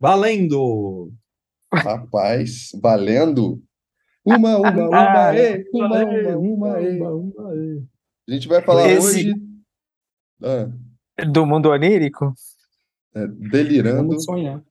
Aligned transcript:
Valendo! 0.00 1.12
Rapaz, 1.72 2.70
valendo! 2.82 3.62
Uma, 4.24 4.56
uma, 4.58 4.70
uma, 4.88 5.34
e, 5.36 5.64
uma, 5.72 5.86
uma, 6.04 6.36
uma, 6.38 6.80
e. 6.80 7.00
uma, 7.00 7.54
e. 7.54 7.82
A 8.28 8.32
gente 8.32 8.48
vai 8.48 8.62
falar 8.62 8.88
Esse- 8.88 9.30
hoje 9.30 9.34
ah, 10.42 10.70
Do 11.26 11.44
mundo 11.46 11.68
onírico? 11.70 12.32
é, 13.14 13.26
delirando 13.26 14.08
Vamos 14.08 14.24
sonhar. 14.24 14.62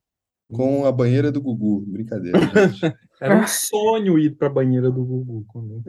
com 0.52 0.86
a 0.86 0.92
banheira 0.92 1.32
do 1.32 1.42
Gugu. 1.42 1.82
Brincadeira, 1.88 2.40
gente. 2.72 2.96
Era 3.22 3.38
um 3.38 3.48
sonho 3.48 4.18
ir 4.18 4.36
pra 4.36 4.50
banheira 4.50 4.90
do 4.90 5.04
Gugu 5.06 5.46
quando 5.48 5.84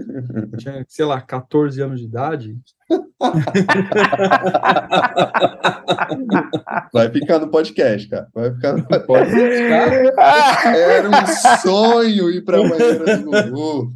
eu 0.53 0.57
tinha, 0.59 0.85
sei 0.89 1.05
lá, 1.05 1.21
14 1.21 1.81
anos 1.81 2.01
de 2.01 2.07
idade. 2.07 2.59
Vai 6.93 7.09
ficar 7.11 7.39
no 7.39 7.49
podcast, 7.49 8.09
cara. 8.09 8.29
Vai 8.35 8.53
ficar 8.55 8.77
no 8.77 8.85
Pode 9.07 9.31
deixar. 9.31 10.75
Era 10.75 11.09
um 11.09 11.13
sonho 11.61 12.29
ir 12.31 12.45
pra 12.45 12.59
banheira 12.59 13.19
do 13.19 13.31
Gugu. 13.31 13.95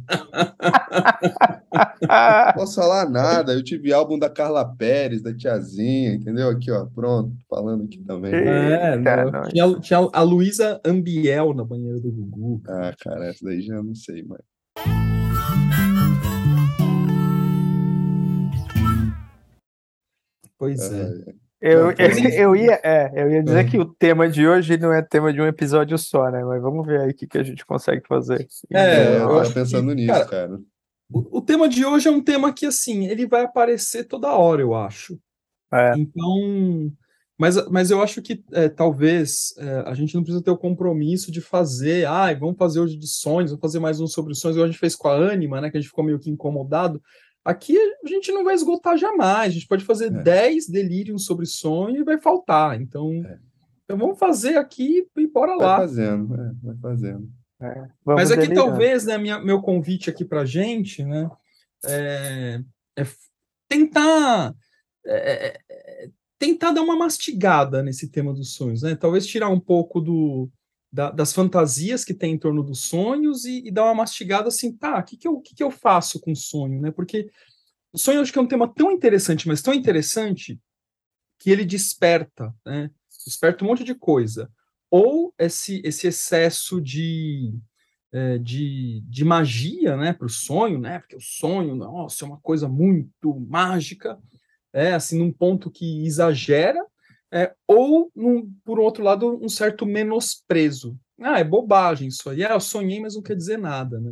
Não 2.01 2.53
posso 2.53 2.75
falar 2.75 3.09
nada. 3.09 3.53
Eu 3.53 3.63
tive 3.63 3.91
álbum 3.91 4.19
da 4.19 4.29
Carla 4.29 4.63
Pérez, 4.65 5.23
da 5.23 5.33
Tiazinha, 5.33 6.13
entendeu? 6.13 6.49
Aqui, 6.49 6.71
ó, 6.71 6.85
pronto, 6.85 7.33
falando 7.49 7.85
aqui 7.85 7.97
também. 8.03 8.33
É, 8.33 8.95
não. 8.97 9.43
Tinha, 9.43 9.79
tinha 9.79 10.09
a 10.13 10.21
Luísa 10.21 10.79
Ambiel 10.85 11.53
na 11.53 11.63
banheira 11.63 11.99
do 11.99 12.11
Gugu. 12.11 12.61
Ah, 12.67 12.93
cara, 12.99 13.27
essa 13.27 13.43
daí 13.43 13.61
já 13.61 13.81
não 13.81 13.95
sei, 13.95 14.23
mas. 14.23 14.41
Pois 20.57 20.79
é. 20.91 21.35
Eu, 21.61 21.91
eu, 21.97 22.29
eu 22.33 22.55
ia, 22.55 22.79
é, 22.83 23.11
eu 23.15 23.31
ia 23.31 23.43
dizer 23.43 23.59
Ah. 23.59 23.63
que 23.63 23.77
o 23.77 23.85
tema 23.85 24.29
de 24.29 24.47
hoje 24.47 24.77
não 24.77 24.93
é 24.93 25.01
tema 25.01 25.33
de 25.33 25.41
um 25.41 25.47
episódio 25.47 25.97
só, 25.97 26.29
né? 26.29 26.43
Mas 26.43 26.61
vamos 26.61 26.85
ver 26.85 27.01
aí 27.01 27.09
o 27.11 27.13
que, 27.13 27.27
que 27.27 27.37
a 27.37 27.43
gente 27.43 27.65
consegue 27.65 28.03
fazer. 28.07 28.47
É, 28.71 29.07
eu 29.07 29.13
eu 29.13 29.19
tava 29.27 29.41
acho 29.41 29.49
que, 29.49 29.59
pensando 29.59 29.93
nisso, 29.93 30.13
cara, 30.13 30.25
cara. 30.25 30.59
O, 31.11 31.37
o 31.37 31.41
tema 31.41 31.69
de 31.69 31.85
hoje 31.85 32.07
é 32.07 32.11
um 32.11 32.21
tema 32.21 32.53
que, 32.53 32.65
assim, 32.65 33.07
ele 33.07 33.25
vai 33.27 33.43
aparecer 33.43 34.05
toda 34.05 34.33
hora, 34.33 34.61
eu 34.61 34.73
acho. 34.73 35.19
É. 35.73 35.93
Então, 35.97 36.91
mas, 37.37 37.67
mas 37.69 37.91
eu 37.91 38.01
acho 38.01 38.21
que 38.21 38.43
é, 38.53 38.69
talvez 38.69 39.53
é, 39.57 39.83
a 39.85 39.93
gente 39.93 40.15
não 40.15 40.23
precisa 40.23 40.43
ter 40.43 40.51
o 40.51 40.57
compromisso 40.57 41.31
de 41.31 41.41
fazer, 41.41 42.07
ah, 42.07 42.33
vamos 42.33 42.57
fazer 42.57 42.79
hoje 42.79 42.95
de 42.97 43.07
sonhos, 43.07 43.51
vamos 43.51 43.61
fazer 43.61 43.79
mais 43.79 43.99
um 43.99 44.07
sobre 44.07 44.33
sonhos, 44.33 44.55
igual 44.55 44.65
a 44.67 44.71
gente 44.71 44.79
fez 44.79 44.95
com 44.95 45.09
a 45.09 45.31
Anima, 45.31 45.59
né, 45.59 45.69
que 45.69 45.77
a 45.77 45.79
gente 45.81 45.89
ficou 45.89 46.03
meio 46.03 46.19
que 46.19 46.29
incomodado. 46.29 47.01
Aqui 47.45 47.77
a 48.03 48.07
gente 48.07 48.31
não 48.31 48.43
vai 48.43 48.55
esgotar 48.55 48.97
jamais, 48.97 49.51
a 49.51 49.53
gente 49.53 49.67
pode 49.67 49.85
fazer 49.85 50.07
É. 50.07 50.23
10 50.23 50.67
delírios 50.67 51.25
sobre 51.25 51.45
sonho 51.45 51.97
e 51.97 52.03
vai 52.03 52.17
faltar. 52.17 52.81
Então, 52.81 53.11
É. 53.25 53.39
então 53.83 53.97
vamos 53.97 54.17
fazer 54.17 54.57
aqui 54.57 55.07
e 55.15 55.27
bora 55.27 55.55
Vai 55.55 55.65
lá. 55.67 55.77
fazendo, 55.77 56.33
é, 56.33 56.51
vai 56.63 56.75
fazendo. 56.77 57.29
Vamos 58.03 58.21
Mas 58.21 58.31
aqui 58.31 58.47
delirar. 58.47 58.65
talvez, 58.65 59.05
né, 59.05 59.17
minha, 59.17 59.39
meu 59.39 59.61
convite 59.61 60.09
aqui 60.09 60.25
para 60.25 60.43
gente, 60.43 61.03
né, 61.05 61.29
é, 61.85 62.59
é 62.97 63.03
tentar 63.69 64.53
é, 65.05 65.47
é, 65.47 65.59
é, 65.69 66.09
tentar 66.39 66.71
dar 66.71 66.81
uma 66.81 66.95
mastigada 66.97 67.81
nesse 67.83 68.09
tema 68.11 68.33
dos 68.33 68.53
sonhos, 68.55 68.81
né? 68.81 68.95
Talvez 68.95 69.25
tirar 69.25 69.49
um 69.49 69.59
pouco 69.59 70.01
do, 70.01 70.49
da- 70.95 71.11
das 71.11 71.33
fantasias 71.33 72.05
que 72.05 72.13
tem 72.13 72.33
em 72.33 72.37
torno 72.37 72.63
dos 72.63 72.85
sonhos 72.85 73.43
e, 73.43 73.67
e 73.67 73.71
dar 73.71 73.83
uma 73.83 73.95
mastigada 73.95 74.47
assim, 74.47 74.71
tá? 74.71 74.97
O 74.99 75.03
que 75.03 75.17
que 75.17 75.27
eu, 75.27 75.41
que 75.41 75.53
que 75.53 75.61
eu 75.63 75.69
faço 75.69 76.21
com 76.21 76.31
o 76.31 76.35
sonho, 76.35 76.79
né? 76.79 76.89
Porque 76.89 77.29
o 77.91 77.97
sonho 77.97 78.21
acho 78.21 78.31
que 78.31 78.39
é 78.39 78.41
um 78.41 78.47
tema 78.47 78.65
tão 78.73 78.91
interessante, 78.91 79.45
mas 79.45 79.61
tão 79.61 79.73
interessante 79.73 80.57
que 81.37 81.51
ele 81.51 81.65
desperta, 81.65 82.55
né? 82.65 82.89
Desperta 83.25 83.65
um 83.65 83.67
monte 83.67 83.83
de 83.83 83.93
coisa. 83.93 84.49
Ou 84.89 85.33
esse, 85.37 85.81
esse 85.83 86.07
excesso 86.07 86.79
de, 86.79 87.53
é, 88.13 88.37
de, 88.37 89.01
de 89.05 89.25
magia, 89.25 89.97
né, 89.97 90.13
para 90.13 90.27
o 90.27 90.29
sonho, 90.29 90.79
né? 90.79 90.99
Porque 90.99 91.17
o 91.17 91.21
sonho, 91.21 91.75
nossa, 91.75 92.23
é 92.23 92.27
uma 92.27 92.39
coisa 92.39 92.69
muito 92.69 93.37
mágica, 93.49 94.17
é 94.71 94.93
assim, 94.93 95.19
num 95.19 95.31
ponto 95.31 95.69
que 95.69 96.05
exagera, 96.05 96.81
é, 97.35 97.53
ou, 97.67 98.09
num, 98.15 98.49
por 98.63 98.79
outro 98.79 99.03
lado, 99.03 99.37
um 99.43 99.49
certo 99.49 99.85
menosprezo. 99.85 100.97
Ah, 101.19 101.39
é 101.39 101.43
bobagem 101.43 102.07
isso 102.07 102.29
aí. 102.29 102.43
Ah, 102.45 102.53
eu 102.53 102.59
sonhei, 102.61 102.99
mas 103.01 103.15
não 103.15 103.21
quer 103.21 103.35
dizer 103.35 103.57
nada, 103.57 103.99
né? 103.99 104.11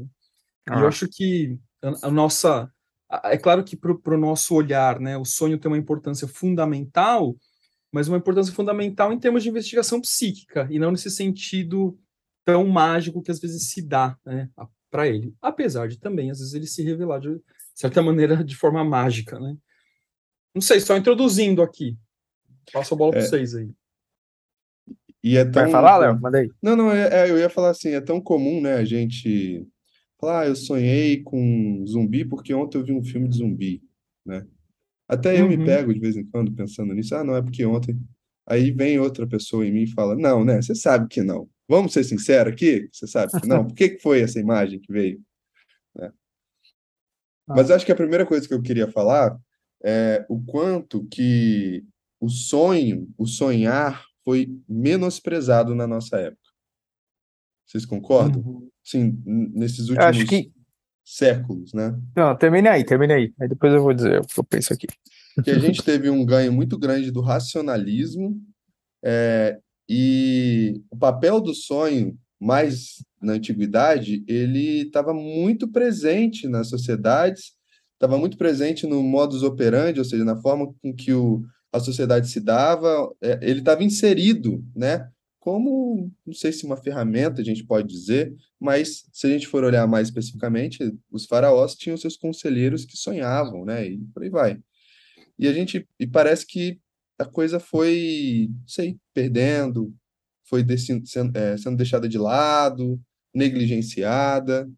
E 0.67 0.71
eu 0.71 0.85
Ah. 0.85 0.87
acho 0.87 1.07
que 1.09 1.57
a, 1.81 2.07
a 2.07 2.11
nossa. 2.11 2.69
a- 3.09 3.31
É 3.31 3.37
claro 3.37 3.63
que 3.63 3.75
para 3.77 4.15
o 4.15 4.17
nosso 4.17 4.53
olhar, 4.55 4.99
né, 4.99 5.17
o 5.17 5.23
sonho 5.25 5.57
tem 5.57 5.71
uma 5.71 5.77
importância 5.77 6.27
fundamental, 6.27 7.35
mas 7.91 8.07
uma 8.07 8.17
importância 8.17 8.53
fundamental 8.53 9.13
em 9.13 9.19
termos 9.19 9.43
de 9.43 9.49
investigação 9.49 10.01
psíquica, 10.01 10.67
e 10.71 10.77
não 10.79 10.91
nesse 10.91 11.09
sentido 11.11 11.97
tão 12.45 12.67
mágico 12.67 13.21
que 13.21 13.31
às 13.31 13.39
vezes 13.39 13.69
se 13.69 13.81
dá 13.81 14.17
né, 14.25 14.49
para 14.91 15.07
ele. 15.07 15.33
Apesar 15.41 15.87
de 15.87 15.97
também, 15.99 16.29
às 16.31 16.39
vezes, 16.39 16.53
ele 16.53 16.67
se 16.67 16.83
revelar 16.83 17.19
de 17.19 17.39
certa 17.73 18.01
maneira 18.03 18.43
de 18.43 18.55
forma 18.55 18.83
mágica. 18.83 19.39
Né? 19.39 19.55
Não 20.53 20.61
sei, 20.61 20.79
só 20.81 20.97
introduzindo 20.97 21.61
aqui. 21.61 21.97
Passo 22.71 22.93
a 22.93 22.97
bola 22.97 23.11
para 23.11 23.21
É. 23.21 23.25
vocês 23.25 23.55
aí. 23.55 23.69
E 25.23 25.37
é 25.37 25.45
tão. 25.45 25.63
Vai 25.63 25.71
falar, 25.71 25.97
Léo? 25.97 26.19
Manda 26.19 26.39
aí. 26.39 26.49
Não, 26.61 26.75
não, 26.75 26.91
é- 26.91 27.25
é, 27.27 27.29
eu 27.29 27.37
ia 27.37 27.49
falar 27.49 27.69
assim, 27.69 27.89
é 27.89 28.01
tão 28.01 28.19
comum, 28.19 28.61
né, 28.61 28.73
a 28.75 28.85
gente 28.85 29.65
falar, 30.19 30.41
ah, 30.41 30.47
eu 30.47 30.55
sonhei 30.55 31.21
com 31.23 31.83
zumbi 31.87 32.25
porque 32.25 32.53
ontem 32.53 32.77
eu 32.77 32.83
vi 32.85 32.93
um 32.93 33.03
filme 33.03 33.27
de 33.27 33.37
zumbi, 33.37 33.81
né? 34.25 34.45
Até 35.07 35.39
eu 35.39 35.47
me 35.47 35.57
Uhum. 35.57 35.65
pego 35.65 35.93
de 35.93 35.99
vez 35.99 36.15
em 36.15 36.25
quando 36.25 36.51
pensando 36.53 36.93
nisso, 36.93 37.13
ah, 37.15 37.23
não, 37.23 37.35
é 37.35 37.41
porque 37.41 37.65
ontem. 37.65 37.97
Aí 38.45 38.71
vem 38.71 38.99
outra 38.99 39.25
pessoa 39.27 39.65
em 39.65 39.71
mim 39.71 39.83
e 39.83 39.91
fala, 39.91 40.15
não, 40.15 40.43
né, 40.43 40.61
você 40.61 40.75
sabe 40.75 41.07
que 41.07 41.21
não. 41.21 41.49
Vamos 41.67 41.93
ser 41.93 42.03
sinceros 42.03 42.51
aqui? 42.53 42.89
Você 42.91 43.07
sabe 43.07 43.31
que 43.39 43.47
não? 43.47 43.65
Por 43.67 43.73
que 43.75 43.89
que 43.89 44.01
foi 44.01 44.21
essa 44.21 44.39
imagem 44.39 44.79
que 44.79 44.91
veio? 44.91 45.21
Né? 45.95 46.11
Mas 47.47 47.71
acho 47.71 47.85
que 47.85 47.91
a 47.91 47.95
primeira 47.95 48.25
coisa 48.25 48.45
que 48.47 48.53
eu 48.53 48.61
queria 48.61 48.89
falar 48.91 49.37
é 49.83 50.25
o 50.29 50.41
quanto 50.43 51.05
que 51.07 51.83
o 52.23 52.29
sonho, 52.29 53.09
o 53.17 53.27
sonhar, 53.27 54.05
foi 54.23 54.47
menosprezado 54.67 55.75
na 55.75 55.85
nossa 55.85 56.15
época. 56.17 56.49
Vocês 57.67 57.85
concordam? 57.85 58.41
Uhum. 58.41 58.69
Sim, 58.81 59.21
nesses 59.25 59.89
últimos 59.89 60.23
que. 60.23 60.49
séculos, 61.03 61.73
né? 61.73 61.99
Não, 62.15 62.33
termine 62.37 62.69
aí, 62.69 62.85
termine 62.85 63.11
aí. 63.11 63.33
Aí 63.41 63.49
depois 63.49 63.73
eu 63.73 63.83
vou 63.83 63.93
dizer 63.93 64.21
o 64.21 64.25
que 64.25 64.39
eu 64.39 64.43
penso 64.45 64.71
aqui. 64.71 64.87
Que 65.43 65.51
a 65.51 65.59
gente 65.59 65.83
teve 65.83 66.09
um 66.09 66.25
ganho 66.25 66.53
muito 66.53 66.79
grande 66.79 67.11
do 67.11 67.19
racionalismo, 67.19 68.39
é, 69.03 69.59
e 69.89 70.81
o 70.89 70.95
papel 70.95 71.41
do 71.41 71.53
sonho, 71.53 72.17
mais 72.39 73.03
na 73.21 73.33
antiguidade, 73.33 74.23
ele 74.29 74.83
estava 74.83 75.13
muito 75.13 75.67
presente 75.67 76.47
nas 76.47 76.69
sociedades, 76.69 77.51
estava 77.95 78.17
muito 78.17 78.37
presente 78.37 78.87
no 78.87 79.03
modus 79.03 79.43
operandi, 79.43 79.99
ou 79.99 80.05
seja, 80.05 80.23
na 80.23 80.37
forma 80.37 80.73
com 80.81 80.93
que 80.93 81.13
o, 81.13 81.43
a 81.73 81.79
sociedade 81.79 82.29
se 82.29 82.39
dava, 82.39 83.11
é, 83.19 83.39
ele 83.41 83.59
estava 83.59 83.83
inserido, 83.83 84.63
né? 84.75 85.09
Como, 85.39 86.09
não 86.25 86.33
sei 86.33 86.53
se 86.53 86.65
uma 86.65 86.77
ferramenta 86.77 87.41
a 87.41 87.43
gente 87.43 87.65
pode 87.65 87.87
dizer, 87.87 88.33
mas 88.59 89.05
se 89.11 89.27
a 89.27 89.29
gente 89.29 89.47
for 89.47 89.63
olhar 89.63 89.85
mais 89.87 90.07
especificamente, 90.07 90.95
os 91.11 91.25
faraós 91.25 91.75
tinham 91.75 91.97
seus 91.97 92.15
conselheiros 92.15 92.85
que 92.85 92.95
sonhavam, 92.95 93.65
né? 93.65 93.87
E 93.87 93.97
por 94.13 94.23
aí 94.23 94.29
vai. 94.29 94.59
E 95.37 95.47
a 95.47 95.51
gente, 95.51 95.85
e 95.99 96.05
parece 96.05 96.45
que 96.45 96.79
a 97.19 97.25
coisa 97.25 97.59
foi, 97.59 98.49
sei, 98.67 98.97
perdendo, 99.13 99.93
foi 100.47 100.63
sendo, 100.77 101.35
é, 101.35 101.57
sendo 101.57 101.75
deixada 101.75 102.07
de 102.07 102.17
lado, 102.17 103.01
negligenciada. 103.33 104.69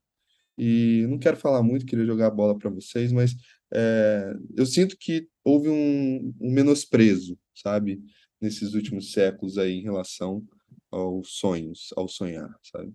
E 0.58 1.06
não 1.10 1.20
quero 1.20 1.36
falar 1.36 1.62
muito, 1.62 1.86
queria 1.86 2.06
jogar 2.06 2.28
a 2.28 2.32
bola 2.32 2.58
para 2.58 2.70
vocês, 2.70 3.12
mas 3.12 3.36
é, 3.76 4.34
eu 4.56 4.66
sinto 4.66 4.96
que 4.98 5.28
houve 5.44 5.70
um, 5.70 6.34
um 6.40 6.52
menosprezo, 6.52 7.38
sabe, 7.54 8.00
nesses 8.42 8.74
últimos 8.74 9.12
séculos 9.12 9.58
aí 9.58 9.80
em 9.80 9.84
relação 9.84 10.42
aos 10.90 11.38
sonhos, 11.38 11.94
ao 11.98 12.08
sonhar, 12.08 12.50
sabe? 12.64 12.94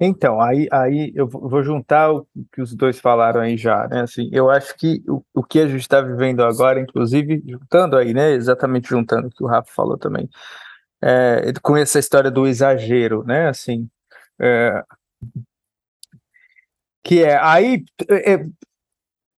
Então, 0.00 0.40
aí, 0.40 0.66
aí 0.72 1.12
eu 1.14 1.28
vou 1.28 1.62
juntar 1.62 2.12
o 2.12 2.26
que 2.52 2.60
os 2.60 2.74
dois 2.74 2.98
falaram 2.98 3.40
aí 3.40 3.56
já, 3.56 3.86
né? 3.86 4.00
Assim, 4.00 4.28
eu 4.32 4.50
acho 4.50 4.76
que 4.76 5.00
o, 5.08 5.24
o 5.32 5.44
que 5.44 5.60
a 5.60 5.68
gente 5.68 5.82
está 5.82 6.00
vivendo 6.00 6.42
agora, 6.42 6.80
inclusive, 6.80 7.40
juntando 7.46 7.96
aí, 7.96 8.12
né? 8.12 8.32
Exatamente 8.32 8.88
juntando 8.88 9.28
o 9.28 9.30
que 9.30 9.44
o 9.44 9.46
Rafa 9.46 9.72
falou 9.72 9.96
também, 9.96 10.28
é, 11.00 11.52
com 11.62 11.76
essa 11.76 12.00
história 12.00 12.30
do 12.30 12.46
exagero, 12.48 13.22
né? 13.24 13.48
Assim, 13.48 13.88
é, 14.40 14.82
que 17.04 17.22
é 17.22 17.38
aí 17.38 17.84
é, 18.08 18.44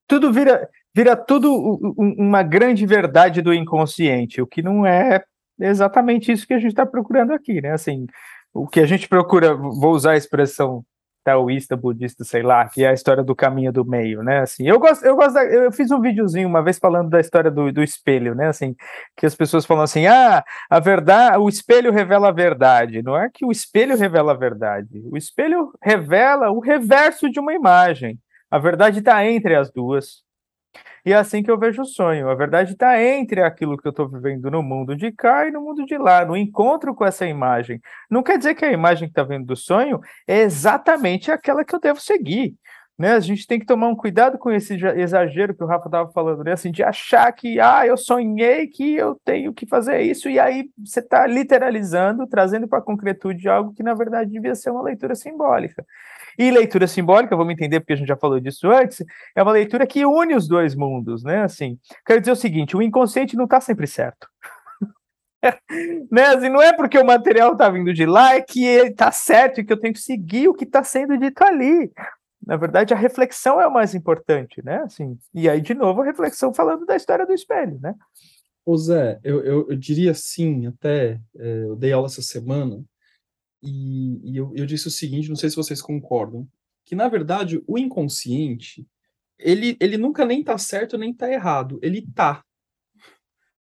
tudo 0.07 0.31
vira 0.31 0.68
vira 0.96 1.16
tudo 1.16 1.54
uma 1.98 2.42
grande 2.42 2.86
verdade 2.86 3.42
do 3.42 3.54
inconsciente, 3.54 4.42
o 4.42 4.48
que 4.48 4.62
não 4.62 4.86
é 4.86 5.24
exatamente 5.60 6.31
isso 6.31 6.48
que 6.48 6.54
a 6.54 6.60
gente 6.60 6.72
está 6.72 6.86
procurando 6.86 7.34
aqui, 7.34 7.62
né? 7.62 7.72
Assim, 7.72 8.07
o 8.54 8.66
que 8.66 8.80
a 8.80 8.86
gente 8.86 9.07
procura, 9.10 9.54
vou 9.54 9.92
usar 9.92 10.12
a 10.12 10.18
expressão 10.18 10.86
taoísta, 11.25 11.75
budista, 11.75 12.24
sei 12.24 12.44
lá, 12.44 12.69
que 12.69 12.84
é 12.84 12.90
a 12.90 12.94
história 12.94 13.24
do 13.24 13.36
caminho 13.36 13.74
do 13.74 13.84
meio, 13.84 14.22
né? 14.22 14.42
Assim, 14.42 14.68
eu 14.68 14.80
gosto, 14.80 15.04
eu 15.04 15.16
gosto, 15.16 15.34
da, 15.34 15.44
eu 15.44 15.72
fiz 15.72 15.90
um 15.90 16.00
videozinho 16.00 16.48
uma 16.48 16.63
vez 16.63 16.78
falando 16.78 17.10
da 17.10 17.19
história 17.19 17.50
do, 17.50 17.72
do 17.74 17.84
espelho, 17.84 18.36
né? 18.36 18.48
Assim, 18.48 18.75
que 19.18 19.25
as 19.25 19.34
pessoas 19.36 19.66
falam 19.66 19.84
assim, 19.84 20.06
ah, 20.06 20.44
a 20.69 20.80
verdade, 20.80 21.40
o 21.40 21.50
espelho 21.50 21.92
revela 21.92 22.30
a 22.30 22.31
verdade. 22.31 23.02
Não 23.02 23.18
é 23.18 23.28
que 23.34 23.44
o 23.44 23.52
espelho 23.52 23.98
revela 23.98 24.34
a 24.34 24.38
verdade, 24.38 25.02
o 25.12 25.18
espelho 25.18 25.72
revela 25.81 26.52
o 26.52 26.60
reverso 26.60 27.30
de 27.30 27.40
uma 27.40 27.54
imagem. 27.54 28.19
A 28.50 28.59
verdade 28.59 29.00
está 29.00 29.25
entre 29.25 29.56
as 29.56 29.71
duas. 29.71 30.24
E 31.06 31.13
é 31.13 31.15
assim 31.15 31.44
que 31.44 31.51
eu 31.51 31.59
vejo 31.59 31.83
o 31.83 31.86
sonho. 31.86 32.30
A 32.30 32.36
verdade 32.36 32.74
está 32.74 33.01
entre 33.01 33.42
aquilo 33.44 33.77
que 33.77 33.88
eu 33.88 33.92
estou 33.92 34.09
vivendo 34.09 34.50
no 34.50 34.63
mundo 34.63 34.95
de 34.95 35.12
cá 35.12 35.47
e 35.47 35.51
no 35.51 35.62
mundo 35.62 35.86
de 35.86 35.97
lá, 35.97 36.25
no 36.25 36.36
encontro 36.36 36.95
com 36.95 37.06
essa 37.06 37.27
imagem. 37.27 37.80
Não 38.09 38.24
quer 38.24 38.38
dizer 38.38 38.56
que 38.56 38.65
a 38.65 38.71
imagem 38.71 39.07
que 39.07 39.12
está 39.12 39.24
vendo 39.24 39.45
do 39.45 39.56
sonho 39.56 40.00
é 40.27 40.39
exatamente 40.42 41.31
aquela 41.31 41.63
que 41.63 41.75
eu 41.75 41.80
devo 41.80 42.00
seguir. 42.00 42.56
Né? 42.97 43.12
A 43.12 43.19
gente 43.19 43.45
tem 43.45 43.59
que 43.59 43.65
tomar 43.65 43.88
um 43.89 43.95
cuidado 43.95 44.38
com 44.38 44.50
esse 44.51 44.74
exagero 44.95 45.53
que 45.53 45.63
o 45.63 45.68
Rafa 45.68 45.88
estava 45.88 46.09
falando, 46.12 46.44
né? 46.44 46.53
assim, 46.53 46.71
de 46.71 46.81
achar 46.81 47.31
que 47.33 47.59
ah, 47.59 47.86
eu 47.86 47.97
sonhei 47.97 48.68
que 48.68 48.95
eu 48.95 49.19
tenho 49.24 49.53
que 49.53 49.68
fazer 49.68 50.01
isso, 50.01 50.30
e 50.30 50.39
aí 50.39 50.69
você 50.77 51.01
está 51.01 51.27
literalizando, 51.27 52.25
trazendo 52.25 52.69
para 52.69 52.80
a 52.80 52.81
concretude 52.81 53.50
algo 53.50 53.74
que 53.74 53.83
na 53.83 53.94
verdade 53.94 54.31
devia 54.31 54.56
ser 54.56 54.69
uma 54.69 54.81
leitura 54.81 55.13
simbólica. 55.13 55.86
E 56.38 56.52
leitura 56.52 56.88
simbólica, 56.88 57.36
vamos 57.36 57.54
entender 57.54 57.80
porque 57.80 57.94
a 57.94 57.96
gente 57.96 58.08
já 58.08 58.18
falou 58.18 58.40
disso 58.40 58.70
antes, 58.70 59.04
é 59.36 59.42
uma 59.42 59.52
leitura 59.52 59.88
que 59.88 60.06
une 60.06 60.36
os 60.36 60.48
dois 60.48 60.76
mundos, 60.76 61.24
né? 61.24 61.44
Assim, 61.44 61.80
quero 62.06 62.20
dizer 62.20 62.32
o 62.32 62.36
seguinte: 62.36 62.76
o 62.76 62.82
inconsciente 62.82 63.36
não 63.36 63.46
está 63.46 63.62
sempre 63.62 63.88
certo. 63.88 64.28
né? 66.12 66.24
Assim, 66.28 66.50
não 66.50 66.62
é 66.62 66.74
porque 66.74 66.98
o 66.98 67.06
material 67.06 67.54
está 67.54 67.70
vindo 67.70 67.94
de 67.94 68.06
lá 68.06 68.36
é 68.36 68.42
que 68.42 68.66
ele 68.66 68.90
está 68.90 69.12
certo 69.12 69.60
e 69.60 69.64
que 69.64 69.72
eu 69.72 69.80
tenho 69.80 69.94
que 69.94 70.00
seguir 70.00 70.48
o 70.48 70.54
que 70.54 70.66
está 70.66 70.84
sendo 70.84 71.18
dito 71.18 71.44
ali. 71.44 71.92
Na 72.46 72.58
verdade, 72.58 72.94
a 72.94 72.98
reflexão 72.98 73.60
é 73.60 73.66
o 73.66 73.74
mais 73.74 73.96
importante, 73.96 74.64
né? 74.64 74.84
Assim, 74.84 75.18
e 75.34 75.50
aí, 75.50 75.62
de 75.62 75.74
novo, 75.74 76.02
a 76.02 76.06
reflexão 76.06 76.54
falando 76.54 76.86
da 76.86 76.96
história 76.96 77.26
do 77.26 77.34
espelho, 77.34 77.80
né? 77.81 77.96
Ô 78.64 78.78
Zé, 78.78 79.20
eu, 79.24 79.44
eu, 79.44 79.68
eu 79.70 79.76
diria 79.76 80.14
sim, 80.14 80.68
até 80.68 81.20
é, 81.38 81.64
eu 81.64 81.76
dei 81.76 81.92
aula 81.92 82.08
essa 82.08 82.22
semana, 82.22 82.84
e, 83.62 84.31
e 84.31 84.38
eu, 84.38 84.52
eu, 84.56 84.66
disse 84.66 84.88
o 84.88 84.92
seguinte, 84.92 85.30
não 85.30 85.36
sei 85.36 85.50
se 85.50 85.56
vocês 85.56 85.81
concordam, 85.81 86.48
que 86.86 86.96
na 86.96 87.07
verdade 87.07 87.62
o 87.68 87.78
inconsciente, 87.78 88.88
ele, 89.38 89.75
ele 89.80 89.98
nunca 89.98 90.25
nem 90.25 90.42
está 90.42 90.57
certo 90.57 90.98
nem 90.98 91.12
está 91.12 91.31
errado, 91.31 91.80
ele 91.81 92.00
está. 92.00 92.44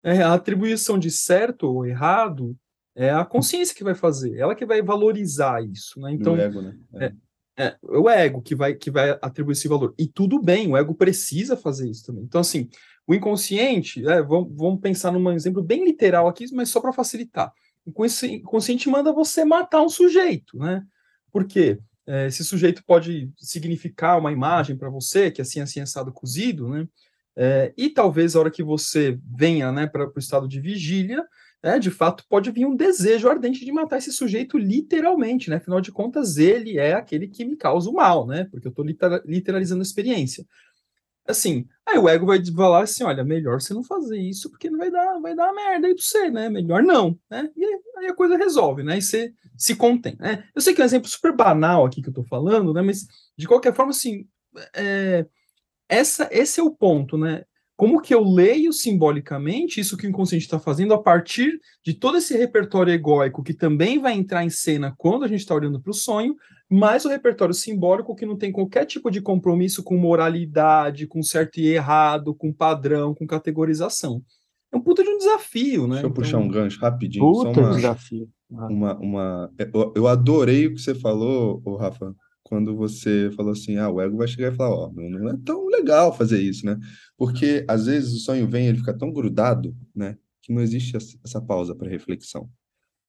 É, 0.02 0.22
a 0.22 0.34
atribuição 0.34 0.98
de 0.98 1.10
certo 1.10 1.66
ou 1.66 1.86
errado 1.86 2.56
é 2.94 3.10
a 3.10 3.24
consciência 3.24 3.74
que 3.74 3.84
vai 3.84 3.94
fazer, 3.94 4.36
ela 4.36 4.54
que 4.54 4.66
vai 4.66 4.82
valorizar 4.82 5.64
isso, 5.64 6.00
né? 6.00 6.12
Então, 6.12 6.34
o 6.34 6.40
ego, 6.40 6.60
né? 6.60 6.78
É. 6.94 7.12
É, 7.56 7.66
é, 7.66 7.78
o 7.82 8.10
ego 8.10 8.42
que 8.42 8.54
vai, 8.54 8.74
que 8.74 8.90
vai 8.90 9.10
atribuir 9.22 9.52
esse 9.52 9.68
valor. 9.68 9.94
E 9.98 10.06
tudo 10.06 10.40
bem, 10.40 10.68
o 10.68 10.76
ego 10.76 10.94
precisa 10.94 11.56
fazer 11.56 11.88
isso 11.88 12.04
também. 12.06 12.24
Então, 12.24 12.40
assim, 12.40 12.68
o 13.06 13.14
inconsciente, 13.14 14.06
é, 14.06 14.22
vamos, 14.22 14.52
vamos 14.56 14.80
pensar 14.80 15.12
num 15.12 15.32
exemplo 15.32 15.62
bem 15.62 15.84
literal 15.84 16.28
aqui, 16.28 16.46
mas 16.52 16.68
só 16.68 16.80
para 16.80 16.92
facilitar 16.92 17.52
o 17.86 18.04
inconsciente 18.26 18.88
manda 18.88 19.12
você 19.12 19.44
matar 19.44 19.82
um 19.82 19.88
sujeito, 19.88 20.58
né? 20.58 20.82
Por 21.30 21.44
quê? 21.46 21.78
É, 22.06 22.26
esse 22.26 22.44
sujeito 22.44 22.82
pode 22.84 23.30
significar 23.36 24.18
uma 24.18 24.32
imagem 24.32 24.76
para 24.76 24.90
você, 24.90 25.30
que 25.30 25.40
é 25.40 25.42
assim, 25.42 25.60
assim, 25.60 25.80
assado 25.80 26.12
cozido, 26.12 26.68
né? 26.68 26.88
É, 27.36 27.74
e 27.76 27.90
talvez 27.90 28.36
a 28.36 28.40
hora 28.40 28.50
que 28.50 28.62
você 28.62 29.18
venha 29.36 29.72
né, 29.72 29.88
para 29.88 30.06
o 30.06 30.18
estado 30.18 30.46
de 30.46 30.60
vigília, 30.60 31.26
é, 31.60 31.78
de 31.80 31.90
fato 31.90 32.24
pode 32.28 32.50
vir 32.52 32.64
um 32.64 32.76
desejo 32.76 33.28
ardente 33.28 33.64
de 33.64 33.72
matar 33.72 33.98
esse 33.98 34.12
sujeito 34.12 34.56
literalmente, 34.56 35.50
né? 35.50 35.56
Afinal 35.56 35.80
de 35.80 35.90
contas, 35.90 36.36
ele 36.36 36.78
é 36.78 36.92
aquele 36.92 37.26
que 37.26 37.44
me 37.44 37.56
causa 37.56 37.90
o 37.90 37.94
mal, 37.94 38.26
né? 38.26 38.44
Porque 38.50 38.68
eu 38.68 38.70
estou 38.70 38.84
literalizando 39.24 39.80
a 39.80 39.82
experiência 39.82 40.46
assim, 41.26 41.66
aí 41.86 41.98
o 41.98 42.08
ego 42.08 42.26
vai 42.26 42.44
falar 42.44 42.82
assim, 42.82 43.04
olha, 43.04 43.24
melhor 43.24 43.60
você 43.60 43.72
não 43.72 43.82
fazer 43.82 44.18
isso, 44.18 44.50
porque 44.50 44.68
não 44.68 44.78
vai 44.78 44.90
dar, 44.90 45.18
vai 45.20 45.34
dar 45.34 45.52
merda 45.52 45.86
aí 45.86 45.94
pra 45.94 46.02
você, 46.02 46.30
né? 46.30 46.48
Melhor 46.48 46.82
não, 46.82 47.18
né? 47.30 47.50
E 47.56 47.64
aí 47.98 48.06
a 48.06 48.14
coisa 48.14 48.36
resolve, 48.36 48.82
né? 48.82 48.98
E 48.98 49.02
você 49.02 49.32
se 49.56 49.74
contém, 49.74 50.16
né? 50.18 50.44
Eu 50.54 50.60
sei 50.60 50.74
que 50.74 50.80
é 50.80 50.84
um 50.84 50.86
exemplo 50.86 51.08
super 51.08 51.34
banal 51.34 51.86
aqui 51.86 52.02
que 52.02 52.08
eu 52.08 52.14
tô 52.14 52.24
falando, 52.24 52.72
né? 52.72 52.82
Mas, 52.82 53.06
de 53.36 53.46
qualquer 53.46 53.74
forma, 53.74 53.90
assim, 53.90 54.26
é, 54.74 55.26
essa, 55.88 56.28
esse 56.30 56.60
é 56.60 56.62
o 56.62 56.70
ponto, 56.70 57.16
né? 57.16 57.44
Como 57.76 58.00
que 58.00 58.14
eu 58.14 58.22
leio 58.22 58.72
simbolicamente 58.72 59.80
isso 59.80 59.96
que 59.96 60.06
o 60.06 60.08
inconsciente 60.08 60.44
está 60.44 60.60
fazendo 60.60 60.94
a 60.94 61.02
partir 61.02 61.58
de 61.84 61.92
todo 61.92 62.18
esse 62.18 62.36
repertório 62.36 62.92
egóico 62.92 63.42
que 63.42 63.52
também 63.52 63.98
vai 63.98 64.12
entrar 64.12 64.44
em 64.44 64.50
cena 64.50 64.94
quando 64.96 65.24
a 65.24 65.28
gente 65.28 65.40
está 65.40 65.54
olhando 65.54 65.80
para 65.80 65.90
o 65.90 65.94
sonho, 65.94 66.36
mais 66.70 67.04
o 67.04 67.08
repertório 67.08 67.54
simbólico 67.54 68.14
que 68.14 68.26
não 68.26 68.36
tem 68.36 68.50
qualquer 68.50 68.86
tipo 68.86 69.10
de 69.10 69.20
compromisso 69.20 69.82
com 69.82 69.96
moralidade, 69.96 71.06
com 71.06 71.22
certo 71.22 71.58
e 71.58 71.68
errado, 71.68 72.34
com 72.34 72.52
padrão, 72.52 73.14
com 73.14 73.26
categorização. 73.26 74.22
É 74.72 74.76
um 74.76 74.80
puta 74.80 75.04
de 75.04 75.08
um 75.08 75.18
desafio, 75.18 75.82
né? 75.86 75.94
Deixa 75.94 76.06
eu 76.06 76.10
então... 76.10 76.22
puxar 76.22 76.38
um 76.38 76.48
gancho 76.48 76.80
rapidinho. 76.80 77.24
Puta 77.32 77.60
uma, 77.60 77.74
desafio. 77.74 78.28
Uma, 78.50 78.98
uma, 78.98 79.52
eu, 79.58 79.92
eu 79.94 80.08
adorei 80.08 80.66
o 80.66 80.74
que 80.74 80.80
você 80.80 80.94
falou, 80.94 81.60
Rafa, 81.76 82.14
quando 82.44 82.76
você 82.76 83.30
falou 83.34 83.52
assim, 83.52 83.76
ah, 83.78 83.88
o 83.88 84.00
ego 84.00 84.18
vai 84.18 84.28
chegar 84.28 84.52
e 84.52 84.56
falar, 84.56 84.74
ó, 84.74 84.88
oh, 84.88 84.92
não 84.92 85.30
é 85.30 85.36
tão 85.44 85.66
legal 85.66 86.14
fazer 86.14 86.40
isso, 86.40 86.66
né? 86.66 86.78
Porque 87.16 87.64
às 87.66 87.86
vezes 87.86 88.12
o 88.12 88.18
sonho 88.18 88.46
vem, 88.46 88.66
ele 88.66 88.78
fica 88.78 88.96
tão 88.96 89.10
grudado, 89.10 89.74
né, 89.94 90.18
que 90.42 90.52
não 90.52 90.60
existe 90.60 90.96
essa 90.96 91.40
pausa 91.40 91.74
para 91.74 91.88
reflexão, 91.88 92.50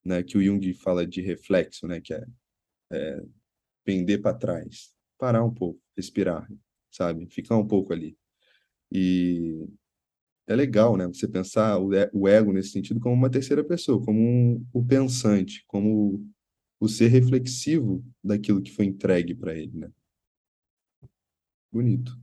né? 0.03 0.23
Que 0.23 0.37
o 0.37 0.41
Jung 0.41 0.73
fala 0.75 1.05
de 1.05 1.21
reflexo, 1.21 1.85
né, 1.85 1.99
que 1.99 2.13
é, 2.13 2.23
é 2.91 3.21
pender 3.85 4.21
para 4.21 4.35
trás, 4.35 4.93
parar 5.17 5.43
um 5.45 5.53
pouco, 5.53 5.79
respirar, 5.95 6.45
sabe? 6.91 7.27
Ficar 7.27 7.55
um 7.55 7.65
pouco 7.65 7.93
ali. 7.93 8.17
E 8.91 9.65
é 10.47 10.55
legal, 10.55 10.97
né? 10.97 11.07
Você 11.07 11.27
pensar 11.27 11.79
o 11.79 12.27
ego 12.27 12.51
nesse 12.51 12.69
sentido 12.69 12.99
como 12.99 13.15
uma 13.15 13.29
terceira 13.29 13.63
pessoa, 13.63 14.03
como 14.03 14.19
um, 14.19 14.65
o 14.73 14.83
pensante, 14.83 15.63
como 15.67 16.27
o 16.79 16.89
ser 16.89 17.07
reflexivo 17.07 18.03
daquilo 18.23 18.61
que 18.61 18.71
foi 18.71 18.85
entregue 18.85 19.33
para 19.33 19.55
ele, 19.55 19.77
né? 19.77 19.91
Bonito. 21.71 22.17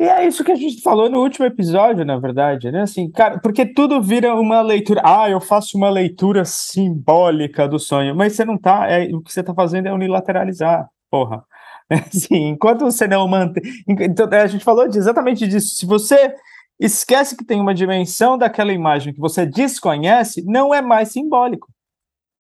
E 0.00 0.04
é 0.04 0.26
isso 0.26 0.42
que 0.42 0.50
a 0.50 0.56
gente 0.56 0.80
falou 0.80 1.10
no 1.10 1.20
último 1.20 1.44
episódio, 1.44 2.06
na 2.06 2.18
verdade, 2.18 2.72
né? 2.72 2.80
Assim, 2.80 3.10
cara, 3.10 3.38
porque 3.38 3.66
tudo 3.66 4.00
vira 4.00 4.34
uma 4.34 4.62
leitura. 4.62 5.02
Ah, 5.04 5.28
eu 5.28 5.42
faço 5.42 5.76
uma 5.76 5.90
leitura 5.90 6.42
simbólica 6.42 7.68
do 7.68 7.78
sonho, 7.78 8.16
mas 8.16 8.32
você 8.32 8.42
não 8.42 8.56
tá. 8.56 8.88
É, 8.90 9.14
o 9.14 9.20
que 9.20 9.30
você 9.30 9.42
tá 9.42 9.52
fazendo 9.52 9.88
é 9.88 9.92
unilateralizar, 9.92 10.88
porra. 11.10 11.44
Assim, 11.90 12.48
enquanto 12.48 12.80
você 12.80 13.06
não 13.06 13.28
mantém. 13.28 13.62
Então, 13.86 14.26
a 14.32 14.46
gente 14.46 14.64
falou 14.64 14.86
exatamente 14.86 15.46
disso. 15.46 15.74
Se 15.74 15.84
você 15.84 16.34
esquece 16.80 17.36
que 17.36 17.44
tem 17.44 17.60
uma 17.60 17.74
dimensão 17.74 18.38
daquela 18.38 18.72
imagem 18.72 19.12
que 19.12 19.20
você 19.20 19.44
desconhece, 19.44 20.42
não 20.46 20.74
é 20.74 20.80
mais 20.80 21.12
simbólico. 21.12 21.68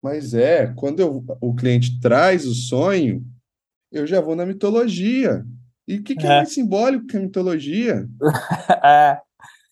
Mas 0.01 0.33
é, 0.33 0.67
quando 0.77 1.01
eu, 1.01 1.25
o 1.41 1.53
cliente 1.53 1.99
traz 1.99 2.45
o 2.45 2.55
sonho, 2.55 3.21
eu 3.91 4.07
já 4.07 4.21
vou 4.21 4.33
na 4.33 4.45
mitologia. 4.45 5.43
E 5.89 5.97
o 5.97 6.03
que, 6.03 6.15
que 6.15 6.27
é. 6.27 6.29
é 6.29 6.35
mais 6.37 6.53
simbólico 6.53 7.07
que 7.07 7.17
a 7.17 7.19
mitologia? 7.19 8.07
é. 8.85 9.17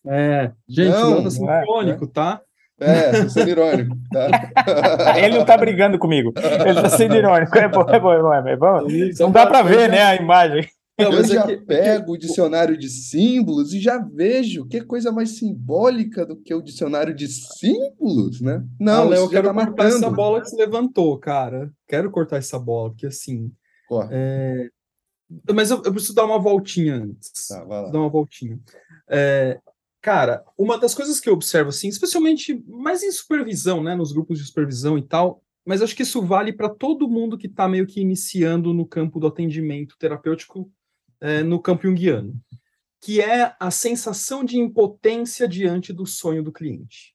É, 0.09 0.51
gente, 0.67 0.89
não, 0.89 1.21
não 1.21 1.27
é 1.27 1.29
sincrônico, 1.29 2.05
é, 2.05 2.07
tá? 2.07 2.41
É, 2.79 3.24
tô 3.24 3.29
sendo 3.29 3.50
irônico, 3.50 3.95
tá? 4.12 4.27
Ele 5.21 5.38
não 5.38 5.45
tá 5.45 5.57
brigando 5.57 6.00
comigo, 6.00 6.31
ele 6.65 6.81
tá 6.81 6.89
sendo 6.89 7.15
irônico. 7.15 7.57
É 7.57 7.67
bom, 7.67 7.81
é 7.81 8.00
bom, 8.00 8.13
é 8.13 8.21
bom. 8.21 8.33
É 8.33 8.55
bom. 8.55 8.88
Não 9.19 9.31
dá 9.31 9.45
para 9.45 9.63
ver, 9.63 9.89
né, 9.89 10.01
a 10.01 10.15
imagem. 10.15 10.65
Não, 11.00 11.12
eu 11.12 11.24
já 11.25 11.45
que, 11.45 11.57
pego 11.57 12.13
o 12.13 12.17
dicionário 12.17 12.77
de 12.77 12.89
símbolos 12.89 13.74
e 13.74 13.79
já 13.79 14.00
vejo 14.00 14.65
que 14.65 14.81
coisa 14.81 15.12
mais 15.12 15.38
simbólica 15.38 16.25
do 16.25 16.38
que 16.38 16.53
o 16.53 16.62
dicionário 16.62 17.13
de 17.13 17.27
símbolos, 17.27 18.41
né? 18.41 18.63
Não, 18.79 19.03
ah, 19.03 19.09
Léo, 19.09 19.25
eu 19.25 19.29
quero 19.29 19.47
tá 19.47 19.53
cortar 19.53 19.83
marcando. 19.83 19.97
essa 19.97 20.09
bola 20.09 20.41
que 20.41 20.50
se 20.50 20.55
levantou, 20.55 21.19
cara. 21.19 21.69
Quero 21.88 22.09
cortar 22.09 22.38
essa 22.38 22.57
bola, 22.57 22.89
porque 22.91 23.05
assim. 23.05 23.51
É, 24.09 24.69
mas 25.53 25.72
eu, 25.72 25.81
eu, 25.84 25.91
preciso 25.91 26.15
dar 26.15 26.25
uma 26.25 26.39
voltinha 26.39 26.96
antes. 26.96 27.48
Tá, 27.48 27.63
vai 27.63 27.84
lá. 27.84 27.89
Dar 27.89 28.00
uma 28.00 28.10
voltinha. 28.10 28.60
É, 29.10 29.60
cara, 30.01 30.43
uma 30.57 30.77
das 30.77 30.96
coisas 30.96 31.19
que 31.19 31.29
eu 31.29 31.34
observo, 31.34 31.69
assim, 31.69 31.89
especialmente 31.89 32.63
mais 32.67 33.03
em 33.03 33.12
supervisão, 33.12 33.84
né, 33.84 33.96
nos 33.96 34.12
grupos 34.12 34.39
de 34.39 34.46
supervisão 34.46 34.98
e 34.98 35.01
tal, 35.01 35.43
mas 35.65 35.81
acho 35.81 35.96
que 35.96 36.03
isso 36.03 36.22
vale 36.22 36.53
para 36.53 36.69
todo 36.69 37.10
mundo 37.10 37.38
que 37.38 37.48
está 37.48 37.67
meio 37.67 37.86
que 37.86 38.00
iniciando 38.00 38.74
no 38.74 38.86
campo 38.86 39.19
do 39.19 39.27
atendimento 39.27 39.98
terapêutico, 40.00 40.72
é, 41.19 41.43
no 41.43 41.62
campo 41.62 41.84
junguiano, 41.84 42.34
que 43.01 43.19
é 43.19 43.53
a 43.60 43.69
sensação 43.69 44.46
de 44.46 44.57
impotência 44.57 45.48
diante 45.48 45.91
do 45.91 46.05
sonho 46.05 46.41
do 46.41 46.53
cliente. 46.53 47.13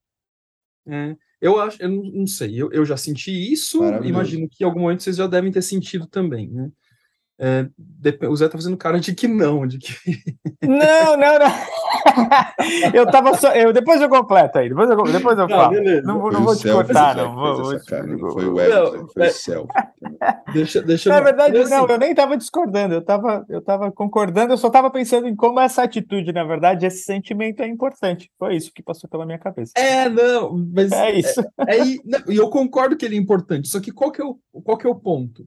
É, 0.86 1.16
eu 1.40 1.58
acho, 1.58 1.80
eu 1.80 1.88
não, 1.88 2.02
não 2.02 2.26
sei, 2.26 2.60
eu, 2.60 2.70
eu 2.72 2.84
já 2.84 2.96
senti 2.96 3.30
isso, 3.30 3.82
imagino 4.04 4.48
que 4.48 4.64
em 4.64 4.66
algum 4.66 4.80
momento 4.80 5.02
vocês 5.02 5.16
já 5.16 5.26
devem 5.26 5.50
ter 5.50 5.62
sentido 5.62 6.06
também, 6.06 6.50
né? 6.50 6.70
É, 7.44 7.66
o 8.28 8.36
Zé 8.36 8.46
tá 8.46 8.56
fazendo 8.56 8.76
cara 8.76 9.00
de 9.00 9.12
que 9.12 9.26
não, 9.26 9.66
de 9.66 9.76
que. 9.76 9.92
Não, 10.62 11.16
não, 11.16 11.38
não. 11.40 11.52
eu 12.94 13.10
tava 13.10 13.36
só. 13.36 13.52
Eu, 13.52 13.72
depois 13.72 14.00
eu 14.00 14.08
completo 14.08 14.60
aí, 14.60 14.68
depois 14.68 14.88
eu, 14.88 15.02
depois 15.02 15.36
eu 15.36 15.48
falo. 15.48 15.74
Não, 16.04 16.30
não, 16.30 16.44
vou 16.44 16.54
te 16.54 16.70
cortar, 16.70 17.16
não. 17.16 17.34
Vou, 17.34 17.72
não 17.72 18.30
foi 18.30 18.46
o 18.46 18.60
Everton, 18.60 19.08
foi 19.08 19.26
o 19.26 19.32
Céu. 19.32 19.66
Deixa, 20.52 20.80
deixa 20.82 21.10
Na 21.10 21.18
verdade, 21.18 21.56
eu, 21.56 21.68
não, 21.68 21.84
eu 21.88 21.98
nem 21.98 22.14
tava 22.14 22.36
discordando, 22.36 22.94
eu 22.94 23.04
tava, 23.04 23.44
eu 23.48 23.60
tava 23.60 23.90
concordando, 23.90 24.52
eu 24.52 24.58
só 24.58 24.70
tava 24.70 24.88
pensando 24.88 25.26
em 25.26 25.34
como 25.34 25.58
essa 25.58 25.82
atitude, 25.82 26.32
na 26.32 26.44
verdade, 26.44 26.86
esse 26.86 27.02
sentimento 27.02 27.60
é 27.60 27.66
importante. 27.66 28.30
Foi 28.38 28.54
isso 28.54 28.70
que 28.72 28.84
passou 28.84 29.10
pela 29.10 29.26
minha 29.26 29.38
cabeça. 29.38 29.72
É, 29.76 30.08
não, 30.08 30.56
mas. 30.72 30.92
É 30.92 31.10
isso. 31.10 31.40
É, 31.66 31.78
é, 31.78 31.84
e 32.28 32.36
eu 32.36 32.48
concordo 32.50 32.96
que 32.96 33.04
ele 33.04 33.16
é 33.16 33.18
importante, 33.18 33.66
só 33.66 33.80
que 33.80 33.90
qual 33.90 34.12
que 34.12 34.22
é 34.22 34.24
o, 34.24 34.38
qual 34.62 34.78
que 34.78 34.86
é 34.86 34.90
o 34.90 34.94
ponto? 34.94 35.44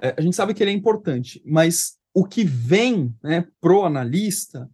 É, 0.00 0.14
a 0.16 0.20
gente 0.20 0.34
sabe 0.34 0.54
que 0.54 0.62
ele 0.62 0.70
é 0.70 0.74
importante, 0.74 1.42
mas 1.44 1.98
o 2.14 2.24
que 2.24 2.44
vem 2.44 3.14
né, 3.22 3.46
pro 3.60 3.84
analista 3.84 4.68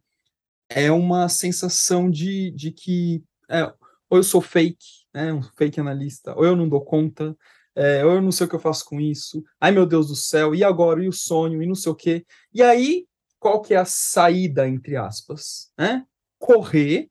é 0.68 0.90
uma 0.90 1.28
sensação 1.28 2.10
de, 2.10 2.50
de 2.52 2.70
que 2.70 3.22
é, 3.48 3.72
ou 4.08 4.18
eu 4.18 4.22
sou 4.22 4.40
fake, 4.40 4.86
né, 5.12 5.32
um 5.32 5.42
fake 5.42 5.80
analista, 5.80 6.34
ou 6.36 6.44
eu 6.44 6.56
não 6.56 6.68
dou 6.68 6.80
conta, 6.80 7.36
é, 7.74 8.04
ou 8.04 8.12
eu 8.12 8.22
não 8.22 8.32
sei 8.32 8.46
o 8.46 8.48
que 8.48 8.54
eu 8.54 8.60
faço 8.60 8.84
com 8.84 9.00
isso, 9.00 9.44
ai 9.60 9.72
meu 9.72 9.84
Deus 9.84 10.08
do 10.08 10.16
céu, 10.16 10.54
e 10.54 10.64
agora, 10.64 11.04
e 11.04 11.08
o 11.08 11.12
sonho, 11.12 11.62
e 11.62 11.66
não 11.66 11.74
sei 11.74 11.92
o 11.92 11.94
quê. 11.94 12.24
E 12.52 12.62
aí, 12.62 13.06
qual 13.38 13.60
que 13.60 13.74
é 13.74 13.76
a 13.76 13.84
saída, 13.84 14.68
entre 14.68 14.96
aspas? 14.96 15.70
Né? 15.76 16.04
Correr 16.38 17.10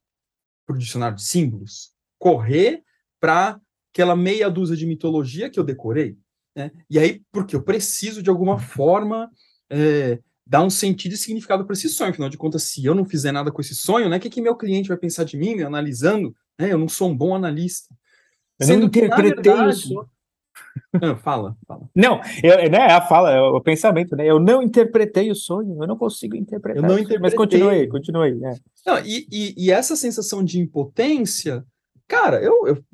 para 0.66 0.76
o 0.76 0.80
dicionário 0.80 1.18
de 1.18 1.24
símbolos, 1.24 1.94
correr 2.18 2.84
para 3.20 3.60
aquela 3.94 4.16
meia 4.16 4.50
dúzia 4.50 4.76
de 4.76 4.86
mitologia 4.86 5.50
que 5.50 5.60
eu 5.60 5.64
decorei. 5.64 6.18
Né? 6.56 6.72
E 6.90 6.98
aí, 6.98 7.22
porque 7.32 7.56
eu 7.56 7.62
preciso, 7.62 8.24
de 8.24 8.30
alguma 8.30 8.58
forma, 8.58 9.30
é, 9.70 10.20
dar 10.46 10.64
um 10.64 10.70
sentido 10.70 11.14
e 11.14 11.18
significado 11.18 11.66
para 11.66 11.74
esse 11.74 11.90
sonho. 11.90 12.12
Afinal 12.12 12.30
de 12.30 12.38
contas, 12.38 12.64
se 12.64 12.86
eu 12.86 12.96
não 12.96 13.04
fizer 13.04 13.32
nada 13.32 13.52
com 13.52 13.62
esse 13.62 13.76
sonho, 13.76 14.08
né, 14.08 14.18
o 14.18 14.20
que, 14.20 14.30
que 14.30 14.42
meu 14.42 14.56
cliente 14.56 14.88
vai 14.88 14.98
pensar 14.98 15.24
de 15.24 15.38
mim, 15.38 15.56
me 15.56 15.64
analisando? 15.64 16.36
Né? 16.60 16.72
Eu 16.72 16.78
não 16.78 16.88
sou 16.88 17.10
um 17.10 17.18
bom 17.18 17.36
analista. 17.36 17.94
Eu 18.60 18.68
Sendo 18.68 18.80
não 18.82 18.88
interpretei 18.88 19.54
verdade, 19.54 19.78
isso. 19.78 20.08
Não, 21.02 21.18
fala, 21.18 21.58
fala. 21.68 21.90
Não, 21.94 22.22
eu, 22.42 22.70
né, 22.70 22.86
a 22.86 23.02
fala, 23.02 23.32
é 23.32 23.42
o 23.42 23.60
pensamento, 23.62 24.16
né? 24.16 24.26
Eu 24.26 24.40
não 24.40 24.62
interpretei 24.62 25.30
o 25.30 25.36
sonho, 25.36 25.78
eu 25.82 25.88
não 25.88 25.98
consigo 25.98 26.36
interpretar. 26.36 26.82
Eu 26.82 26.88
não 26.88 26.98
interpretei. 26.98 27.20
Mas 27.20 27.34
continuei, 27.34 27.88
continuei. 27.88 28.36
Né? 28.36 28.56
Não, 28.86 29.00
e, 29.00 29.28
e, 29.32 29.54
e, 29.58 29.72
essa 29.72 29.96
sensação 29.96 30.44
de 30.44 30.60
impotência 30.60 31.66
Cara, 32.08 32.42
eu, 32.42 32.68
eu, 32.68 32.86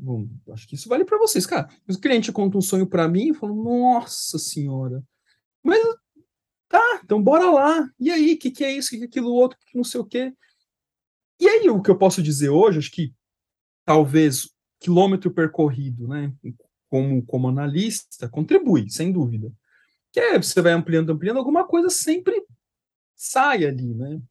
eu 0.47 0.53
acho 0.53 0.67
que 0.67 0.75
isso 0.75 0.87
vale 0.87 1.03
para 1.03 1.17
vocês, 1.17 1.45
cara. 1.45 1.69
O 1.89 1.99
cliente 1.99 2.31
conta 2.31 2.57
um 2.57 2.61
sonho 2.61 2.87
para 2.87 3.07
mim 3.07 3.29
e 3.29 3.33
fala, 3.33 3.53
nossa 3.53 4.39
senhora, 4.39 5.03
mas 5.61 5.83
tá, 6.69 7.01
então 7.03 7.21
bora 7.21 7.49
lá. 7.49 7.89
E 7.99 8.09
aí, 8.09 8.33
o 8.33 8.39
que, 8.39 8.51
que 8.51 8.63
é 8.63 8.71
isso, 8.71 8.87
o 8.87 8.91
que, 8.91 8.97
que 8.99 9.03
é 9.03 9.07
aquilo 9.07 9.31
outro, 9.33 9.57
que 9.65 9.77
não 9.77 9.83
sei 9.83 9.99
o 9.99 10.05
quê. 10.05 10.33
E 11.39 11.47
aí, 11.47 11.69
o 11.69 11.81
que 11.81 11.91
eu 11.91 11.97
posso 11.97 12.23
dizer 12.23 12.49
hoje, 12.49 12.79
acho 12.79 12.91
que 12.91 13.13
talvez 13.85 14.49
quilômetro 14.79 15.31
percorrido, 15.31 16.07
né, 16.07 16.33
como, 16.89 17.23
como 17.25 17.49
analista, 17.49 18.29
contribui, 18.29 18.89
sem 18.89 19.11
dúvida. 19.11 19.51
Que 20.11 20.19
é, 20.19 20.37
você 20.41 20.61
vai 20.61 20.73
ampliando, 20.73 21.11
ampliando, 21.11 21.37
alguma 21.37 21.65
coisa 21.65 21.89
sempre 21.89 22.45
sai 23.15 23.65
ali, 23.65 23.93
né? 23.93 24.21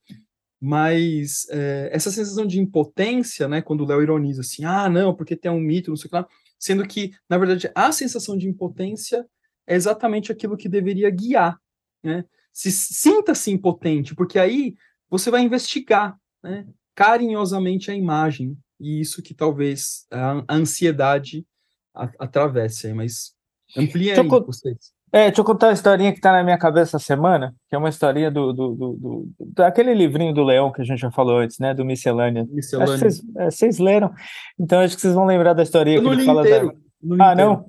Mas 0.60 1.46
é, 1.48 1.88
essa 1.92 2.10
sensação 2.10 2.46
de 2.46 2.60
impotência, 2.60 3.48
né, 3.48 3.62
quando 3.62 3.82
o 3.82 3.86
Léo 3.86 4.02
ironiza 4.02 4.42
assim, 4.42 4.64
ah, 4.64 4.88
não, 4.90 5.14
porque 5.14 5.34
tem 5.34 5.50
um 5.50 5.60
mito, 5.60 5.90
não 5.90 5.96
sei 5.96 6.06
o 6.06 6.10
que 6.10 6.16
lá, 6.16 6.28
sendo 6.58 6.86
que, 6.86 7.12
na 7.28 7.38
verdade, 7.38 7.70
a 7.74 7.90
sensação 7.90 8.36
de 8.36 8.46
impotência 8.46 9.26
é 9.66 9.74
exatamente 9.74 10.30
aquilo 10.30 10.56
que 10.56 10.68
deveria 10.68 11.08
guiar, 11.08 11.58
né? 12.02 12.24
Se 12.52 12.70
sinta-se 12.70 13.50
impotente, 13.50 14.14
porque 14.14 14.38
aí 14.38 14.74
você 15.08 15.30
vai 15.30 15.40
investigar, 15.40 16.18
né, 16.42 16.66
carinhosamente 16.94 17.90
a 17.90 17.94
imagem, 17.94 18.58
e 18.78 19.00
isso 19.00 19.22
que 19.22 19.32
talvez 19.32 20.06
a, 20.10 20.44
a 20.46 20.54
ansiedade 20.54 21.46
a, 21.94 22.10
atravesse, 22.18 22.92
mas 22.92 23.34
amplia 23.76 24.20
aí 24.20 24.28
vocês. 24.28 24.92
É, 25.12 25.26
deixa 25.26 25.40
eu 25.40 25.44
contar 25.44 25.68
uma 25.68 25.72
historinha 25.72 26.12
que 26.12 26.18
está 26.18 26.32
na 26.32 26.44
minha 26.44 26.58
cabeça 26.58 26.96
essa 26.96 27.04
semana, 27.04 27.52
que 27.68 27.74
é 27.74 27.78
uma 27.78 27.88
historinha 27.88 28.30
do, 28.30 28.52
do, 28.52 28.74
do, 28.74 28.92
do, 28.96 29.28
daquele 29.54 29.92
livrinho 29.92 30.32
do 30.32 30.44
Leão 30.44 30.70
que 30.70 30.82
a 30.82 30.84
gente 30.84 31.00
já 31.00 31.10
falou 31.10 31.38
antes, 31.38 31.58
né? 31.58 31.74
Do 31.74 31.84
Miscelânea. 31.84 32.46
Miscelânea. 32.48 32.96
Vocês, 32.96 33.22
é, 33.36 33.50
vocês, 33.50 33.78
leram, 33.78 34.12
então 34.58 34.80
acho 34.80 34.94
que 34.94 35.00
vocês 35.00 35.14
vão 35.14 35.24
lembrar 35.24 35.52
da 35.52 35.64
historinha 35.64 35.98
eu 35.98 36.02
que 36.02 36.08
ele 36.08 36.24
fala 36.24 36.42
inteiro, 36.42 36.72
da... 37.02 37.30
Ah, 37.30 37.34
não? 37.34 37.64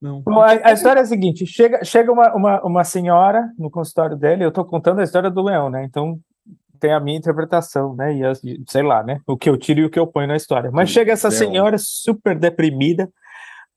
Não. 0.00 0.22
Bom, 0.22 0.40
a, 0.40 0.52
a, 0.52 0.72
história 0.72 1.00
é 1.00 1.02
a 1.02 1.06
seguinte: 1.06 1.46
chega, 1.46 1.84
chega 1.84 2.10
uma, 2.10 2.34
uma, 2.34 2.62
uma 2.62 2.84
senhora 2.84 3.50
no 3.58 3.70
consultório 3.70 4.16
dele, 4.16 4.44
eu 4.44 4.48
estou 4.48 4.64
contando 4.64 5.00
a 5.00 5.04
história 5.04 5.30
do 5.30 5.42
Leão, 5.42 5.68
né? 5.68 5.84
Então 5.84 6.18
tem 6.80 6.92
a 6.92 7.00
minha 7.00 7.18
interpretação, 7.18 7.94
né? 7.94 8.14
E 8.14 8.24
as, 8.24 8.40
sei 8.68 8.82
lá, 8.82 9.02
né? 9.02 9.20
O 9.26 9.36
que 9.36 9.48
eu 9.48 9.56
tiro 9.56 9.80
e 9.80 9.84
o 9.84 9.90
que 9.90 9.98
eu 9.98 10.06
ponho 10.06 10.28
na 10.28 10.36
história. 10.36 10.70
Mas 10.70 10.90
chega 10.90 11.12
essa 11.12 11.30
senhora 11.30 11.76
super 11.78 12.38
deprimida 12.38 13.08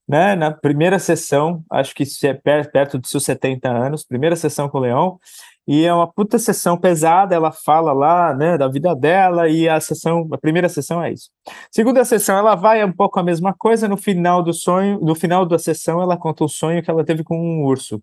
né, 0.10 0.36
na 0.36 0.50
primeira 0.50 0.98
sessão, 0.98 1.64
acho 1.70 1.94
que 1.94 2.04
é 2.24 2.34
perto 2.34 2.98
dos 2.98 3.12
seus 3.12 3.24
70 3.24 3.70
anos, 3.70 4.04
primeira 4.04 4.36
sessão 4.36 4.68
com 4.68 4.80
o 4.80 4.82
Leão, 4.82 5.20
e 5.68 5.86
é 5.86 5.94
uma 5.94 6.12
puta 6.12 6.40
sessão 6.40 6.76
pesada, 6.76 7.36
ela 7.36 7.52
fala 7.52 7.94
lá, 7.94 8.34
né, 8.34 8.58
da 8.58 8.68
vida 8.68 8.96
dela, 8.96 9.48
e 9.48 9.70
a 9.70 9.80
sessão, 9.80 10.28
a 10.32 10.38
primeira 10.40 10.68
sessão 10.68 11.04
é 11.04 11.14
isso. 11.14 11.30
Segunda 11.72 12.04
sessão, 12.04 12.36
ela 12.36 12.56
vai 12.56 12.84
um 12.84 12.92
pouco 12.92 13.20
a 13.20 13.24
mesma 13.24 13.54
coisa, 13.54 13.88
no 13.88 13.98
final 13.98 14.42
do 14.42 14.52
sonho, 14.52 15.00
no 15.00 15.14
final 15.14 15.46
da 15.46 15.60
sessão, 15.60 16.02
ela 16.02 16.18
conta 16.18 16.44
um 16.44 16.48
sonho 16.48 16.82
que 16.82 16.90
ela 16.90 17.06
teve 17.06 17.24
com 17.24 17.38
um 17.40 17.64
urso. 17.64 18.02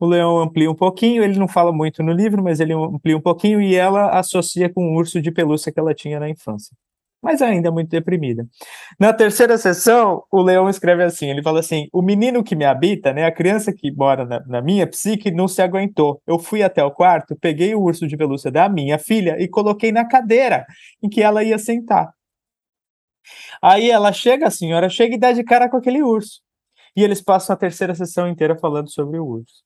O 0.00 0.06
leão 0.06 0.40
amplia 0.40 0.68
um 0.68 0.74
pouquinho, 0.74 1.22
ele 1.22 1.38
não 1.38 1.46
fala 1.46 1.72
muito 1.72 2.02
no 2.02 2.10
livro, 2.12 2.42
mas 2.42 2.58
ele 2.58 2.72
amplia 2.72 3.16
um 3.16 3.20
pouquinho, 3.20 3.62
e 3.62 3.76
ela 3.76 4.18
associa 4.18 4.68
com 4.68 4.84
um 4.84 4.96
urso 4.96 5.22
de 5.22 5.30
pelúcia 5.30 5.70
que 5.70 5.78
ela 5.78 5.94
tinha 5.94 6.18
na 6.18 6.28
infância 6.28 6.76
mas 7.22 7.42
ainda 7.42 7.70
muito 7.70 7.90
deprimida. 7.90 8.46
Na 8.98 9.12
terceira 9.12 9.58
sessão, 9.58 10.24
o 10.30 10.42
Leão 10.42 10.68
escreve 10.68 11.02
assim: 11.04 11.28
ele 11.28 11.42
fala 11.42 11.60
assim, 11.60 11.88
o 11.92 12.02
menino 12.02 12.42
que 12.42 12.56
me 12.56 12.64
habita, 12.64 13.12
né, 13.12 13.26
a 13.26 13.32
criança 13.32 13.72
que 13.72 13.92
mora 13.92 14.24
na, 14.24 14.40
na, 14.46 14.62
minha 14.62 14.86
psique, 14.86 15.30
não 15.30 15.46
se 15.46 15.60
aguentou. 15.62 16.22
Eu 16.26 16.38
fui 16.38 16.62
até 16.62 16.82
o 16.82 16.90
quarto, 16.90 17.36
peguei 17.36 17.74
o 17.74 17.82
urso 17.82 18.06
de 18.06 18.16
pelúcia 18.16 18.50
da 18.50 18.68
minha 18.68 18.98
filha 18.98 19.36
e 19.38 19.48
coloquei 19.48 19.92
na 19.92 20.06
cadeira 20.06 20.66
em 21.02 21.08
que 21.08 21.22
ela 21.22 21.44
ia 21.44 21.58
sentar. 21.58 22.10
Aí 23.62 23.90
ela 23.90 24.12
chega, 24.12 24.46
a 24.48 24.50
senhora 24.50 24.88
chega 24.88 25.14
e 25.14 25.18
dá 25.18 25.32
de 25.32 25.44
cara 25.44 25.68
com 25.68 25.76
aquele 25.76 26.02
urso. 26.02 26.40
E 26.96 27.04
eles 27.04 27.22
passam 27.22 27.54
a 27.54 27.56
terceira 27.58 27.94
sessão 27.94 28.28
inteira 28.28 28.58
falando 28.58 28.90
sobre 28.90 29.18
o 29.18 29.26
urso. 29.26 29.62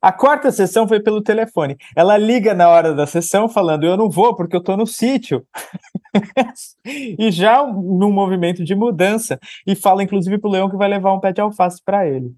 A 0.00 0.12
quarta 0.12 0.50
sessão 0.50 0.88
foi 0.88 1.00
pelo 1.00 1.22
telefone. 1.22 1.76
Ela 1.94 2.16
liga 2.16 2.54
na 2.54 2.68
hora 2.68 2.94
da 2.94 3.06
sessão 3.06 3.48
falando: 3.48 3.84
Eu 3.84 3.96
não 3.96 4.08
vou 4.08 4.34
porque 4.34 4.56
eu 4.56 4.60
estou 4.60 4.76
no 4.76 4.86
sítio. 4.86 5.46
e 7.18 7.30
já 7.30 7.64
num 7.66 8.12
movimento 8.12 8.64
de 8.64 8.74
mudança. 8.74 9.38
E 9.66 9.74
fala, 9.74 10.02
inclusive, 10.02 10.38
para 10.38 10.48
o 10.48 10.52
Leão 10.52 10.70
que 10.70 10.76
vai 10.76 10.88
levar 10.88 11.12
um 11.12 11.20
pé 11.20 11.32
de 11.32 11.40
alface 11.40 11.82
para 11.84 12.06
ele. 12.06 12.34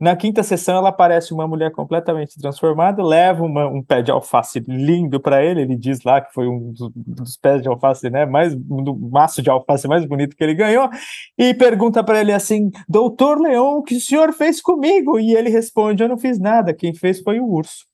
Na 0.00 0.16
quinta 0.16 0.42
sessão, 0.42 0.76
ela 0.76 0.88
aparece 0.88 1.34
uma 1.34 1.46
mulher 1.46 1.70
completamente 1.70 2.38
transformada, 2.40 3.02
leva 3.02 3.44
uma, 3.44 3.66
um 3.66 3.82
pé 3.82 4.00
de 4.00 4.10
alface 4.10 4.62
lindo 4.66 5.20
para 5.20 5.44
ele. 5.44 5.62
Ele 5.62 5.76
diz 5.76 6.02
lá 6.04 6.20
que 6.20 6.32
foi 6.32 6.48
um 6.48 6.72
dos, 6.72 6.90
dos 6.94 7.36
pés 7.36 7.62
de 7.62 7.68
alface, 7.68 8.08
né, 8.08 8.24
mais 8.24 8.54
do 8.54 8.94
maço 8.96 9.42
de 9.42 9.50
alface 9.50 9.86
mais 9.88 10.04
bonito 10.06 10.36
que 10.36 10.42
ele 10.42 10.54
ganhou, 10.54 10.88
e 11.36 11.52
pergunta 11.54 12.02
para 12.02 12.20
ele 12.20 12.32
assim: 12.32 12.70
Doutor 12.88 13.40
Leão, 13.40 13.78
o 13.78 13.82
que 13.82 13.96
o 13.96 14.00
senhor 14.00 14.32
fez 14.32 14.60
comigo? 14.60 15.18
E 15.18 15.34
ele 15.34 15.50
responde: 15.50 16.02
Eu 16.02 16.08
não 16.08 16.18
fiz 16.18 16.38
nada, 16.38 16.74
quem 16.74 16.94
fez 16.94 17.20
foi 17.20 17.40
o 17.40 17.46
urso. 17.46 17.87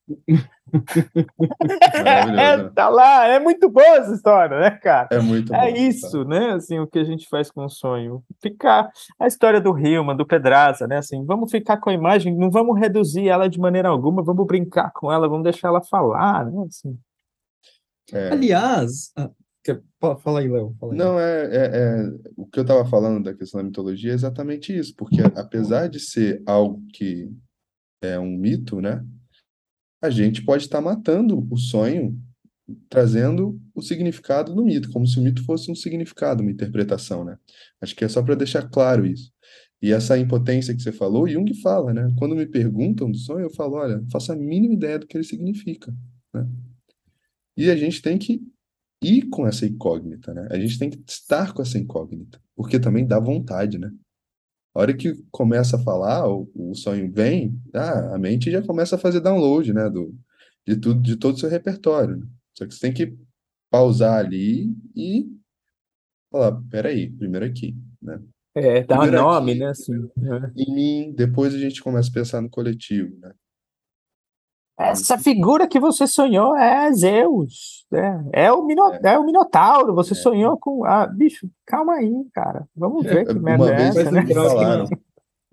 É, 2.37 2.69
tá 2.75 2.89
lá, 2.89 3.27
é 3.27 3.39
muito 3.39 3.71
boa 3.71 3.97
essa 3.97 4.13
história, 4.13 4.59
né, 4.59 4.71
cara? 4.71 5.09
É 5.11 5.21
muito 5.21 5.55
É 5.55 5.71
isso, 5.71 6.25
né? 6.25 6.53
Assim, 6.53 6.79
o 6.79 6.87
que 6.87 6.99
a 6.99 7.05
gente 7.05 7.29
faz 7.29 7.51
com 7.51 7.65
o 7.65 7.71
sonho. 7.71 8.23
Ficar 8.43 8.91
a 9.19 9.27
história 9.27 9.61
do 9.61 9.77
Hillman, 9.79 10.17
do 10.17 10.27
Pedraza, 10.27 10.87
né? 10.87 10.99
Assim, 10.99 11.25
vamos 11.25 11.51
ficar 11.51 11.79
com 11.79 11.91
a 11.91 11.95
imagem, 11.95 12.37
não 12.37 12.51
vamos 12.51 12.79
reduzir 12.79 13.29
ela 13.29 13.49
de 13.49 13.59
maneira 13.59 13.89
alguma, 13.89 14.23
vamos 14.23 14.47
brincar 14.47 14.93
com 14.93 15.11
ela, 15.11 15.29
vamos 15.29 15.45
deixar 15.45 15.69
ela 15.69 15.83
falar, 15.83 16.51
né? 16.51 16.67
Assim. 16.69 16.99
É... 18.13 18.33
Aliás, 18.33 19.13
ah, 19.17 19.31
fala 20.23 20.41
aí, 20.41 20.49
Léo. 20.49 20.77
Não, 20.93 21.19
é, 21.19 21.45
é, 21.47 21.71
é, 21.73 22.11
o 22.37 22.47
que 22.47 22.59
eu 22.59 22.63
estava 22.63 22.85
falando 22.85 23.25
da 23.25 23.35
questão 23.35 23.61
da 23.61 23.65
mitologia 23.65 24.13
é 24.13 24.15
exatamente 24.15 24.77
isso, 24.77 24.95
porque 24.97 25.23
apesar 25.35 25.89
de 25.89 25.99
ser 25.99 26.43
algo 26.47 26.83
que 26.93 27.31
é 28.03 28.19
um 28.19 28.37
mito, 28.37 28.81
né? 28.81 29.03
A 30.05 30.11
gente 30.11 30.45
pode 30.45 30.65
estar 30.65 30.83
matando 30.83 31.47
o 31.51 31.57
sonho, 31.57 32.21
trazendo 32.91 33.59
o 33.75 33.81
significado 33.81 34.55
do 34.55 34.63
mito, 34.63 34.91
como 34.93 35.07
se 35.07 35.19
o 35.19 35.23
mito 35.23 35.43
fosse 35.45 35.71
um 35.71 35.75
significado, 35.75 36.43
uma 36.43 36.51
interpretação, 36.51 37.25
né? 37.25 37.39
Acho 37.81 37.97
que 37.97 38.05
é 38.05 38.09
só 38.09 38.23
para 38.23 38.35
deixar 38.35 38.69
claro 38.69 39.07
isso. 39.07 39.33
E 39.81 39.93
essa 39.93 40.19
impotência 40.19 40.75
que 40.75 40.83
você 40.83 40.93
falou, 40.93 41.27
Jung 41.27 41.51
fala, 41.63 41.95
né? 41.95 42.15
Quando 42.19 42.37
me 42.37 42.45
perguntam 42.45 43.11
do 43.11 43.17
sonho, 43.17 43.47
eu 43.47 43.51
falo, 43.51 43.77
olha, 43.77 43.97
não 43.97 44.11
faço 44.11 44.31
a 44.31 44.37
mínima 44.37 44.75
ideia 44.75 44.99
do 44.99 45.07
que 45.07 45.17
ele 45.17 45.25
significa, 45.25 45.91
né? 46.35 46.47
E 47.57 47.71
a 47.71 47.77
gente 47.77 48.03
tem 48.03 48.19
que 48.19 48.43
ir 49.03 49.31
com 49.31 49.47
essa 49.47 49.65
incógnita, 49.65 50.35
né? 50.35 50.49
A 50.51 50.59
gente 50.59 50.79
tem 50.79 50.91
que 50.91 51.03
estar 51.09 51.55
com 51.55 51.63
essa 51.63 51.79
incógnita, 51.79 52.39
porque 52.55 52.79
também 52.79 53.07
dá 53.07 53.19
vontade, 53.19 53.79
né? 53.79 53.91
A 54.75 54.81
hora 54.81 54.93
que 54.93 55.15
começa 55.31 55.77
a 55.77 55.81
falar, 55.81 56.29
o, 56.29 56.51
o 56.55 56.75
sonho 56.75 57.11
vem, 57.13 57.57
ah, 57.73 58.15
a 58.15 58.19
mente 58.19 58.51
já 58.51 58.61
começa 58.61 58.97
a 58.97 58.99
fazer 58.99 59.21
download, 59.21 59.73
né, 59.73 59.89
do, 59.89 60.13
de 60.67 60.77
tudo, 60.77 61.01
de 61.01 61.17
todo 61.17 61.35
o 61.35 61.39
seu 61.39 61.49
repertório. 61.49 62.17
Né? 62.17 62.27
Só 62.59 62.67
que 62.67 62.75
você 62.75 62.81
tem 62.81 62.93
que 62.93 63.17
pausar 63.71 64.19
ali 64.19 64.75
e 64.97 65.27
falar, 66.31 66.61
peraí, 66.71 67.11
primeiro 67.11 67.47
aqui, 67.47 67.77
né? 68.03 68.21
É, 68.57 68.85
dar 68.85 68.99
Primeiro 68.99 69.25
nome, 69.25 69.53
aqui, 69.53 69.61
né? 69.61 69.67
Assim, 69.69 69.93
em 70.57 70.75
mim, 70.75 71.13
depois 71.13 71.55
a 71.55 71.59
gente 71.59 71.83
começa 71.83 72.09
a 72.09 72.13
pensar 72.13 72.41
no 72.41 72.51
coletivo, 72.51 73.17
né? 73.19 73.33
Essa 74.79 75.17
figura 75.17 75.69
que 75.69 75.79
você 75.79 76.07
sonhou 76.07 76.57
é 76.57 76.93
Zeus, 76.93 77.87
é, 77.93 78.47
é, 78.47 78.53
o, 78.53 78.65
Mino, 78.67 78.83
é. 79.05 79.19
o 79.19 79.25
Minotauro. 79.25 79.95
Você 79.95 80.13
É. 80.13 80.17
sonhou 80.17 80.59
com. 80.59 80.85
Ah, 80.85 81.07
bicho, 81.07 81.49
calma 81.65 81.95
aí, 81.95 82.13
cara. 82.33 82.67
Vamos 82.75 83.05
ver 83.05 83.25
que 83.25 83.33
Uma 83.33 83.41
merda 83.41 83.71
é 83.71 83.77
vez 83.77 83.97
essa, 83.97 84.11
né? 84.11 84.27
Falaram, 84.27 84.89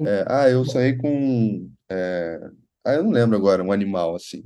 é, 0.01 0.25
ah, 0.27 0.49
eu 0.49 0.65
sonhei 0.65 0.97
com, 0.97 1.69
é, 1.89 2.39
ah, 2.83 2.93
eu 2.95 3.03
não 3.03 3.11
lembro 3.11 3.37
agora, 3.37 3.63
um 3.63 3.71
animal 3.71 4.15
assim. 4.15 4.43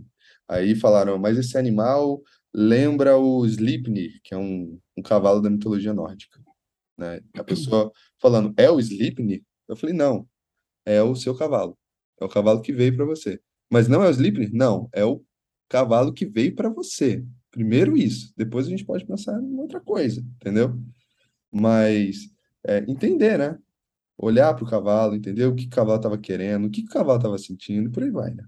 Aí 0.48 0.75
falaram, 0.75 1.17
mas 1.17 1.38
esse 1.38 1.58
animal 1.58 2.22
lembra 2.53 3.17
o 3.17 3.46
Sleipnir, 3.46 4.20
que 4.24 4.34
é 4.34 4.38
um, 4.38 4.77
um 4.98 5.01
cavalo 5.01 5.41
da 5.41 5.50
mitologia 5.50 5.94
nórdica, 5.94 6.39
né? 6.98 7.22
A 7.38 7.44
pessoa 7.44 7.91
falando, 8.22 8.53
é 8.58 8.70
o 8.70 8.79
Sleipnir? 8.79 9.41
Eu 9.70 9.75
falei, 9.77 9.96
não, 9.96 10.27
é 10.86 11.01
o 11.01 11.15
seu 11.15 11.36
cavalo, 11.36 11.77
é 12.22 12.25
o 12.25 12.29
cavalo 12.29 12.62
que 12.62 12.74
veio 12.74 12.96
para 12.96 13.05
você. 13.05 13.39
Mas 13.72 13.88
não 13.88 14.03
é 14.03 14.07
o 14.07 14.12
Sleipnir? 14.12 14.51
Não, 14.53 14.89
é 14.93 15.03
o 15.03 15.24
cavalo 15.69 16.13
que 16.13 16.25
veio 16.25 16.55
para 16.55 16.69
você. 16.69 17.24
Primeiro 17.51 17.98
isso, 17.98 18.34
depois 18.36 18.67
a 18.67 18.69
gente 18.69 18.86
pode 18.86 19.05
pensar 19.05 19.41
em 19.41 19.55
outra 19.57 19.79
coisa, 19.79 20.22
entendeu? 20.36 20.77
Mas 21.51 22.29
é, 22.65 22.79
entender, 22.88 23.38
né? 23.38 23.57
Olhar 24.17 24.53
para 24.53 24.63
o 24.63 24.69
cavalo, 24.69 25.15
entender 25.15 25.45
o 25.45 25.55
que 25.55 25.65
o 25.65 25.69
cavalo 25.69 25.98
estava 25.98 26.17
querendo, 26.17 26.65
o 26.65 26.69
que 26.69 26.81
o 26.81 26.89
cavalo 26.89 27.17
estava 27.17 27.38
sentindo, 27.38 27.89
e 27.89 27.91
por 27.91 28.03
aí 28.03 28.12
vai, 28.12 28.34
né? 28.34 28.43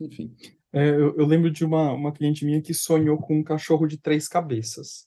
Enfim. 0.00 0.34
É, 0.72 0.90
eu, 0.90 1.16
eu 1.16 1.26
lembro 1.26 1.50
de 1.50 1.64
uma, 1.64 1.92
uma 1.92 2.12
cliente 2.12 2.44
minha 2.44 2.60
que 2.60 2.74
sonhou 2.74 3.18
com 3.18 3.38
um 3.38 3.44
cachorro 3.44 3.86
de 3.86 3.96
três 3.96 4.28
cabeças. 4.28 5.06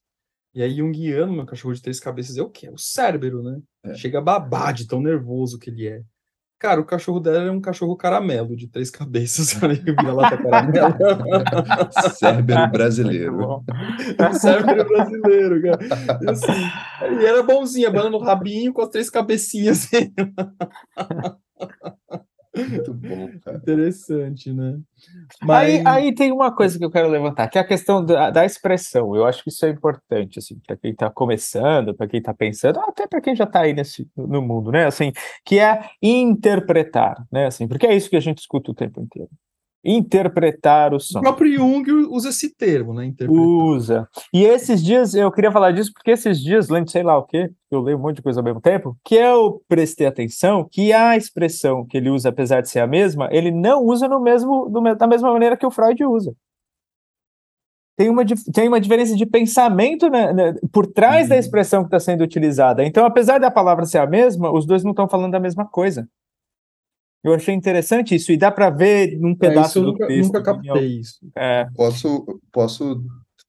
E 0.54 0.62
aí, 0.62 0.82
um 0.82 0.92
guiando 0.92 1.32
meu 1.32 1.46
cachorro 1.46 1.74
de 1.74 1.82
três 1.82 2.00
cabeças 2.00 2.38
é 2.38 2.42
o 2.42 2.50
quê? 2.50 2.70
O 2.70 2.78
Cérbero, 2.78 3.42
né? 3.42 3.62
É. 3.84 3.96
Chega 3.96 4.18
a 4.20 4.22
babar 4.22 4.74
de 4.74 4.86
tão 4.86 5.02
nervoso 5.02 5.58
que 5.58 5.70
ele 5.70 5.88
é. 5.88 6.04
Cara, 6.62 6.80
o 6.80 6.86
cachorro 6.86 7.20
dela 7.20 7.46
é 7.46 7.50
um 7.50 7.60
cachorro 7.60 7.96
caramelo 7.96 8.56
de 8.56 8.68
três 8.68 8.92
cabeças. 8.92 9.52
Vira-lata 9.58 10.38
caramelo. 10.38 10.94
Cérbero 12.14 12.72
brasileiro. 12.72 13.64
Cérbero 14.40 14.88
brasileiro, 14.88 15.60
cara. 15.60 16.20
E, 16.22 16.30
assim, 16.30 16.52
e 17.20 17.26
era 17.26 17.42
bonzinho, 17.42 17.88
abanando 17.88 18.18
o 18.18 18.24
rabinho 18.24 18.72
com 18.74 18.84
as 18.84 18.90
três 18.90 19.10
cabecinhas. 19.10 19.90
Muito 22.56 22.94
bom, 22.94 23.30
cara. 23.40 23.58
Interessante, 23.58 24.52
né? 24.52 24.80
Aí, 25.42 25.82
Mas, 25.82 25.86
aí 25.86 26.16
tem 26.16 26.32
uma 26.32 26.54
coisa 26.54 26.78
que 26.78 26.84
eu 26.84 26.92
quero 26.92 27.08
levantar, 27.08 27.48
que 27.48 27.58
é 27.58 27.62
a 27.62 27.68
questão 27.68 28.04
da, 28.04 28.30
da 28.30 28.46
expressão. 28.46 29.16
Eu 29.16 29.26
acho 29.26 29.44
que 29.44 29.50
isso 29.50 29.66
é 29.66 29.70
importante, 29.70 30.40
assim, 30.40 30.60
para 30.66 30.76
quem 30.76 30.92
está 30.92 31.10
começando, 31.10 31.96
para 31.96 32.08
quem 32.08 32.20
está 32.20 32.34
pensando, 32.34 32.80
até 32.82 33.08
para 33.08 33.22
quem 33.22 33.36
já 33.36 33.46
está 33.46 33.62
aí 33.62 33.74
nesse, 33.74 34.10
no 34.16 34.42
mundo, 34.42 34.72
né? 34.72 34.86
Assim, 34.86 35.14
que 35.46 35.60
é 35.60 35.90
interpretar, 36.02 37.26
né? 37.32 37.46
Assim, 37.46 37.68
porque 37.68 37.88
é 37.88 37.96
isso 37.96 38.10
que 38.10 38.18
a 38.18 38.22
gente 38.22 38.40
escuta 38.40 38.72
o 38.72 38.76
tempo 38.76 39.00
inteiro. 39.02 39.30
Interpretar 39.84 40.94
o 40.94 40.98
o 40.98 41.00
som. 41.00 41.20
próprio 41.22 41.56
Jung 41.56 41.92
usa 42.10 42.30
esse 42.30 42.56
termo, 42.56 42.94
né? 42.94 43.06
Interpretar. 43.06 43.44
Usa. 43.44 44.08
E 44.34 44.44
esses 44.44 44.84
dias, 44.84 45.14
eu 45.16 45.32
queria 45.32 45.52
falar 45.52 45.72
disso, 45.72 45.92
porque 45.94 46.12
esses 46.12 46.40
dias, 46.40 46.70
lendo 46.70 46.90
sei 46.92 47.02
lá 47.04 47.18
o 47.18 47.24
quê, 47.26 47.50
eu 47.72 47.82
leio 47.82 47.98
um 47.98 48.02
monte 48.02 48.18
de 48.18 48.22
coisa 48.22 48.40
ao 48.40 48.44
mesmo 48.44 48.62
tempo, 48.62 48.96
que 49.04 49.16
eu 49.16 49.62
prestei 49.68 50.06
atenção 50.06 50.68
que 50.72 50.94
a 50.94 51.18
expressão 51.18 51.86
que 51.86 51.98
ele 51.98 52.10
usa, 52.10 52.30
apesar 52.30 52.62
de 52.62 52.70
ser 52.70 52.80
a 52.80 52.88
mesma, 52.88 53.28
ele 53.32 53.50
não 53.52 53.84
usa 53.84 54.08
no 54.08 54.22
mesmo, 54.22 54.70
me- 54.82 54.94
da 54.96 55.08
mesma 55.08 55.32
maneira 55.34 55.58
que 55.58 55.66
o 55.66 55.72
Freud 55.72 56.04
usa. 56.06 56.34
Tem 57.98 58.10
uma, 58.10 58.24
tem 58.54 58.68
uma 58.68 58.80
diferença 58.80 59.16
de 59.16 59.26
pensamento 59.26 60.10
né, 60.10 60.34
né, 60.34 60.54
por 60.72 60.88
trás 60.88 61.28
da 61.28 61.36
Uhum. 61.36 61.40
expressão 61.40 61.82
que 61.82 61.88
está 61.88 62.00
sendo 62.00 62.24
utilizada. 62.24 62.84
Então, 62.86 63.06
apesar 63.06 63.38
da 63.40 63.52
palavra 63.52 63.86
ser 63.86 64.00
a 64.00 64.08
mesma, 64.08 64.52
os 64.52 64.66
dois 64.66 64.84
não 64.84 64.92
estão 64.92 65.08
falando 65.08 65.32
da 65.34 65.40
mesma 65.40 65.66
coisa. 65.68 66.08
Eu 67.24 67.34
achei 67.34 67.54
interessante 67.54 68.16
isso, 68.16 68.32
e 68.32 68.38
dá 68.38 68.52
para 68.52 68.70
ver 68.70 69.18
num 69.20 69.32
É, 69.34 69.36
pedaço 69.36 69.70
isso 69.70 69.80
eu 69.80 69.84
do 69.84 69.92
nunca, 69.92 70.08
texto. 70.08 70.28
nunca 70.28 70.44
captei 70.44 71.00
isso. 71.00 71.20
é, 71.38 71.68
Posso, 71.76 72.42
posso 72.52 73.04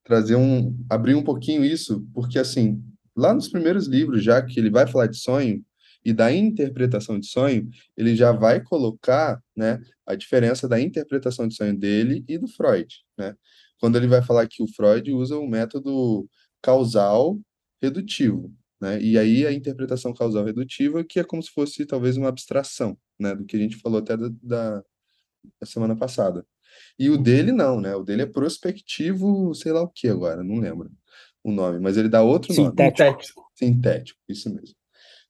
trazer 0.05 0.37
um, 0.37 0.77
abrir 0.91 1.15
um 1.15 1.23
pouquinho 1.25 1.65
isso, 1.65 2.05
porque 2.13 2.39
assim, 2.39 2.83
lá 3.17 3.33
nos 3.33 3.49
primeiros 3.49 3.87
livros, 3.87 4.23
já 4.23 4.43
que 4.43 4.59
ele 4.61 4.71
vai 4.71 4.87
falar 4.87 5.07
de 5.07 5.17
sonho 5.17 5.63
e 6.05 6.13
da 6.13 6.33
interpretação 6.33 7.19
de 7.19 7.27
sonho, 7.27 7.69
ele 7.97 8.15
já 8.17 8.33
vai 8.33 8.61
colocar, 8.61 9.41
né, 9.57 9.81
a 10.07 10.15
diferença 10.17 10.69
da 10.69 10.81
interpretação 10.81 11.47
de 11.49 11.55
sonho 11.55 11.79
dele 11.79 12.25
e 12.29 12.37
do 12.39 12.49
Freud, 12.49 12.93
né? 13.17 13.35
Quando 13.81 13.97
ele 13.97 14.07
vai 14.09 14.21
falar 14.23 14.47
que 14.49 14.63
o 14.63 14.67
Freud 14.69 15.13
usa 15.13 15.37
o 15.39 15.47
método 15.49 16.29
causal 16.61 17.39
redutivo, 17.81 18.53
né? 18.81 19.01
E 19.01 19.17
aí 19.19 19.47
a 19.47 19.53
interpretação 19.53 20.13
causal 20.13 20.45
redutiva, 20.45 21.05
que 21.05 21.21
é 21.21 21.25
como 21.25 21.43
se 21.43 21.51
fosse 21.51 21.87
talvez 21.87 22.17
uma 22.17 22.29
abstração, 22.29 22.97
né, 23.19 23.35
do 23.35 23.45
que 23.45 23.57
a 23.57 23.61
gente 23.61 23.77
falou 23.77 23.99
até 23.99 24.17
da, 24.17 24.29
da 24.43 24.85
da 25.61 25.67
semana 25.67 25.97
passada. 25.97 26.45
E 26.99 27.11
o 27.11 27.19
dele 27.19 27.53
não, 27.53 27.81
né? 27.81 27.95
O 27.95 28.03
dele 28.03 28.23
é 28.23 28.27
prospectivo, 28.27 29.55
sei 29.55 29.73
lá 29.73 29.83
o 29.83 29.89
que 29.89 30.09
agora, 30.09 30.43
não 30.43 30.57
lembro 30.57 30.91
o 31.45 31.51
nome, 31.51 31.81
mas 31.81 31.97
ele 31.97 32.09
dá 32.09 32.23
outro 32.23 32.55
nome. 32.55 32.71
Sintético. 32.71 33.43
Sintético, 33.55 34.21
isso 34.29 34.49
mesmo. 34.55 34.77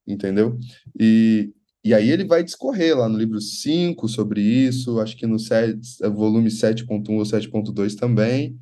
Entendeu? 0.06 0.58
E, 0.98 1.52
e 1.82 1.94
aí 1.94 2.10
ele 2.10 2.24
vai 2.24 2.44
discorrer 2.44 2.96
lá 2.96 3.08
no 3.08 3.16
livro 3.16 3.40
5 3.40 4.06
sobre 4.08 4.42
isso, 4.42 5.00
acho 5.00 5.16
que 5.16 5.26
no 5.26 5.38
set, 5.38 5.78
volume 6.12 6.50
7.1 6.50 7.08
ou 7.10 7.22
7.2 7.22 7.96
também. 7.96 8.58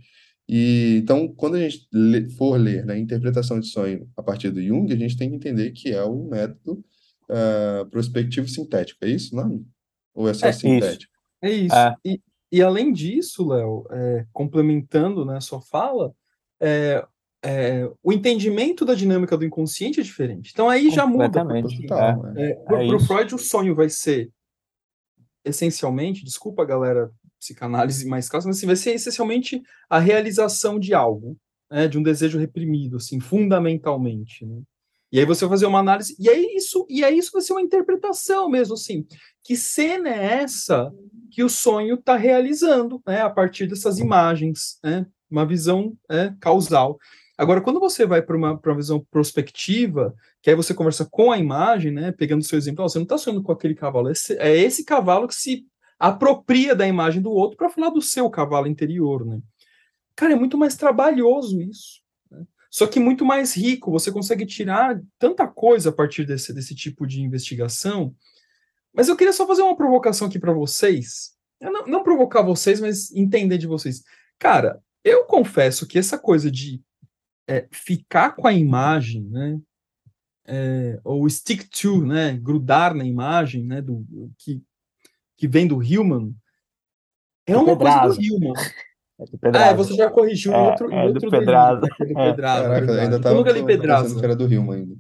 E 0.48 1.00
então, 1.02 1.28
quando 1.28 1.56
a 1.56 1.60
gente 1.60 1.88
for 2.36 2.56
ler 2.56 2.84
né, 2.84 2.98
interpretação 2.98 3.58
de 3.58 3.66
sonho 3.66 4.08
a 4.16 4.22
partir 4.22 4.50
do 4.50 4.62
Jung, 4.62 4.92
a 4.92 4.96
gente 4.96 5.16
tem 5.16 5.28
que 5.28 5.36
entender 5.36 5.72
que 5.72 5.90
é 5.90 6.02
o 6.02 6.28
método 6.28 6.84
ah, 7.30 7.86
prospectivo 7.90 8.48
sintético. 8.48 9.04
É 9.04 9.08
isso 9.08 9.34
o 9.34 9.40
nome? 9.40 9.66
Ou 10.14 10.28
é 10.28 10.34
só 10.34 10.46
É, 10.46 10.50
isso. 10.50 10.60
sintético? 10.60 11.12
É 11.42 11.50
isso. 11.50 11.74
É. 11.74 11.96
E, 12.04 12.20
e 12.52 12.62
além 12.62 12.92
disso, 12.92 13.48
Léo, 13.48 13.86
é, 13.90 14.26
complementando 14.32 15.24
né, 15.24 15.36
a 15.36 15.40
sua 15.40 15.60
fala, 15.60 16.12
é, 16.60 17.06
é, 17.42 17.90
o 18.02 18.12
entendimento 18.12 18.84
da 18.84 18.94
dinâmica 18.94 19.36
do 19.36 19.44
inconsciente 19.44 20.00
é 20.00 20.02
diferente. 20.02 20.50
Então 20.52 20.68
aí 20.68 20.90
já 20.90 21.06
muda. 21.06 21.26
Completamente. 21.26 21.74
porque, 21.74 21.86
Total, 21.86 22.26
é. 22.36 22.50
é, 22.50 22.74
É 22.74 22.86
isso. 22.86 23.06
Freud, 23.06 23.34
o 23.34 23.38
sonho 23.38 23.74
vai 23.74 23.88
ser 23.88 24.30
essencialmente, 25.44 26.24
desculpa, 26.24 26.64
galera, 26.66 27.10
psicanálise 27.38 28.06
mais 28.06 28.28
clássica, 28.28 28.48
mas 28.48 28.58
assim, 28.58 28.66
vai 28.66 28.76
ser 28.76 28.92
essencialmente 28.92 29.62
a 29.88 29.98
realização 29.98 30.78
de 30.78 30.92
algo, 30.92 31.38
né, 31.70 31.88
de 31.88 31.96
um 31.96 32.02
desejo 32.02 32.38
reprimido, 32.38 32.98
assim, 32.98 33.18
fundamentalmente, 33.20 34.44
né? 34.44 34.60
E 35.12 35.18
aí 35.18 35.24
você 35.24 35.40
vai 35.44 35.50
fazer 35.50 35.66
uma 35.66 35.80
análise, 35.80 36.14
e 36.18 36.28
aí 36.28 36.54
isso, 36.54 36.86
e 36.88 37.04
aí 37.04 37.18
isso 37.18 37.32
vai 37.32 37.42
ser 37.42 37.52
uma 37.52 37.62
interpretação 37.62 38.48
mesmo, 38.48 38.74
assim, 38.74 39.04
que 39.42 39.56
cena 39.56 40.08
é 40.08 40.42
essa 40.42 40.92
que 41.30 41.42
o 41.42 41.48
sonho 41.48 41.94
está 41.96 42.16
realizando, 42.16 43.02
né, 43.06 43.20
a 43.22 43.30
partir 43.30 43.66
dessas 43.66 43.98
imagens, 43.98 44.78
né, 44.84 45.06
uma 45.30 45.44
visão 45.46 45.96
é, 46.08 46.32
causal. 46.40 46.98
Agora, 47.36 47.60
quando 47.60 47.80
você 47.80 48.04
vai 48.06 48.20
para 48.22 48.36
uma, 48.36 48.52
uma 48.52 48.76
visão 48.76 49.04
prospectiva, 49.10 50.14
que 50.42 50.50
aí 50.50 50.56
você 50.56 50.74
conversa 50.74 51.06
com 51.10 51.32
a 51.32 51.38
imagem, 51.38 51.90
né, 51.90 52.12
pegando 52.12 52.42
o 52.42 52.44
seu 52.44 52.58
exemplo, 52.58 52.86
você 52.88 52.98
não 52.98 53.04
está 53.04 53.16
sonhando 53.18 53.42
com 53.42 53.50
aquele 53.52 53.74
cavalo, 53.74 54.10
esse- 54.10 54.36
é 54.38 54.56
esse 54.56 54.84
cavalo 54.84 55.26
que 55.26 55.34
se 55.34 55.64
apropria 55.98 56.74
da 56.74 56.86
imagem 56.86 57.20
do 57.20 57.30
outro 57.30 57.56
para 57.56 57.68
falar 57.70 57.90
do 57.90 58.00
seu 58.00 58.28
cavalo 58.30 58.66
interior, 58.66 59.24
né? 59.26 59.40
Cara, 60.16 60.32
é 60.32 60.36
muito 60.36 60.56
mais 60.58 60.76
trabalhoso 60.76 61.60
isso. 61.60 62.00
Só 62.70 62.86
que 62.86 63.00
muito 63.00 63.24
mais 63.24 63.56
rico, 63.56 63.90
você 63.90 64.12
consegue 64.12 64.46
tirar 64.46 65.00
tanta 65.18 65.46
coisa 65.46 65.90
a 65.90 65.92
partir 65.92 66.24
desse, 66.24 66.52
desse 66.52 66.74
tipo 66.74 67.06
de 67.06 67.20
investigação. 67.20 68.14
Mas 68.92 69.08
eu 69.08 69.16
queria 69.16 69.32
só 69.32 69.46
fazer 69.46 69.62
uma 69.62 69.76
provocação 69.76 70.28
aqui 70.28 70.38
para 70.38 70.52
vocês. 70.52 71.32
Não, 71.60 71.86
não 71.86 72.02
provocar 72.02 72.42
vocês, 72.42 72.80
mas 72.80 73.10
entender 73.10 73.58
de 73.58 73.66
vocês. 73.66 74.02
Cara, 74.38 74.80
eu 75.04 75.24
confesso 75.24 75.86
que 75.86 75.98
essa 75.98 76.16
coisa 76.16 76.50
de 76.50 76.80
é, 77.48 77.66
ficar 77.72 78.36
com 78.36 78.46
a 78.46 78.52
imagem, 78.52 79.24
né? 79.24 79.60
é, 80.50 81.00
ou 81.04 81.28
stick 81.30 81.68
to, 81.68 82.04
né? 82.04 82.36
Grudar 82.36 82.92
na 82.92 83.04
imagem, 83.04 83.64
né? 83.64 83.80
Do, 83.80 84.04
que, 84.36 84.60
que 85.36 85.46
vem 85.46 85.66
do 85.66 85.80
Hillman, 85.80 86.34
é 87.46 87.56
uma 87.56 87.76
coisa 87.76 88.08
do. 88.08 88.20
Hillman. 88.20 88.52
É 89.20 89.24
do 89.24 89.30
Ah, 89.34 89.38
Pedraza. 89.40 89.74
você 89.76 89.94
já 89.94 90.10
corrigiu 90.10 90.52
em 90.52 90.54
É, 90.54 90.58
outro, 90.58 90.92
é 90.92 91.02
do 91.02 91.14
outro 91.14 91.30
Pedraza. 91.30 91.80
delírio, 91.80 91.96
que 91.96 92.02
é 92.12 92.14
do 92.14 92.20
É. 92.20 92.30
Pedraza, 92.30 92.62
Caraca, 92.68 92.92
ainda 93.02 93.16
Eu 93.16 93.20
tava 93.20 93.34
nunca 93.34 93.52
li 93.52 93.60
que 93.60 93.66
Pedraza. 93.66 94.24
era 94.24 94.34
do 94.36 94.46
Rio 94.46 94.70
ainda. 94.72 94.94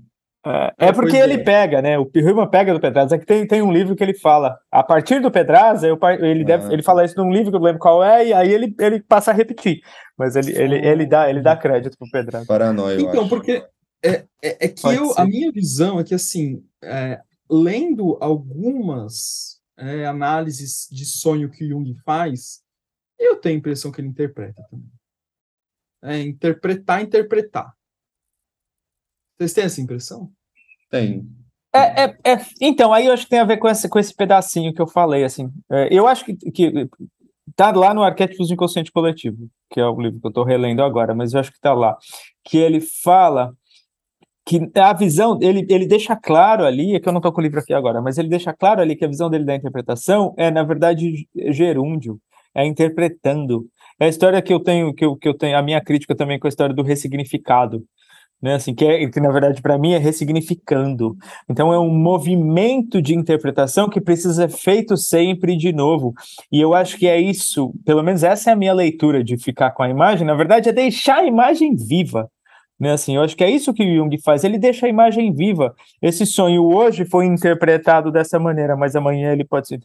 É, 0.46 0.72
É, 0.78 0.88
é 0.88 0.92
porque 0.92 1.16
ele 1.18 1.34
é. 1.34 1.38
pega, 1.44 1.82
né? 1.82 1.98
O 1.98 2.10
Hillman 2.14 2.48
pega 2.48 2.72
do 2.72 2.80
Pedraza. 2.80 3.14
É 3.14 3.18
que 3.18 3.26
tem, 3.26 3.46
tem 3.46 3.60
um 3.60 3.70
livro 3.72 3.94
que 3.94 4.02
ele 4.02 4.14
fala. 4.14 4.56
A 4.72 4.82
partir 4.82 5.20
do 5.20 5.30
Pedraza, 5.30 5.86
eu 5.86 5.98
ele, 6.20 6.44
deve, 6.44 6.66
Ah, 6.68 6.72
ele 6.72 6.82
fala 6.82 7.04
isso 7.04 7.14
num 7.18 7.30
livro 7.30 7.50
que 7.50 7.56
eu 7.56 7.60
não 7.60 7.66
lembro 7.66 7.78
qual 7.80 8.02
é, 8.02 8.26
e 8.28 8.32
aí 8.32 8.50
ele, 8.50 8.74
ele 8.80 9.02
passa 9.02 9.30
a 9.32 9.34
repetir. 9.34 9.80
Mas 10.18 10.36
ele, 10.36 10.52
ele, 10.56 10.76
ele, 10.76 11.06
dá, 11.06 11.28
ele 11.28 11.42
dá 11.42 11.54
crédito 11.56 11.96
pro 11.98 12.08
Pedraza. 12.10 12.46
Paranoia, 12.46 12.98
Então, 13.00 13.20
acho. 13.20 13.28
porque 13.28 13.62
é, 14.02 14.24
é, 14.42 14.64
é 14.64 14.68
que 14.68 14.80
Pode 14.80 14.96
eu, 14.96 15.06
ser. 15.10 15.20
a 15.20 15.24
minha 15.26 15.52
visão 15.52 16.00
é 16.00 16.04
que 16.04 16.14
assim, 16.14 16.62
é, 16.82 17.20
lendo 17.50 18.16
algumas 18.18 19.58
é, 19.78 20.06
análises 20.06 20.88
de 20.90 21.04
sonho 21.04 21.50
que 21.50 21.68
Jung 21.68 21.94
faz, 22.04 22.60
eu 23.20 23.36
tenho 23.36 23.56
a 23.56 23.58
impressão 23.58 23.92
que 23.92 24.00
ele 24.00 24.08
interpreta 24.08 24.62
também. 24.70 24.90
É, 26.02 26.20
interpretar, 26.22 27.02
interpretar. 27.02 27.74
Vocês 29.38 29.52
têm 29.52 29.64
essa 29.64 29.80
impressão? 29.80 30.32
Tem. 30.90 31.28
É, 31.72 32.04
é, 32.04 32.18
é, 32.24 32.46
então, 32.60 32.92
aí 32.92 33.06
eu 33.06 33.12
acho 33.12 33.24
que 33.24 33.30
tem 33.30 33.38
a 33.38 33.44
ver 33.44 33.58
com 33.58 33.68
esse, 33.68 33.88
com 33.88 33.98
esse 33.98 34.14
pedacinho 34.14 34.72
que 34.74 34.82
eu 34.82 34.88
falei, 34.88 35.22
assim. 35.22 35.50
É, 35.70 35.88
eu 35.90 36.06
acho 36.06 36.24
que, 36.24 36.34
que 36.34 36.88
tá 37.54 37.70
lá 37.70 37.94
no 37.94 38.02
Arquétipos 38.02 38.48
do 38.48 38.54
Inconsciente 38.54 38.90
Coletivo, 38.90 39.48
que 39.70 39.78
é 39.78 39.86
o 39.86 40.00
livro 40.00 40.20
que 40.20 40.26
eu 40.26 40.30
estou 40.30 40.44
relendo 40.44 40.82
agora, 40.82 41.14
mas 41.14 41.32
eu 41.32 41.40
acho 41.40 41.50
que 41.50 41.58
está 41.58 41.72
lá, 41.72 41.96
que 42.44 42.58
ele 42.58 42.80
fala 42.80 43.54
que 44.44 44.70
a 44.74 44.92
visão, 44.92 45.38
ele, 45.40 45.64
ele 45.68 45.86
deixa 45.86 46.16
claro 46.16 46.64
ali, 46.64 46.96
é 46.96 47.00
que 47.00 47.08
eu 47.08 47.12
não 47.12 47.18
estou 47.18 47.32
com 47.32 47.40
o 47.40 47.44
livro 47.44 47.60
aqui 47.60 47.72
agora, 47.72 48.00
mas 48.00 48.18
ele 48.18 48.28
deixa 48.28 48.52
claro 48.52 48.80
ali 48.80 48.96
que 48.96 49.04
a 49.04 49.08
visão 49.08 49.30
dele 49.30 49.44
da 49.44 49.54
interpretação 49.54 50.34
é, 50.36 50.50
na 50.50 50.64
verdade, 50.64 51.28
gerúndio, 51.50 52.20
é 52.54 52.66
interpretando. 52.66 53.66
É 53.98 54.06
a 54.06 54.08
história 54.08 54.40
que 54.42 54.52
eu 54.52 54.60
tenho, 54.60 54.94
que 54.94 55.04
eu, 55.04 55.16
que 55.16 55.28
eu 55.28 55.34
tenho, 55.34 55.56
a 55.56 55.62
minha 55.62 55.80
crítica 55.80 56.14
também 56.14 56.38
com 56.38 56.46
a 56.46 56.48
história 56.48 56.74
do 56.74 56.82
ressignificado, 56.82 57.84
né? 58.42 58.54
Assim, 58.54 58.74
que, 58.74 58.84
é, 58.84 59.08
que 59.08 59.20
na 59.20 59.30
verdade 59.30 59.60
para 59.60 59.78
mim 59.78 59.92
é 59.92 59.98
ressignificando. 59.98 61.16
Então 61.48 61.72
é 61.72 61.78
um 61.78 61.90
movimento 61.90 63.02
de 63.02 63.14
interpretação 63.14 63.88
que 63.88 64.00
precisa 64.00 64.48
ser 64.48 64.56
feito 64.56 64.96
sempre 64.96 65.56
de 65.56 65.72
novo. 65.72 66.14
E 66.50 66.60
eu 66.60 66.74
acho 66.74 66.96
que 66.96 67.06
é 67.06 67.20
isso, 67.20 67.74
pelo 67.84 68.02
menos 68.02 68.22
essa 68.22 68.50
é 68.50 68.52
a 68.54 68.56
minha 68.56 68.72
leitura 68.72 69.22
de 69.22 69.36
ficar 69.36 69.72
com 69.72 69.82
a 69.82 69.90
imagem, 69.90 70.26
na 70.26 70.34
verdade 70.34 70.68
é 70.68 70.72
deixar 70.72 71.18
a 71.18 71.26
imagem 71.26 71.76
viva. 71.76 72.30
Né, 72.78 72.92
assim, 72.92 73.16
eu 73.16 73.22
acho 73.22 73.36
que 73.36 73.44
é 73.44 73.50
isso 73.50 73.74
que 73.74 73.94
Jung 73.94 74.16
faz, 74.24 74.42
ele 74.42 74.58
deixa 74.58 74.86
a 74.86 74.88
imagem 74.88 75.34
viva. 75.34 75.74
Esse 76.00 76.24
sonho 76.24 76.64
hoje 76.64 77.04
foi 77.04 77.26
interpretado 77.26 78.10
dessa 78.10 78.38
maneira, 78.38 78.74
mas 78.74 78.96
amanhã 78.96 79.32
ele 79.34 79.44
pode 79.44 79.68
ser 79.68 79.80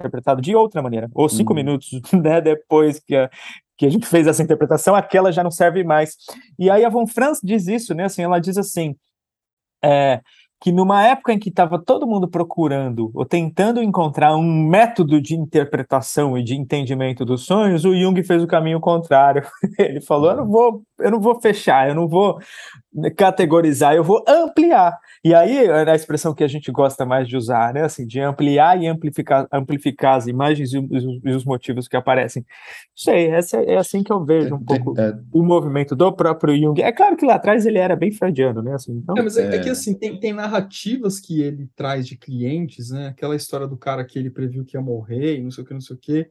interpretado 0.00 0.40
de 0.40 0.54
outra 0.56 0.82
maneira, 0.82 1.08
ou 1.14 1.28
cinco 1.28 1.52
uhum. 1.52 1.56
minutos 1.56 2.00
né, 2.12 2.40
depois 2.40 2.98
que 3.00 3.14
a, 3.14 3.30
que 3.76 3.86
a 3.86 3.90
gente 3.90 4.06
fez 4.06 4.26
essa 4.26 4.42
interpretação, 4.42 4.94
aquela 4.94 5.32
já 5.32 5.42
não 5.42 5.50
serve 5.50 5.84
mais. 5.84 6.16
E 6.58 6.70
aí 6.70 6.84
a 6.84 6.88
Von 6.88 7.06
Franz 7.06 7.40
diz 7.42 7.66
isso, 7.66 7.94
né? 7.94 8.04
Assim, 8.04 8.22
ela 8.22 8.38
diz 8.38 8.58
assim, 8.58 8.94
é, 9.82 10.20
que 10.60 10.70
numa 10.70 11.02
época 11.06 11.32
em 11.32 11.38
que 11.38 11.48
estava 11.48 11.82
todo 11.82 12.06
mundo 12.06 12.28
procurando 12.28 13.10
ou 13.14 13.24
tentando 13.24 13.82
encontrar 13.82 14.36
um 14.36 14.68
método 14.68 15.20
de 15.20 15.34
interpretação 15.34 16.36
e 16.36 16.44
de 16.44 16.54
entendimento 16.54 17.24
dos 17.24 17.46
sonhos, 17.46 17.86
o 17.86 17.96
Jung 17.96 18.22
fez 18.22 18.42
o 18.42 18.46
caminho 18.46 18.78
contrário. 18.78 19.42
Ele 19.78 20.02
falou: 20.02 20.30
eu 20.30 20.36
não 20.36 20.46
vou, 20.46 20.82
eu 21.00 21.10
não 21.10 21.20
vou 21.20 21.40
fechar, 21.40 21.88
eu 21.88 21.94
não 21.94 22.08
vou 22.08 22.38
categorizar, 23.16 23.94
eu 23.94 24.02
vou 24.02 24.24
ampliar. 24.26 24.98
E 25.24 25.32
aí 25.34 25.64
é 25.66 25.90
a 25.90 25.94
expressão 25.94 26.34
que 26.34 26.42
a 26.42 26.48
gente 26.48 26.72
gosta 26.72 27.06
mais 27.06 27.28
de 27.28 27.36
usar, 27.36 27.72
né? 27.72 27.84
Assim, 27.84 28.06
de 28.06 28.20
ampliar 28.20 28.80
e 28.80 28.86
amplificar, 28.86 29.46
amplificar 29.52 30.16
as 30.16 30.26
imagens 30.26 30.72
e 30.72 30.78
os, 30.78 31.04
e 31.24 31.30
os 31.30 31.44
motivos 31.44 31.86
que 31.86 31.96
aparecem. 31.96 32.44
Sei, 32.96 33.28
essa, 33.28 33.58
é 33.58 33.76
assim 33.76 34.02
que 34.02 34.12
eu 34.12 34.24
vejo 34.24 34.54
um 34.54 34.64
pouco 34.64 34.98
é, 34.98 35.14
o 35.32 35.42
movimento 35.42 35.94
do 35.94 36.12
próprio 36.12 36.56
Jung. 36.56 36.80
É 36.82 36.90
claro 36.90 37.16
que 37.16 37.24
lá 37.24 37.34
atrás 37.34 37.64
ele 37.64 37.78
era 37.78 37.94
bem 37.94 38.10
freudiano, 38.10 38.62
né? 38.62 38.74
Assim, 38.74 38.92
então... 38.92 39.16
É, 39.16 39.22
mas 39.22 39.36
é, 39.36 39.54
é, 39.54 39.58
que 39.58 39.70
assim, 39.70 39.94
tem, 39.94 40.18
tem 40.18 40.32
narrativas 40.32 41.20
que 41.20 41.40
ele 41.42 41.68
traz 41.76 42.06
de 42.06 42.16
clientes, 42.16 42.90
né? 42.90 43.08
Aquela 43.08 43.36
história 43.36 43.68
do 43.68 43.76
cara 43.76 44.04
que 44.04 44.18
ele 44.18 44.30
previu 44.30 44.64
que 44.64 44.76
ia 44.76 44.82
morrer 44.82 45.36
e 45.38 45.42
não 45.42 45.50
sei 45.50 45.62
o 45.62 45.66
que, 45.66 45.74
não 45.74 45.80
sei 45.80 45.96
o 45.96 45.98
que. 45.98 46.28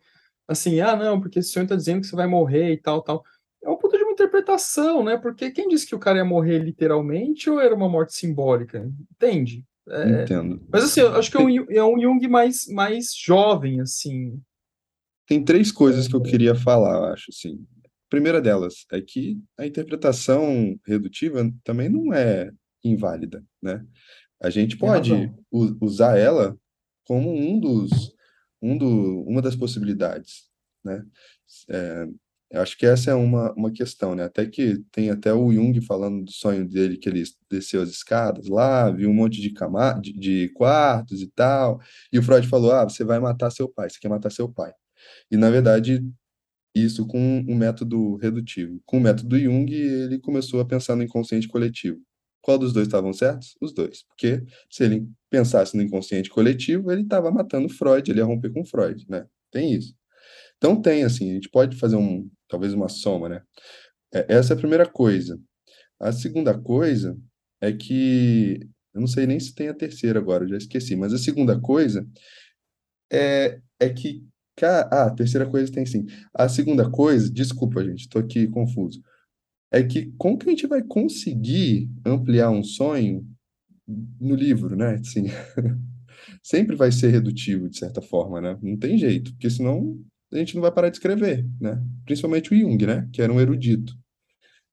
Assim, 0.47 0.81
ah, 0.81 0.95
não, 0.95 1.21
porque 1.21 1.39
esse 1.39 1.51
sonho 1.51 1.67
tá 1.67 1.75
dizendo 1.75 2.01
que 2.01 2.07
você 2.07 2.15
vai 2.15 2.27
morrer 2.27 2.73
e 2.73 2.77
tal, 2.77 3.01
tal 3.03 3.23
é 3.63 3.69
um 3.69 3.77
puta 3.77 3.97
de 3.97 4.03
uma 4.03 4.08
interpretação, 4.19 5.03
né? 5.03 5.17
Porque 5.17 5.51
quem 5.51 5.67
disse 5.67 5.87
que 5.87 5.95
o 5.95 5.99
cara 5.99 6.17
ia 6.17 6.25
morrer 6.25 6.59
literalmente 6.59 7.49
ou 7.49 7.59
era 7.59 7.73
uma 7.73 7.87
morte 7.87 8.13
simbólica? 8.13 8.91
Entende? 9.11 9.65
É, 9.87 10.23
Entendo. 10.23 10.61
Mas 10.71 10.83
assim, 10.83 10.99
eu 10.99 11.15
acho 11.15 11.31
que 11.31 11.37
é 11.37 11.39
um, 11.39 11.49
é 11.71 11.83
um 11.83 11.99
Jung 11.99 12.27
mais, 12.27 12.67
mais 12.67 13.13
jovem, 13.15 13.81
assim. 13.81 14.39
Tem 15.25 15.43
três 15.43 15.71
coisas 15.71 16.07
que 16.07 16.15
eu 16.15 16.21
queria 16.21 16.53
falar, 16.53 16.97
eu 16.97 17.03
acho, 17.13 17.25
assim. 17.29 17.65
A 17.85 18.09
primeira 18.09 18.41
delas 18.41 18.85
é 18.91 19.01
que 19.01 19.39
a 19.57 19.65
interpretação 19.65 20.79
redutiva 20.85 21.49
também 21.63 21.89
não 21.89 22.13
é 22.13 22.51
inválida, 22.83 23.43
né? 23.61 23.85
A 24.41 24.49
gente 24.49 24.77
pode 24.77 25.31
usar 25.81 26.17
ela 26.17 26.57
como 27.05 27.29
um 27.31 27.59
dos, 27.59 28.15
um 28.61 28.77
do, 28.77 29.23
uma 29.27 29.41
das 29.41 29.55
possibilidades, 29.55 30.49
né? 30.83 31.03
É, 31.69 32.07
eu 32.51 32.61
acho 32.61 32.77
que 32.77 32.85
essa 32.85 33.11
é 33.11 33.13
uma, 33.13 33.53
uma 33.53 33.71
questão, 33.71 34.15
né? 34.15 34.23
Até 34.23 34.45
que 34.45 34.79
tem 34.91 35.11
até 35.11 35.31
o 35.33 35.51
Jung 35.51 35.79
falando 35.81 36.25
do 36.25 36.31
sonho 36.31 36.67
dele, 36.67 36.97
que 36.97 37.07
ele 37.07 37.23
desceu 37.49 37.81
as 37.81 37.89
escadas 37.89 38.47
lá, 38.47 38.89
viu 38.89 39.09
um 39.09 39.13
monte 39.13 39.39
de, 39.39 39.51
cama, 39.51 39.93
de, 40.01 40.13
de 40.13 40.49
quartos 40.49 41.21
e 41.21 41.27
tal, 41.27 41.79
e 42.11 42.17
o 42.17 42.23
Freud 42.23 42.47
falou, 42.47 42.71
ah, 42.71 42.83
você 42.85 43.03
vai 43.03 43.19
matar 43.19 43.51
seu 43.51 43.69
pai, 43.69 43.89
você 43.89 43.99
quer 43.99 44.09
matar 44.09 44.31
seu 44.31 44.49
pai. 44.49 44.73
E, 45.31 45.37
na 45.37 45.49
verdade, 45.49 46.03
isso 46.73 47.05
com 47.05 47.45
um 47.47 47.55
método 47.55 48.15
redutivo. 48.17 48.81
Com 48.85 48.97
o 48.97 49.01
método 49.01 49.37
Jung, 49.39 49.71
ele 49.71 50.19
começou 50.19 50.59
a 50.59 50.65
pensar 50.65 50.95
no 50.95 51.03
inconsciente 51.03 51.47
coletivo. 51.47 51.99
Qual 52.41 52.57
dos 52.57 52.73
dois 52.73 52.87
estavam 52.87 53.13
certos? 53.13 53.55
Os 53.61 53.73
dois. 53.73 54.03
Porque 54.03 54.43
se 54.69 54.83
ele 54.83 55.07
pensasse 55.29 55.75
no 55.77 55.83
inconsciente 55.83 56.29
coletivo, 56.29 56.91
ele 56.91 57.03
estava 57.03 57.31
matando 57.31 57.69
Freud, 57.69 58.09
ele 58.09 58.19
ia 58.19 58.25
romper 58.25 58.51
com 58.51 58.65
Freud, 58.65 59.05
né? 59.09 59.25
Tem 59.51 59.73
isso. 59.73 59.93
Então 60.57 60.81
tem, 60.81 61.03
assim, 61.03 61.31
a 61.31 61.33
gente 61.35 61.49
pode 61.49 61.77
fazer 61.77 61.95
um, 61.95 62.29
talvez 62.49 62.73
uma 62.73 62.89
soma, 62.89 63.29
né? 63.29 63.41
É, 64.13 64.25
essa 64.35 64.53
é 64.53 64.55
a 64.55 64.59
primeira 64.59 64.87
coisa. 64.87 65.39
A 65.99 66.11
segunda 66.11 66.57
coisa 66.59 67.17
é 67.61 67.71
que, 67.71 68.59
eu 68.93 69.01
não 69.01 69.07
sei 69.07 69.27
nem 69.27 69.39
se 69.39 69.53
tem 69.53 69.69
a 69.69 69.73
terceira 69.73 70.19
agora, 70.19 70.47
já 70.47 70.57
esqueci, 70.57 70.95
mas 70.95 71.13
a 71.13 71.17
segunda 71.17 71.59
coisa 71.59 72.05
é, 73.11 73.61
é 73.79 73.89
que, 73.89 74.25
ah, 74.61 75.05
a 75.05 75.11
terceira 75.11 75.49
coisa 75.49 75.71
tem 75.71 75.85
sim. 75.85 76.05
A 76.33 76.49
segunda 76.49 76.89
coisa, 76.89 77.31
desculpa, 77.31 77.83
gente, 77.83 78.01
estou 78.01 78.21
aqui 78.21 78.47
confuso, 78.47 79.01
é 79.71 79.83
que 79.83 80.11
como 80.17 80.37
que 80.37 80.47
a 80.47 80.51
gente 80.51 80.67
vai 80.67 80.83
conseguir 80.83 81.89
ampliar 82.05 82.49
um 82.49 82.63
sonho 82.63 83.25
no 84.19 84.35
livro, 84.35 84.75
né? 84.75 84.95
Assim, 84.95 85.25
sempre 86.43 86.75
vai 86.75 86.91
ser 86.91 87.09
redutivo, 87.09 87.69
de 87.69 87.77
certa 87.77 88.01
forma, 88.01 88.41
né? 88.41 88.57
Não 88.61 88.77
tem 88.77 88.97
jeito, 88.97 89.31
porque 89.31 89.49
senão 89.49 89.99
a 90.31 90.37
gente 90.37 90.55
não 90.55 90.61
vai 90.61 90.71
parar 90.71 90.89
de 90.89 90.97
escrever, 90.97 91.45
né? 91.59 91.81
Principalmente 92.05 92.53
o 92.53 92.57
Jung, 92.57 92.85
né? 92.85 93.09
Que 93.11 93.21
era 93.21 93.31
um 93.31 93.39
erudito. 93.39 93.97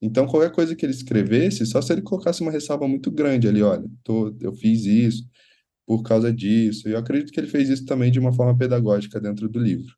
Então, 0.01 0.27
qualquer 0.27 0.53
coisa 0.53 0.77
que 0.77 0.85
ele 0.85 0.93
escrevesse, 0.93 1.65
só 1.65 1.81
se 1.81 1.93
ele 1.93 2.03
colocasse 2.03 2.43
uma 2.43 2.51
ressalva 2.51 2.87
muito 2.87 3.11
grande 3.11 3.49
ali, 3.49 3.63
olha, 3.63 3.89
tô, 4.05 4.37
eu 4.41 4.53
fiz 4.53 4.85
isso 4.85 5.27
por 5.87 6.03
causa 6.03 6.33
disso. 6.33 6.89
E 6.89 6.93
eu 6.93 6.99
acredito 6.99 7.33
que 7.33 7.41
ele 7.41 7.47
fez 7.47 7.69
isso 7.71 7.87
também 7.87 8.11
de 8.11 8.19
uma 8.19 8.33
forma 8.33 8.57
pedagógica 8.57 9.21
dentro 9.21 9.49
do 9.49 9.59
livro. 9.59 9.95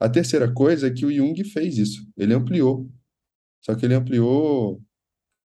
A 0.00 0.08
terceira 0.08 0.52
coisa 0.52 0.86
é 0.86 0.90
que 0.90 1.04
o 1.04 1.12
Jung 1.12 1.42
fez 1.44 1.76
isso. 1.78 2.06
Ele 2.16 2.34
ampliou. 2.34 2.88
Só 3.62 3.74
que 3.74 3.84
ele 3.84 3.94
ampliou 3.94 4.82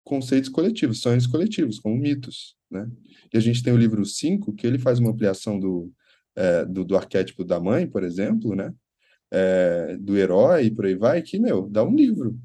conceitos 0.04 0.48
coletivos, 0.48 1.00
sonhos 1.00 1.26
coletivos, 1.26 1.78
como 1.80 1.96
mitos, 1.96 2.56
né? 2.70 2.88
E 3.32 3.36
a 3.36 3.40
gente 3.40 3.62
tem 3.62 3.72
o 3.72 3.76
livro 3.76 4.04
5, 4.04 4.54
que 4.54 4.66
ele 4.66 4.78
faz 4.78 4.98
uma 5.00 5.10
ampliação 5.10 5.58
do, 5.58 5.92
é, 6.34 6.64
do, 6.64 6.84
do 6.84 6.96
arquétipo 6.96 7.44
da 7.44 7.58
mãe, 7.60 7.86
por 7.88 8.04
exemplo, 8.04 8.54
né? 8.54 8.72
É, 9.30 9.96
do 9.98 10.16
herói 10.16 10.66
e 10.66 10.70
por 10.70 10.86
aí 10.86 10.94
vai, 10.94 11.22
que, 11.22 11.38
meu, 11.38 11.68
dá 11.68 11.84
um 11.84 11.94
livro. 11.94 12.38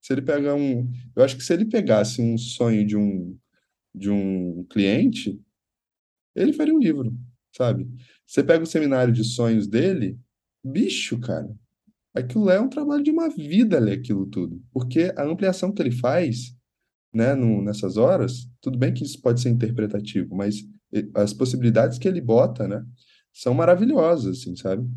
Se 0.00 0.12
ele 0.12 0.22
pegar 0.22 0.54
um. 0.54 0.90
Eu 1.16 1.24
acho 1.24 1.36
que 1.36 1.42
se 1.42 1.52
ele 1.52 1.64
pegasse 1.64 2.20
um 2.20 2.36
sonho 2.36 2.86
de 2.86 2.96
um, 2.96 3.36
de 3.94 4.10
um 4.10 4.64
cliente, 4.68 5.40
ele 6.34 6.52
faria 6.52 6.74
um 6.74 6.78
livro, 6.78 7.16
sabe? 7.56 7.88
Você 8.26 8.42
pega 8.42 8.64
o 8.64 8.66
seminário 8.66 9.12
de 9.12 9.24
sonhos 9.24 9.66
dele, 9.66 10.18
bicho, 10.62 11.18
cara. 11.20 11.54
Aquilo 12.14 12.50
é 12.50 12.60
um 12.60 12.68
trabalho 12.68 13.02
de 13.02 13.10
uma 13.10 13.28
vida 13.28 13.78
ler 13.78 13.98
aquilo 13.98 14.26
tudo. 14.26 14.62
Porque 14.72 15.12
a 15.16 15.24
ampliação 15.24 15.72
que 15.72 15.82
ele 15.82 15.90
faz, 15.90 16.54
né, 17.12 17.34
no, 17.34 17.62
nessas 17.62 17.96
horas, 17.96 18.48
tudo 18.60 18.78
bem 18.78 18.92
que 18.92 19.04
isso 19.04 19.20
pode 19.20 19.40
ser 19.40 19.50
interpretativo, 19.50 20.34
mas 20.34 20.56
as 21.14 21.32
possibilidades 21.32 21.98
que 21.98 22.06
ele 22.06 22.20
bota, 22.20 22.68
né, 22.68 22.84
são 23.32 23.52
maravilhosas, 23.52 24.38
assim, 24.38 24.54
sabe? 24.54 24.88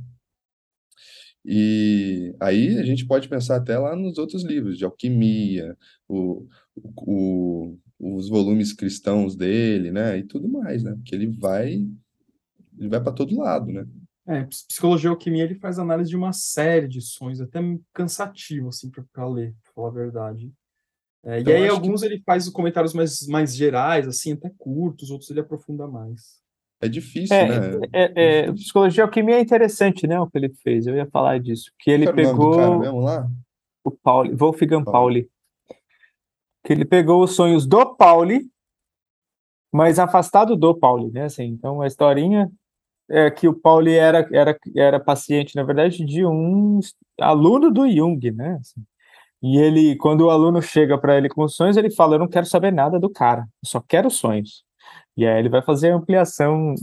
E 1.50 2.36
aí 2.42 2.78
a 2.78 2.84
gente 2.84 3.06
pode 3.08 3.30
pensar 3.30 3.56
até 3.56 3.80
lá 3.80 3.96
nos 3.96 4.18
outros 4.18 4.44
livros, 4.44 4.78
de 4.78 4.84
alquimia, 4.84 5.78
o, 6.06 6.46
o, 6.76 7.78
os 7.98 8.28
volumes 8.28 8.74
cristãos 8.74 9.34
dele, 9.34 9.90
né? 9.90 10.18
E 10.18 10.24
tudo 10.24 10.50
mais, 10.50 10.84
né? 10.84 10.94
Porque 10.94 11.16
ele 11.16 11.28
vai, 11.28 11.88
ele 12.78 12.90
vai 12.90 13.02
para 13.02 13.14
todo 13.14 13.38
lado, 13.38 13.72
né? 13.72 13.88
É, 14.28 14.44
psicologia 14.44 15.10
e 15.10 15.12
alquimia 15.12 15.46
ele 15.46 15.56
faz 15.56 15.80
análise 15.80 16.10
de 16.10 16.18
uma 16.18 16.34
série 16.34 16.90
de 16.90 17.00
sonhos, 17.00 17.40
até 17.40 17.62
cansativo, 17.94 18.68
assim, 18.68 18.92
para 19.14 19.26
ler, 19.30 19.56
para 19.64 19.72
falar 19.72 19.88
a 19.88 19.92
verdade. 19.92 20.52
É, 21.24 21.40
então, 21.40 21.54
e 21.54 21.56
aí, 21.56 21.70
alguns 21.70 22.02
que... 22.02 22.08
ele 22.08 22.22
faz 22.26 22.50
comentários 22.50 22.94
mais, 22.94 23.26
mais 23.26 23.56
gerais, 23.56 24.06
assim, 24.06 24.34
até 24.34 24.52
curtos, 24.58 25.12
outros 25.12 25.30
ele 25.30 25.40
aprofunda 25.40 25.88
mais. 25.88 26.46
É 26.80 26.88
difícil, 26.88 27.36
é, 27.36 27.48
né? 27.48 27.88
É, 27.92 28.04
é, 28.04 28.40
é 28.40 28.52
psicologia 28.54 29.04
alquimia 29.04 29.38
é 29.38 29.42
interessante, 29.42 30.06
né? 30.06 30.20
O 30.20 30.28
que 30.28 30.38
ele 30.38 30.50
fez. 30.50 30.86
Eu 30.86 30.96
ia 30.96 31.08
falar 31.08 31.40
disso. 31.40 31.72
Que 31.80 31.90
ele 31.90 32.12
pegou. 32.13 32.56
O, 32.82 33.28
o 33.86 33.92
Pauli, 33.92 34.36
Wolfgang 34.36 34.84
Pauli. 34.84 35.30
Que 36.63 36.74
ele 36.74 36.86
pegou 36.86 37.24
os 37.24 37.36
sonhos 37.36 37.66
do 37.66 37.96
Pauli 37.96 38.50
mas 39.72 40.00
afastado 40.00 40.56
do 40.56 40.76
Pauli, 40.76 41.12
né? 41.12 41.26
Assim, 41.26 41.46
então 41.46 41.82
a 41.82 41.88
historinha 41.88 42.50
é 43.10 43.30
que 43.30 43.48
o 43.48 43.54
Pauli 43.54 43.94
era, 43.94 44.28
era, 44.32 44.58
era 44.76 45.00
paciente, 45.00 45.56
na 45.56 45.63
verdade, 45.63 46.04
de 46.06 46.26
um 46.26 46.80
aluno 47.20 47.72
do 47.72 47.90
Jung, 47.90 48.32
né? 48.32 48.58
Assim, 48.60 48.84
e 49.42 49.58
ele, 49.58 49.96
quando 49.98 50.22
o 50.22 50.30
aluno 50.30 50.62
chega 50.62 50.98
para 50.98 51.18
ele 51.18 51.30
com 51.30 51.48
sonhos, 51.48 51.78
ele 51.78 51.92
fala: 51.92 52.16
Eu 52.16 52.20
não 52.20 52.28
quero 52.28 52.46
saber 52.46 52.72
nada 52.72 53.00
do 53.00 53.10
cara, 53.10 53.42
eu 53.42 53.70
só 53.70 53.80
quero 53.80 54.10
sonhos. 54.10 54.63
E 55.18 55.26
aí 55.26 55.40
ele 55.40 55.50
vai 55.50 55.64
fazer 55.64 55.92
a 55.92 55.96
ampliação 55.96 56.76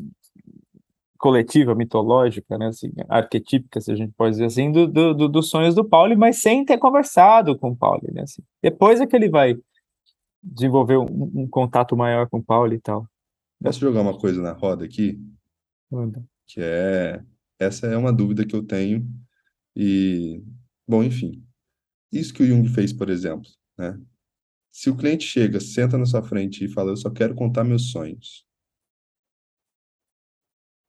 coletiva, 1.17 1.75
mitológica, 1.75 2.59
né, 2.59 2.67
assim, 2.67 2.93
arquetípica, 3.09 3.81
se 3.81 3.91
a 3.91 3.95
gente 3.95 4.13
pode 4.13 4.33
dizer 4.33 4.45
assim, 4.45 4.71
do, 4.71 4.87
do, 4.87 5.27
dos 5.27 5.49
sonhos 5.49 5.75
do 5.75 5.83
Paulo, 5.83 6.15
mas 6.19 6.43
sem 6.43 6.65
ter 6.65 6.77
conversado 6.77 7.57
com 7.57 7.71
o 7.71 7.77
Paulo, 7.77 8.03
né, 8.13 8.23
assim. 8.23 8.43
Depois 8.63 9.01
é 9.01 9.07
que 9.07 9.17
ele 9.17 9.31
vai 9.31 9.57
desenvolver 10.43 10.99
um, 10.99 11.31
um 11.35 11.49
contato 11.49 11.97
maior 11.97 12.29
com 12.29 12.39
o 12.39 12.45
Paulo 12.45 12.75
e 12.75 12.79
tal. 12.79 13.09
Posso 13.63 13.81
jogar 13.81 14.03
uma 14.03 14.19
coisa 14.19 14.43
na 14.43 14.53
roda 14.53 14.85
aqui? 14.85 15.19
Manda. 15.91 16.23
Que 16.47 16.61
é, 16.61 17.23
essa 17.59 17.87
é 17.87 17.97
uma 17.97 18.13
dúvida 18.13 18.45
que 18.45 18.55
eu 18.55 18.63
tenho 18.63 19.09
e, 19.75 20.43
bom, 20.87 21.03
enfim, 21.03 21.43
isso 22.13 22.35
que 22.35 22.43
o 22.43 22.47
Jung 22.47 22.69
fez, 22.69 22.93
por 22.93 23.09
exemplo, 23.09 23.49
né? 23.79 23.99
Se 24.75 24.91
o 24.91 24.97
cliente 24.97 25.25
chega, 25.25 25.61
senta 25.61 25.97
na 25.97 26.05
sua 26.05 26.23
frente 26.23 26.65
e 26.65 26.69
fala, 26.69 26.91
eu 26.91 26.97
só 26.97 27.09
quero 27.09 27.35
contar 27.35 27.63
meus 27.63 27.93
sonhos, 27.93 28.45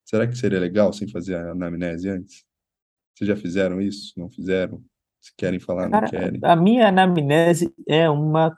Será 0.06 0.28
que 0.28 0.38
seria 0.38 0.60
legal 0.60 0.94
sem 0.94 1.08
fazer 1.08 1.36
a 1.36 1.52
anamnese 1.52 2.08
antes? 2.08 2.46
Vocês 3.14 3.28
já 3.28 3.36
fizeram 3.36 3.82
isso? 3.82 4.14
Não 4.16 4.30
fizeram? 4.30 4.80
Se 5.20 5.34
querem 5.36 5.60
falar, 5.60 5.90
Cara, 5.90 6.04
não 6.04 6.10
querem? 6.10 6.40
A 6.44 6.56
minha 6.56 6.88
anamnese 6.90 7.74
é 7.88 8.08
uma 8.08 8.56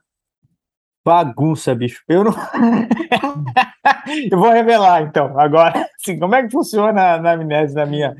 bagunça, 1.05 1.73
bicho. 1.73 2.03
Eu 2.05 2.25
não. 2.25 2.33
eu 4.29 4.37
vou 4.37 4.51
revelar, 4.51 5.03
então, 5.03 5.39
agora. 5.39 5.87
Assim, 5.95 6.19
como 6.19 6.35
é 6.35 6.43
que 6.43 6.51
funciona 6.51 7.01
a 7.01 7.15
anamnese 7.15 7.73
na 7.73 7.85
minha. 7.85 8.13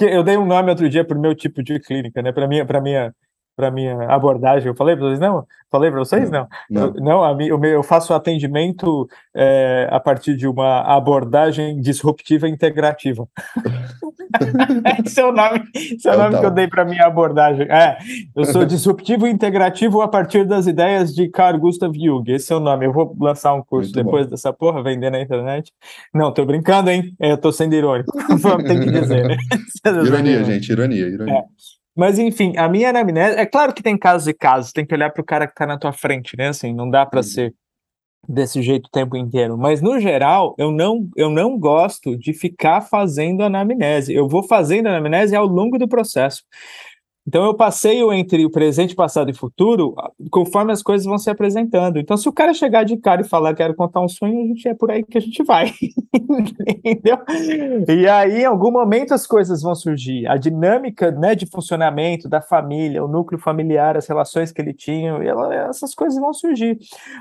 Eu 0.00 0.24
dei 0.24 0.36
um 0.36 0.44
nome 0.44 0.70
outro 0.70 0.88
dia 0.90 1.04
para 1.04 1.16
o 1.16 1.20
meu 1.20 1.36
tipo 1.36 1.62
de 1.62 1.78
clínica, 1.78 2.20
né? 2.20 2.32
Para 2.32 2.48
minha, 2.48 2.66
para 2.66 2.80
minha 2.80 3.14
para 3.56 3.70
minha 3.70 4.08
abordagem. 4.08 4.68
Eu 4.68 4.74
falei 4.74 4.96
para 4.96 5.06
vocês 5.06 5.20
não? 5.20 5.46
Falei 5.70 5.90
para 5.90 6.00
vocês 6.00 6.30
não? 6.30 6.46
Não, 6.70 6.82
eu, 6.82 6.94
não 6.94 7.24
a 7.24 7.34
mim, 7.34 7.46
eu, 7.46 7.82
faço 7.82 8.12
atendimento 8.12 9.08
é, 9.34 9.88
a 9.90 9.98
partir 10.00 10.36
de 10.36 10.46
uma 10.46 10.80
abordagem 10.80 11.80
disruptiva 11.80 12.48
integrativa. 12.48 13.26
esse 15.04 15.20
é 15.20 15.24
o 15.24 15.32
nome, 15.32 15.62
esse 15.74 16.08
é 16.08 16.14
o 16.14 16.18
nome 16.18 16.38
que 16.38 16.46
eu 16.46 16.50
dei 16.50 16.68
para 16.68 16.84
minha 16.84 17.06
abordagem. 17.06 17.66
É, 17.70 17.98
eu 18.34 18.44
sou 18.44 18.64
disruptivo 18.64 19.26
integrativo 19.26 20.00
a 20.00 20.08
partir 20.08 20.46
das 20.46 20.66
ideias 20.66 21.14
de 21.14 21.28
Carl 21.28 21.58
Gustav 21.58 21.92
Jung. 21.94 22.30
Esse 22.32 22.52
é 22.52 22.56
o 22.56 22.60
nome. 22.60 22.86
Eu 22.86 22.92
vou 22.92 23.16
lançar 23.20 23.54
um 23.54 23.62
curso 23.62 23.92
Muito 23.92 24.04
depois 24.04 24.26
bom. 24.26 24.30
dessa 24.30 24.52
porra, 24.52 24.82
vender 24.82 25.10
na 25.10 25.20
internet. 25.20 25.72
Não, 26.14 26.32
tô 26.32 26.44
brincando, 26.44 26.90
hein? 26.90 27.14
Eu 27.20 27.38
tô 27.38 27.52
sendo 27.52 27.74
irônico. 27.74 28.12
Tem 28.66 28.80
que 28.80 28.90
dizer, 28.90 29.26
né? 29.26 29.36
Ironia, 30.04 30.44
gente, 30.44 30.70
ironia, 30.70 31.06
ironia. 31.08 31.34
É. 31.34 31.81
Mas 31.96 32.18
enfim, 32.18 32.56
a 32.56 32.68
minha 32.68 32.90
anamnese, 32.90 33.38
é 33.38 33.46
claro 33.46 33.74
que 33.74 33.82
tem 33.82 33.98
casos 33.98 34.28
e 34.28 34.32
casos, 34.32 34.72
tem 34.72 34.86
que 34.86 34.94
olhar 34.94 35.10
para 35.10 35.20
o 35.20 35.24
cara 35.24 35.46
que 35.46 35.52
está 35.52 35.66
na 35.66 35.78
tua 35.78 35.92
frente, 35.92 36.36
né? 36.36 36.48
Assim, 36.48 36.72
não 36.72 36.88
dá 36.88 37.04
para 37.04 37.18
uhum. 37.18 37.22
ser 37.24 37.54
desse 38.28 38.62
jeito 38.62 38.86
o 38.86 38.90
tempo 38.90 39.16
inteiro. 39.16 39.58
Mas 39.58 39.82
no 39.82 39.98
geral, 40.00 40.54
eu 40.58 40.70
não, 40.70 41.08
eu 41.16 41.28
não 41.28 41.58
gosto 41.58 42.16
de 42.16 42.32
ficar 42.32 42.80
fazendo 42.80 43.42
anamnese. 43.42 44.14
Eu 44.14 44.28
vou 44.28 44.42
fazendo 44.42 44.86
anamnese 44.86 45.34
ao 45.34 45.46
longo 45.46 45.78
do 45.78 45.88
processo. 45.88 46.42
Então 47.26 47.44
eu 47.44 47.54
passeio 47.54 48.12
entre 48.12 48.44
o 48.44 48.50
presente, 48.50 48.94
passado 48.94 49.30
e 49.30 49.34
futuro 49.34 49.94
conforme 50.30 50.72
as 50.72 50.82
coisas 50.82 51.06
vão 51.06 51.18
se 51.18 51.30
apresentando. 51.30 51.98
Então, 51.98 52.16
se 52.16 52.28
o 52.28 52.32
cara 52.32 52.52
chegar 52.52 52.84
de 52.84 52.96
cara 52.96 53.20
e 53.20 53.28
falar 53.28 53.54
quero 53.54 53.74
contar 53.74 54.00
um 54.00 54.08
sonho, 54.08 54.42
a 54.42 54.46
gente 54.46 54.68
é 54.68 54.74
por 54.74 54.90
aí 54.90 55.04
que 55.04 55.18
a 55.18 55.20
gente 55.20 55.42
vai. 55.44 55.72
Entendeu? 56.84 57.18
E 57.88 58.08
aí, 58.08 58.42
em 58.42 58.44
algum 58.44 58.72
momento, 58.72 59.14
as 59.14 59.26
coisas 59.26 59.62
vão 59.62 59.74
surgir. 59.74 60.26
A 60.26 60.36
dinâmica 60.36 61.12
né, 61.12 61.34
de 61.34 61.46
funcionamento 61.46 62.28
da 62.28 62.40
família, 62.40 63.04
o 63.04 63.08
núcleo 63.08 63.40
familiar, 63.40 63.96
as 63.96 64.06
relações 64.06 64.50
que 64.50 64.60
ele 64.60 64.74
tinha, 64.74 65.12
ela, 65.12 65.54
essas 65.68 65.94
coisas 65.94 66.18
vão 66.20 66.32
surgir. 66.32 66.78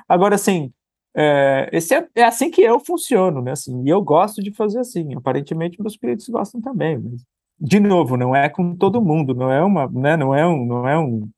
Agora, 0.10 0.36
assim, 0.36 0.72
é, 1.16 1.70
esse 1.72 1.94
é, 1.94 2.08
é, 2.16 2.24
assim 2.24 2.50
que 2.50 2.62
eu 2.62 2.80
funciono, 2.80 3.42
né? 3.42 3.52
Assim, 3.52 3.84
e 3.86 3.90
eu 3.90 4.02
gosto 4.02 4.42
de 4.42 4.52
fazer 4.52 4.80
assim. 4.80 5.14
Aparentemente, 5.16 5.82
meus 5.82 5.98
clientes 5.98 6.28
gostam 6.30 6.62
também. 6.62 6.98
Mas 6.98 7.22
de 7.62 7.80
novo, 7.80 8.18
não 8.18 8.36
é 8.36 8.50
com 8.50 8.76
todo 8.76 9.02
mundo, 9.02 9.36
não 9.36 9.52
é 9.52 9.64
uma, 9.64 9.88
né, 9.88 10.18
não 10.18 10.34
é 10.34 10.48
um, 10.48 10.66
não 10.66 10.88
é 10.88 10.98
um, 10.98 11.30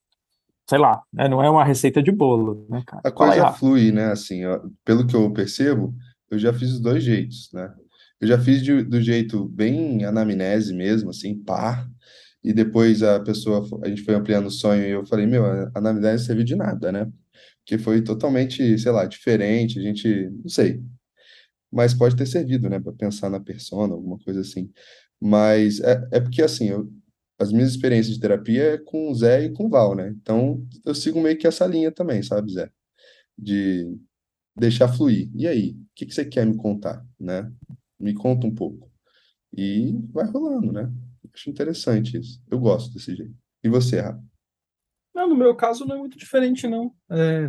sei 0.67 0.77
lá, 0.77 1.01
né, 1.11 1.27
não 1.27 1.43
é 1.43 1.49
uma 1.49 1.65
receita 1.65 2.01
de 2.01 2.13
bolo, 2.13 2.65
né, 2.69 2.81
cara? 2.87 3.01
A 3.05 3.11
coisa 3.11 3.51
flui, 3.51 3.91
né, 3.91 4.05
assim, 4.05 4.45
ó, 4.45 4.61
pelo 4.85 5.05
que 5.05 5.15
eu 5.15 5.29
percebo, 5.33 5.93
eu 6.31 6.39
já 6.39 6.53
fiz 6.53 6.71
os 6.71 6.79
dois 6.79 7.03
jeitos, 7.03 7.49
né? 7.53 7.71
Eu 8.21 8.27
já 8.27 8.39
fiz 8.39 8.63
de, 8.63 8.83
do 8.83 9.01
jeito 9.01 9.45
bem 9.49 10.05
anamnese 10.05 10.73
mesmo, 10.73 11.09
assim, 11.09 11.37
pá, 11.37 11.85
e 12.41 12.53
depois 12.53 13.03
a 13.03 13.19
pessoa, 13.19 13.67
a 13.83 13.89
gente 13.89 14.03
foi 14.03 14.15
ampliando 14.15 14.45
o 14.45 14.51
sonho 14.51 14.83
e 14.85 14.91
eu 14.91 15.05
falei, 15.05 15.25
meu, 15.25 15.45
a 15.45 15.71
anamnese 15.75 16.23
não 16.23 16.27
serviu 16.27 16.45
de 16.45 16.55
nada, 16.55 16.89
né? 16.89 17.11
Que 17.65 17.77
foi 17.77 18.01
totalmente, 18.01 18.77
sei 18.79 18.91
lá, 18.93 19.05
diferente, 19.05 19.77
a 19.77 19.81
gente, 19.81 20.29
não 20.41 20.49
sei, 20.49 20.81
mas 21.73 21.93
pode 21.93 22.15
ter 22.15 22.27
servido, 22.27 22.69
né, 22.69 22.79
para 22.79 22.93
pensar 22.93 23.29
na 23.31 23.39
persona, 23.39 23.93
alguma 23.93 24.19
coisa 24.19 24.41
assim. 24.41 24.69
Mas 25.25 25.79
é, 25.79 26.05
é 26.11 26.19
porque, 26.19 26.41
assim, 26.41 26.67
eu, 26.67 26.91
as 27.39 27.49
minhas 27.53 27.69
experiências 27.69 28.15
de 28.15 28.19
terapia 28.19 28.73
é 28.73 28.77
com 28.77 29.09
o 29.09 29.15
Zé 29.15 29.45
e 29.45 29.53
com 29.53 29.67
o 29.67 29.69
Val, 29.69 29.95
né? 29.95 30.09
Então, 30.09 30.67
eu 30.85 30.93
sigo 30.93 31.21
meio 31.21 31.37
que 31.37 31.47
essa 31.47 31.65
linha 31.65 31.93
também, 31.93 32.21
sabe, 32.21 32.51
Zé? 32.51 32.69
De 33.37 33.97
deixar 34.53 34.89
fluir. 34.89 35.31
E 35.33 35.47
aí, 35.47 35.69
o 35.71 35.87
que, 35.95 36.05
que 36.07 36.13
você 36.13 36.25
quer 36.25 36.45
me 36.45 36.57
contar, 36.57 37.05
né? 37.17 37.49
Me 37.97 38.13
conta 38.13 38.45
um 38.45 38.53
pouco. 38.53 38.91
E 39.55 39.97
vai 40.11 40.25
rolando, 40.25 40.73
né? 40.73 40.91
Acho 41.33 41.49
interessante 41.49 42.17
isso. 42.17 42.43
Eu 42.51 42.59
gosto 42.59 42.93
desse 42.93 43.15
jeito. 43.15 43.33
E 43.63 43.69
você, 43.69 44.01
Rafa? 44.01 44.21
Não, 45.15 45.29
no 45.29 45.37
meu 45.37 45.55
caso 45.55 45.85
não 45.85 45.95
é 45.95 45.99
muito 45.99 46.17
diferente, 46.17 46.67
não. 46.67 46.93
É, 47.09 47.47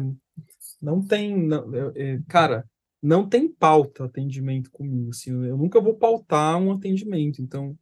não 0.81 1.05
tem. 1.05 1.37
Não, 1.45 1.75
é, 1.97 2.21
cara, 2.29 2.65
não 3.05 3.29
tem 3.29 3.47
pauta 3.47 4.07
atendimento 4.07 4.71
comigo, 4.71 5.11
assim, 5.11 5.31
eu 5.31 5.59
nunca 5.59 5.79
vou 5.79 5.95
pautar 5.95 6.57
um 6.57 6.73
atendimento, 6.73 7.43
então 7.43 7.79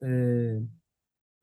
é, 0.00 0.60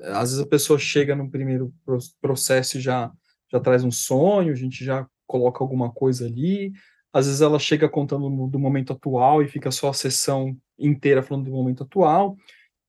às 0.04 0.30
vezes 0.32 0.40
a 0.40 0.48
pessoa 0.48 0.80
chega 0.80 1.14
no 1.14 1.30
primeiro 1.30 1.74
processo 2.22 2.78
e 2.78 2.82
já, 2.82 3.12
já 3.52 3.60
traz 3.60 3.84
um 3.84 3.92
sonho, 3.92 4.54
a 4.54 4.56
gente 4.56 4.86
já 4.86 5.06
coloca 5.28 5.62
alguma 5.62 5.92
coisa 5.92 6.26
ali, 6.26 6.72
às 7.12 7.26
vezes 7.26 7.42
ela 7.42 7.60
chega 7.60 7.90
contando 7.90 8.48
do 8.48 8.58
momento 8.58 8.94
atual 8.94 9.44
e 9.44 9.48
fica 9.50 9.72
só 9.72 9.90
a 9.90 9.94
sessão 9.94 10.58
inteira 10.80 11.22
falando 11.22 11.46
do 11.46 11.52
momento 11.52 11.84
atual, 11.84 12.38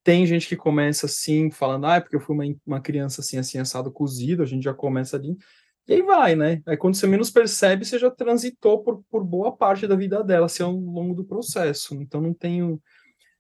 tem 0.05 0.25
gente 0.25 0.47
que 0.47 0.55
começa 0.55 1.07
assim, 1.07 1.51
falando, 1.51 1.87
ah, 1.87 1.97
é 1.97 2.01
porque 2.01 2.15
eu 2.15 2.21
fui 2.21 2.37
uma, 2.37 2.45
uma 2.65 2.81
criança 2.81 3.21
assim, 3.21 3.39
assim, 3.39 3.59
assado, 3.59 3.91
cozido, 3.91 4.45
a 4.45 4.47
gente 4.47 4.63
já 4.63 4.73
começa 4.73 5.17
ali, 5.17 5.37
e 5.87 5.95
aí 5.95 6.03
vai, 6.03 6.37
né? 6.37 6.63
Aí 6.67 6.77
quando 6.77 6.95
você 6.95 7.07
menos 7.07 7.31
percebe, 7.31 7.85
você 7.85 7.99
já 7.99 8.11
transitou 8.11 8.83
por, 8.83 9.03
por 9.11 9.25
boa 9.25 9.57
parte 9.57 9.87
da 9.87 9.97
vida 9.97 10.23
dela, 10.23 10.47
assim, 10.47 10.63
ao 10.63 10.73
longo 10.73 11.15
do 11.15 11.25
processo. 11.25 11.95
Então 12.01 12.21
não 12.21 12.33
tenho. 12.33 12.81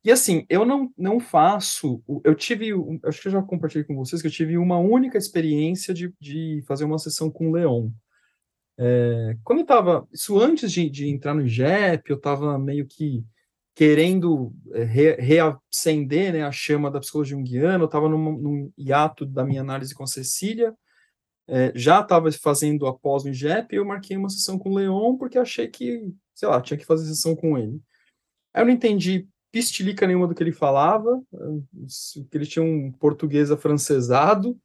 E 0.05 0.11
assim, 0.11 0.45
eu 0.49 0.65
não, 0.65 0.93
não 0.99 1.21
faço. 1.21 2.03
Eu 2.25 2.35
tive. 2.35 2.71
Acho 3.05 3.23
que 3.23 3.29
eu 3.29 3.33
já 3.33 3.43
compartilhei 3.43 3.85
com 3.85 3.95
vocês 3.95 4.21
que 4.21 4.27
eu 4.27 4.33
tive 4.33 4.59
uma 4.59 4.79
única 4.79 5.17
experiência 5.17 5.95
de, 5.95 6.13
de 6.21 6.63
fazer 6.67 6.85
uma 6.85 6.99
sessão 6.99 7.31
com 7.31 7.49
o 7.49 7.53
Leon. 7.53 7.91
É, 8.79 9.37
quando 9.45 9.61
eu 9.61 9.65
estava. 9.65 10.07
Isso 10.13 10.39
antes 10.41 10.73
de, 10.73 10.91
de 10.91 11.09
entrar 11.09 11.35
no 11.35 11.47
IGEP, 11.47 12.11
eu 12.11 12.17
estava 12.17 12.59
meio 12.59 12.87
que 12.89 13.25
querendo 13.75 14.53
é, 14.73 14.83
re, 14.83 15.13
reacender 15.15 16.33
né, 16.33 16.43
a 16.43 16.53
chama 16.53 16.91
da 16.91 17.01
psicologia 17.01 17.37
junguiana, 17.37 17.85
eu 17.85 17.87
estava 17.87 18.09
num, 18.09 18.37
num 18.37 18.73
hiato 18.77 19.25
da 19.25 19.45
minha 19.45 19.61
análise 19.61 19.95
com 19.95 20.03
a 20.03 20.07
Cecília 20.09 20.75
é, 21.55 21.71
já 21.75 22.01
estava 22.01 22.33
fazendo 22.33 22.87
após 22.87 23.25
o 23.25 23.29
IGEP, 23.29 23.77
eu 23.77 23.85
marquei 23.85 24.17
uma 24.17 24.31
sessão 24.31 24.59
com 24.59 24.71
o 24.71 24.75
Leon, 24.75 25.19
porque 25.19 25.37
achei 25.37 25.69
que, 25.69 26.11
sei 26.35 26.49
lá, 26.49 26.59
tinha 26.63 26.79
que 26.79 26.87
fazer 26.87 27.07
sessão 27.07 27.37
com 27.37 27.59
ele. 27.59 27.79
Aí 28.55 28.63
eu 28.63 28.67
não 28.67 28.73
entendi 28.73 29.29
pistilica 29.53 30.07
nenhuma 30.07 30.27
do 30.27 30.35
que 30.35 30.43
ele 30.43 30.51
falava, 30.51 31.21
que 32.31 32.39
ele 32.39 32.47
tinha 32.47 32.65
um 32.65 32.91
português 32.93 33.51
afrancesado, 33.51 34.57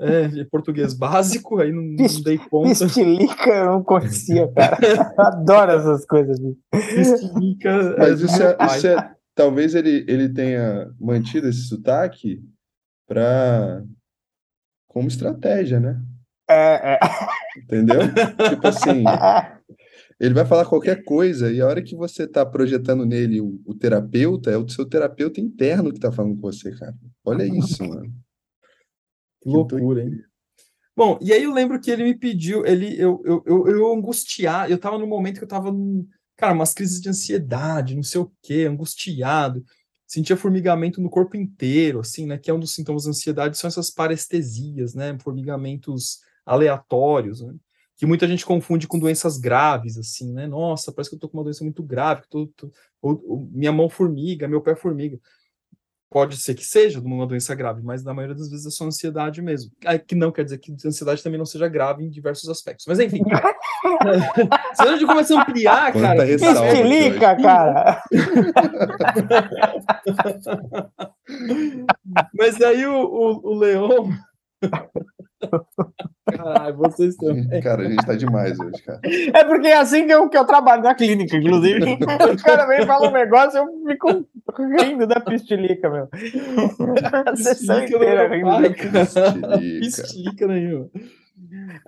é, 0.00 0.44
português 0.46 0.94
básico, 0.94 1.60
aí 1.60 1.70
não, 1.70 1.82
não 1.82 2.22
dei 2.24 2.38
conta. 2.50 2.86
Pistilica 2.86 3.50
eu 3.50 3.66
não 3.66 3.84
conhecia, 3.84 4.50
cara. 4.52 4.78
Adoro 5.16 5.70
essas 5.70 6.04
coisas. 6.04 6.40
Pistilica. 6.72 7.70
É 7.70 7.98
Mas 7.98 8.20
isso 8.20 8.42
é, 8.42 8.56
isso 8.66 8.86
é, 8.88 9.14
talvez 9.32 9.76
ele, 9.76 10.04
ele 10.08 10.28
tenha 10.28 10.92
mantido 10.98 11.46
esse 11.48 11.68
sotaque 11.68 12.42
para 13.06 13.84
como 14.88 15.06
estratégia, 15.06 15.78
né? 15.78 16.02
É, 16.52 16.94
é. 16.94 16.98
Entendeu? 17.58 17.98
tipo 18.50 18.66
assim, 18.66 19.04
ele 20.20 20.34
vai 20.34 20.44
falar 20.44 20.66
qualquer 20.66 21.02
coisa 21.04 21.50
e 21.50 21.60
a 21.60 21.66
hora 21.66 21.82
que 21.82 21.96
você 21.96 22.26
tá 22.26 22.44
projetando 22.44 23.04
nele 23.04 23.40
o, 23.40 23.60
o 23.66 23.74
terapeuta, 23.74 24.50
é 24.50 24.56
o 24.56 24.68
seu 24.68 24.86
terapeuta 24.86 25.40
interno 25.40 25.92
que 25.92 26.00
tá 26.00 26.12
falando 26.12 26.36
com 26.36 26.42
você, 26.42 26.70
cara. 26.72 26.94
Olha 27.24 27.44
isso, 27.44 27.84
mano. 27.84 28.12
Que 29.40 29.48
loucura, 29.48 30.02
hein? 30.02 30.22
Bom, 30.96 31.18
e 31.22 31.32
aí 31.32 31.42
eu 31.42 31.52
lembro 31.52 31.80
que 31.80 31.90
ele 31.90 32.04
me 32.04 32.14
pediu, 32.14 32.66
ele, 32.66 32.94
eu, 33.00 33.22
eu, 33.24 33.42
eu, 33.46 33.66
eu 33.66 33.92
angustiar, 33.92 34.70
eu 34.70 34.78
tava 34.78 34.98
no 34.98 35.06
momento 35.06 35.38
que 35.38 35.44
eu 35.44 35.48
tava 35.48 35.72
cara, 36.36 36.52
umas 36.54 36.74
crises 36.74 37.00
de 37.00 37.08
ansiedade, 37.08 37.94
não 37.94 38.02
sei 38.02 38.20
o 38.20 38.32
quê, 38.42 38.66
angustiado, 38.68 39.64
sentia 40.06 40.36
formigamento 40.36 41.00
no 41.00 41.08
corpo 41.08 41.36
inteiro, 41.36 42.00
assim, 42.00 42.26
né? 42.26 42.36
Que 42.36 42.50
é 42.50 42.54
um 42.54 42.60
dos 42.60 42.74
sintomas 42.74 43.04
da 43.04 43.10
ansiedade, 43.10 43.56
são 43.56 43.68
essas 43.68 43.90
parestesias, 43.90 44.94
né? 44.94 45.16
Formigamentos 45.20 46.20
aleatórios, 46.44 47.40
né? 47.40 47.54
Que 47.96 48.06
muita 48.06 48.26
gente 48.26 48.44
confunde 48.44 48.88
com 48.88 48.98
doenças 48.98 49.38
graves, 49.38 49.96
assim, 49.96 50.32
né? 50.32 50.46
Nossa, 50.46 50.92
parece 50.92 51.10
que 51.10 51.16
eu 51.16 51.20
tô 51.20 51.28
com 51.28 51.38
uma 51.38 51.44
doença 51.44 51.62
muito 51.62 51.82
grave, 51.82 52.22
tô, 52.28 52.48
tô, 52.56 52.70
ou, 53.00 53.22
ou, 53.26 53.48
minha 53.52 53.72
mão 53.72 53.88
formiga, 53.88 54.48
meu 54.48 54.60
pé 54.60 54.74
formiga. 54.74 55.18
Pode 56.12 56.36
ser 56.36 56.54
que 56.54 56.64
seja 56.64 57.00
uma 57.00 57.26
doença 57.26 57.54
grave, 57.54 57.80
mas 57.82 58.04
na 58.04 58.12
maioria 58.12 58.36
das 58.36 58.50
vezes 58.50 58.66
é 58.66 58.70
só 58.70 58.84
ansiedade 58.84 59.40
mesmo. 59.40 59.72
Que 60.06 60.14
não 60.14 60.30
quer 60.30 60.44
dizer 60.44 60.58
que 60.58 60.70
a 60.70 60.74
ansiedade 60.86 61.22
também 61.22 61.38
não 61.38 61.46
seja 61.46 61.66
grave 61.68 62.04
em 62.04 62.10
diversos 62.10 62.50
aspectos. 62.50 62.84
Mas 62.86 63.00
enfim. 63.00 63.22
se 64.74 64.82
a 64.82 64.92
gente 64.92 65.06
começa 65.06 65.34
a 65.34 65.40
ampliar, 65.40 65.90
cara. 65.90 66.30
Explica, 66.30 67.34
cara. 67.36 68.02
mas 72.36 72.60
aí 72.60 72.86
o, 72.86 72.94
o, 72.94 73.50
o 73.50 73.54
Leon. 73.54 74.10
Caralho, 76.30 76.76
vocês 76.76 77.14
estão. 77.14 77.34
Cara, 77.62 77.82
a 77.82 77.88
gente 77.88 78.06
tá 78.06 78.14
demais 78.14 78.58
hoje, 78.58 78.82
cara. 78.82 79.00
É 79.04 79.44
porque 79.44 79.68
é 79.68 79.76
assim 79.76 80.06
que 80.06 80.12
eu, 80.12 80.28
que 80.28 80.36
eu 80.36 80.44
trabalho 80.44 80.82
na 80.82 80.94
clínica, 80.94 81.36
inclusive. 81.36 81.80
Os 82.34 82.42
caras 82.42 82.68
vêm 82.68 82.82
e 82.82 82.86
falam 82.86 83.10
um 83.10 83.12
negócio, 83.12 83.58
eu 83.58 83.66
fico 83.86 84.26
rindo 84.80 85.06
da 85.06 85.20
pistilica, 85.20 85.90
meu. 85.90 86.08
A 87.26 87.36
sessão 87.36 87.84
inteira 87.84 88.28
rindo 88.28 88.50
da 88.50 88.70
pistilica. 88.70 89.58
Pistilica 89.58 90.46
nenhuma. 90.46 90.90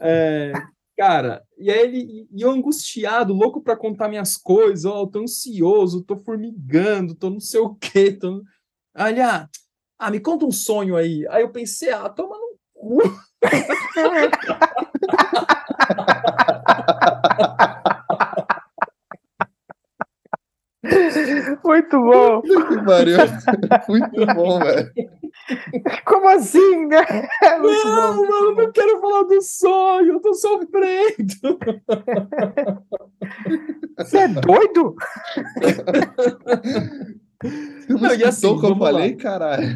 É, 0.00 0.52
cara, 0.96 1.42
e 1.58 1.70
aí 1.70 1.80
ele, 1.80 2.28
e 2.30 2.42
eu 2.42 2.50
angustiado, 2.50 3.32
louco 3.32 3.62
para 3.62 3.76
contar 3.76 4.08
minhas 4.08 4.36
coisas, 4.36 4.84
ó, 4.84 5.06
tô 5.06 5.20
ansioso, 5.20 6.04
tô 6.04 6.16
formigando, 6.16 7.14
tô 7.14 7.30
não 7.30 7.40
sei 7.40 7.60
o 7.60 7.74
quê. 7.74 8.12
Tô... 8.12 8.42
Aí, 8.94 9.20
ah, 9.20 9.48
ah, 9.98 10.10
me 10.10 10.20
conta 10.20 10.44
um 10.44 10.52
sonho 10.52 10.96
aí. 10.96 11.26
Aí 11.28 11.42
eu 11.42 11.50
pensei, 11.50 11.90
ah, 11.90 12.08
toma 12.08 12.36
no 12.36 12.58
cu. 12.74 12.98
Muito 21.64 21.98
bom. 21.98 22.42
Muito 23.88 24.26
bom, 24.34 24.58
velho. 24.58 24.92
Como 26.04 26.28
assim, 26.28 26.86
né? 26.86 27.04
É 27.42 27.58
não, 27.58 28.16
bom. 28.16 28.26
mano, 28.26 28.54
não 28.56 28.72
quero 28.72 29.00
falar 29.00 29.22
do 29.24 29.42
sonho, 29.42 30.12
eu 30.14 30.20
tô 30.20 30.34
sofrendo. 30.34 31.58
Você 33.98 34.18
é 34.18 34.28
doido? 34.28 34.94
Não, 37.88 37.98
não 37.98 38.14
e 38.14 38.24
assim, 38.24 38.58
que 38.58 38.66
eu 38.66 38.76
falei, 38.76 39.10
lá. 39.10 39.16
caralho. 39.16 39.66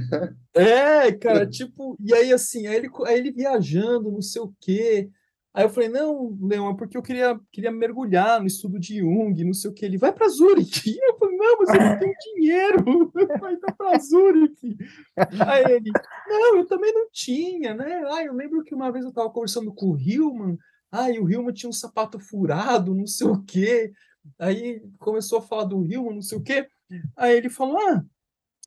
É, 0.54 1.12
cara, 1.12 1.46
tipo, 1.46 1.96
e 2.00 2.14
aí 2.14 2.32
assim, 2.32 2.66
aí 2.66 2.76
ele, 2.76 2.90
aí 3.06 3.18
ele 3.18 3.30
viajando, 3.30 4.10
não 4.10 4.22
sei 4.22 4.42
o 4.42 4.52
quê. 4.60 5.10
Aí 5.58 5.64
eu 5.64 5.70
falei, 5.70 5.88
não, 5.88 6.38
Leão, 6.40 6.70
é 6.70 6.76
porque 6.76 6.96
eu 6.96 7.02
queria, 7.02 7.38
queria 7.50 7.72
mergulhar 7.72 8.40
no 8.40 8.46
estudo 8.46 8.78
de 8.78 8.98
Jung, 8.98 9.42
não 9.42 9.52
sei 9.52 9.70
o 9.70 9.74
que. 9.74 9.84
Ele 9.84 9.98
vai 9.98 10.12
para 10.12 10.28
Zurich. 10.28 10.96
Eu 11.02 11.18
falei, 11.18 11.36
não, 11.36 11.58
mas 11.58 11.68
eu 11.74 11.80
não 11.80 11.98
tenho 11.98 12.14
dinheiro. 12.34 13.12
Vai 13.40 13.56
para 13.56 13.98
Zurich. 13.98 14.76
Aí 15.16 15.64
ele, 15.72 15.90
não, 16.28 16.58
eu 16.58 16.66
também 16.66 16.92
não 16.92 17.08
tinha, 17.10 17.74
né? 17.74 18.04
Ah, 18.06 18.22
eu 18.22 18.34
lembro 18.34 18.62
que 18.62 18.74
uma 18.74 18.92
vez 18.92 19.04
eu 19.04 19.08
estava 19.08 19.30
conversando 19.30 19.72
com 19.72 19.86
o 19.86 19.98
Hillman. 19.98 20.56
Ah, 20.92 21.10
e 21.10 21.18
o 21.18 21.28
Hillman 21.28 21.52
tinha 21.52 21.70
um 21.70 21.72
sapato 21.72 22.20
furado, 22.20 22.94
não 22.94 23.06
sei 23.06 23.26
o 23.26 23.42
quê. 23.42 23.92
Aí 24.38 24.80
começou 24.98 25.38
a 25.38 25.42
falar 25.42 25.64
do 25.64 25.84
Hillman, 25.84 26.14
não 26.14 26.22
sei 26.22 26.38
o 26.38 26.42
quê. 26.42 26.68
Aí 27.16 27.36
ele 27.36 27.50
falou, 27.50 27.78
ah, 27.78 28.04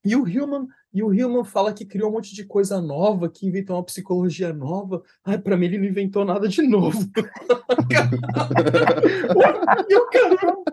e 0.03 0.15
o 0.15 0.27
Hillman 0.27 0.67
e 0.93 1.01
o 1.01 1.13
Hillman 1.13 1.45
fala 1.45 1.73
que 1.73 1.86
criou 1.86 2.10
um 2.10 2.13
monte 2.13 2.36
de 2.36 2.43
coisa 2.43 2.81
nova, 2.81 3.29
que 3.29 3.47
inventou 3.47 3.77
uma 3.77 3.86
psicologia 3.86 4.51
nova. 4.51 5.01
Ai, 5.23 5.38
para 5.38 5.55
mim 5.55 5.67
ele 5.67 5.77
não 5.77 5.86
inventou 5.86 6.25
nada 6.25 6.49
de 6.49 6.62
novo. 6.63 6.99
Meu 9.89 10.05
caramba! 10.07 10.63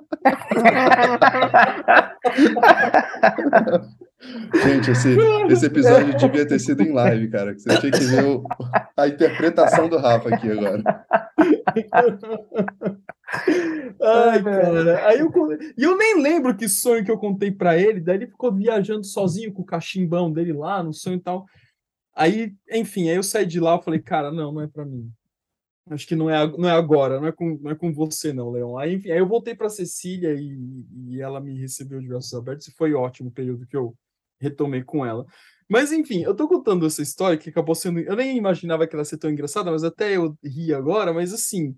Gente, 4.64 4.90
esse, 4.90 5.16
esse 5.50 5.66
episódio 5.66 6.16
devia 6.16 6.44
ter 6.46 6.58
sido 6.58 6.82
em 6.82 6.92
live, 6.92 7.30
cara. 7.30 7.56
Você 7.56 7.78
tinha 7.78 7.92
que 7.92 8.04
ver 8.04 8.24
o, 8.24 8.42
a 8.96 9.06
interpretação 9.06 9.88
do 9.88 9.98
Rafa 9.98 10.34
aqui 10.34 10.50
agora. 10.50 10.82
Ai, 14.00 14.42
cara. 14.42 15.06
Aí 15.06 15.18
eu, 15.18 15.30
e 15.76 15.82
eu 15.82 15.96
nem 15.96 16.20
lembro 16.20 16.56
que 16.56 16.68
sonho 16.68 17.04
que 17.04 17.10
eu 17.10 17.18
contei 17.18 17.50
para 17.50 17.76
ele. 17.76 18.00
Daí 18.00 18.16
ele 18.16 18.26
ficou 18.26 18.52
viajando 18.52 19.04
sozinho 19.04 19.52
com 19.52 19.62
o 19.62 19.66
cachimbão 19.66 20.32
dele 20.32 20.52
lá 20.52 20.82
no 20.82 20.94
sonho 20.94 21.16
e 21.16 21.20
tal. 21.20 21.46
Aí, 22.14 22.54
enfim, 22.70 23.08
aí 23.08 23.16
eu 23.16 23.22
saí 23.22 23.46
de 23.46 23.60
lá 23.60 23.76
e 23.76 23.82
falei, 23.82 24.00
cara, 24.00 24.32
não, 24.32 24.52
não 24.52 24.62
é 24.62 24.66
para 24.66 24.84
mim. 24.84 25.10
Acho 25.90 26.06
que 26.06 26.16
não 26.16 26.28
é, 26.28 26.46
não 26.46 26.68
é 26.68 26.72
agora, 26.72 27.20
não 27.20 27.28
é 27.28 27.32
com, 27.32 27.58
não 27.62 27.70
é 27.70 27.74
com 27.74 27.92
você, 27.92 28.32
não, 28.32 28.50
Leão. 28.50 28.76
Aí, 28.76 28.94
enfim, 28.94 29.10
aí 29.10 29.18
eu 29.18 29.28
voltei 29.28 29.54
para 29.54 29.70
Cecília 29.70 30.34
e, 30.34 30.58
e 31.08 31.20
ela 31.20 31.40
me 31.40 31.58
recebeu 31.58 32.00
de 32.00 32.08
braços 32.08 32.34
abertos 32.34 32.68
e 32.68 32.72
foi 32.72 32.92
ótimo 32.92 33.30
o 33.30 33.32
período 33.32 33.66
que 33.66 33.76
eu 33.76 33.94
retomei 34.40 34.82
com 34.82 35.04
ela. 35.04 35.26
Mas 35.68 35.92
enfim, 35.92 36.22
eu 36.22 36.34
tô 36.34 36.48
contando 36.48 36.86
essa 36.86 37.02
história 37.02 37.38
que 37.38 37.50
acabou 37.50 37.74
sendo. 37.74 38.00
Eu 38.00 38.16
nem 38.16 38.36
imaginava 38.36 38.86
que 38.86 38.94
ela 38.94 39.02
ia 39.02 39.04
ser 39.04 39.18
tão 39.18 39.30
engraçada, 39.30 39.70
mas 39.70 39.84
até 39.84 40.16
eu 40.16 40.36
ri 40.42 40.74
agora. 40.74 41.12
Mas 41.12 41.32
assim, 41.32 41.76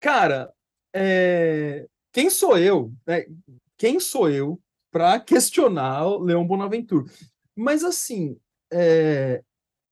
cara, 0.00 0.52
é... 0.96 1.86
quem 2.12 2.30
sou 2.30 2.58
eu? 2.58 2.92
Né? 3.06 3.26
Quem 3.76 4.00
sou 4.00 4.30
eu 4.30 4.60
para 4.90 5.18
questionar 5.20 6.06
o 6.06 6.18
Leão 6.18 6.46
Bonaventura? 6.46 7.04
Mas 7.54 7.84
assim, 7.84 8.36
é... 8.72 9.42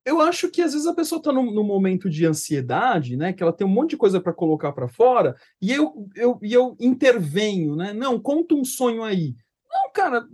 eu 0.05 0.21
acho 0.21 0.51
que 0.51 0.63
às 0.63 0.73
vezes 0.73 0.87
a 0.87 0.95
pessoa 0.95 1.19
está 1.19 1.33
num, 1.33 1.51
num, 1.51 1.65
momento 1.65 2.09
de 2.09 2.27
ansiedade, 2.27 3.17
né? 3.17 3.33
Que 3.33 3.43
ela 3.43 3.53
tem 3.53 3.67
um 3.67 3.71
monte 3.71 3.91
de 3.91 3.97
coisa 3.97 4.21
para 4.21 4.33
colocar 4.33 4.73
para 4.73 4.89
fora, 4.89 5.37
e 5.61 5.73
eu, 5.73 6.09
eu, 6.15 6.39
e 6.43 6.53
eu 6.53 6.77
intervenho, 6.81 7.77
né? 7.77 7.93
Não, 7.93 8.19
conta 8.21 8.55
um 8.55 8.65
sonho 8.65 9.03
aí. 9.03 9.35
Não, 9.71 9.91
cara, 9.93 10.27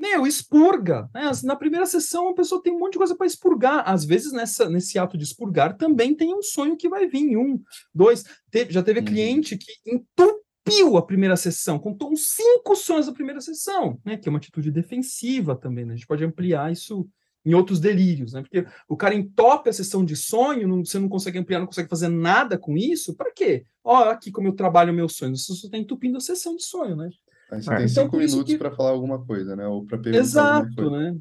meu, 0.00 0.26
expurga. 0.26 1.08
Né? 1.14 1.30
Na 1.44 1.54
primeira 1.54 1.84
sessão, 1.84 2.28
a 2.28 2.34
pessoa 2.34 2.62
tem 2.62 2.72
um 2.72 2.78
monte 2.78 2.92
de 2.92 2.98
coisa 2.98 3.14
para 3.14 3.26
expurgar. 3.26 3.82
Às 3.86 4.04
vezes, 4.04 4.32
nessa, 4.32 4.68
nesse 4.68 4.98
ato 4.98 5.18
de 5.18 5.24
expurgar, 5.24 5.76
também 5.76 6.14
tem 6.14 6.34
um 6.34 6.42
sonho 6.42 6.76
que 6.76 6.88
vai 6.88 7.06
vir. 7.06 7.36
Um, 7.36 7.60
dois. 7.94 8.24
Teve, 8.50 8.72
já 8.72 8.82
teve 8.82 9.00
uhum. 9.00 9.04
cliente 9.04 9.58
que 9.58 9.72
entupiu 9.86 10.96
a 10.96 11.04
primeira 11.04 11.36
sessão, 11.36 11.78
contou 11.78 12.10
uns 12.12 12.30
cinco 12.30 12.74
sonhos 12.74 13.06
da 13.06 13.12
primeira 13.12 13.40
sessão, 13.40 14.00
né? 14.04 14.16
Que 14.16 14.28
é 14.28 14.30
uma 14.30 14.38
atitude 14.38 14.70
defensiva 14.70 15.54
também. 15.54 15.84
Né? 15.84 15.92
A 15.92 15.96
gente 15.96 16.06
pode 16.06 16.24
ampliar 16.24 16.72
isso 16.72 17.08
em 17.44 17.54
outros 17.54 17.80
delírios, 17.80 18.32
né? 18.32 18.42
Porque 18.42 18.66
o 18.88 18.96
cara 18.96 19.14
entope 19.14 19.70
a 19.70 19.72
sessão 19.72 20.04
de 20.04 20.14
sonho, 20.14 20.68
não, 20.68 20.84
você 20.84 20.98
não 20.98 21.08
consegue 21.08 21.38
ampliar, 21.38 21.58
não 21.58 21.66
consegue 21.66 21.88
fazer 21.88 22.08
nada 22.08 22.58
com 22.58 22.76
isso. 22.76 23.14
Para 23.14 23.32
quê? 23.32 23.64
Ó, 23.82 24.04
aqui 24.04 24.30
como 24.30 24.48
eu 24.48 24.52
trabalho 24.52 24.92
meus 24.92 25.16
sonhos. 25.16 25.44
Você 25.46 25.54
só 25.54 25.66
está 25.66 25.78
entupindo 25.78 26.18
a 26.18 26.20
sessão 26.20 26.54
de 26.54 26.64
sonho, 26.64 26.96
né? 26.96 27.08
Aí 27.50 27.62
você 27.62 27.72
é. 27.72 27.76
tem 27.76 27.86
então, 27.86 28.04
cinco 28.04 28.16
minutos 28.16 28.52
que... 28.52 28.58
para 28.58 28.70
falar 28.70 28.90
alguma 28.90 29.24
coisa, 29.24 29.56
né? 29.56 29.66
Ou 29.66 29.84
para 29.84 29.98
perguntar 29.98 30.22
Exato, 30.22 30.90
né? 30.90 31.16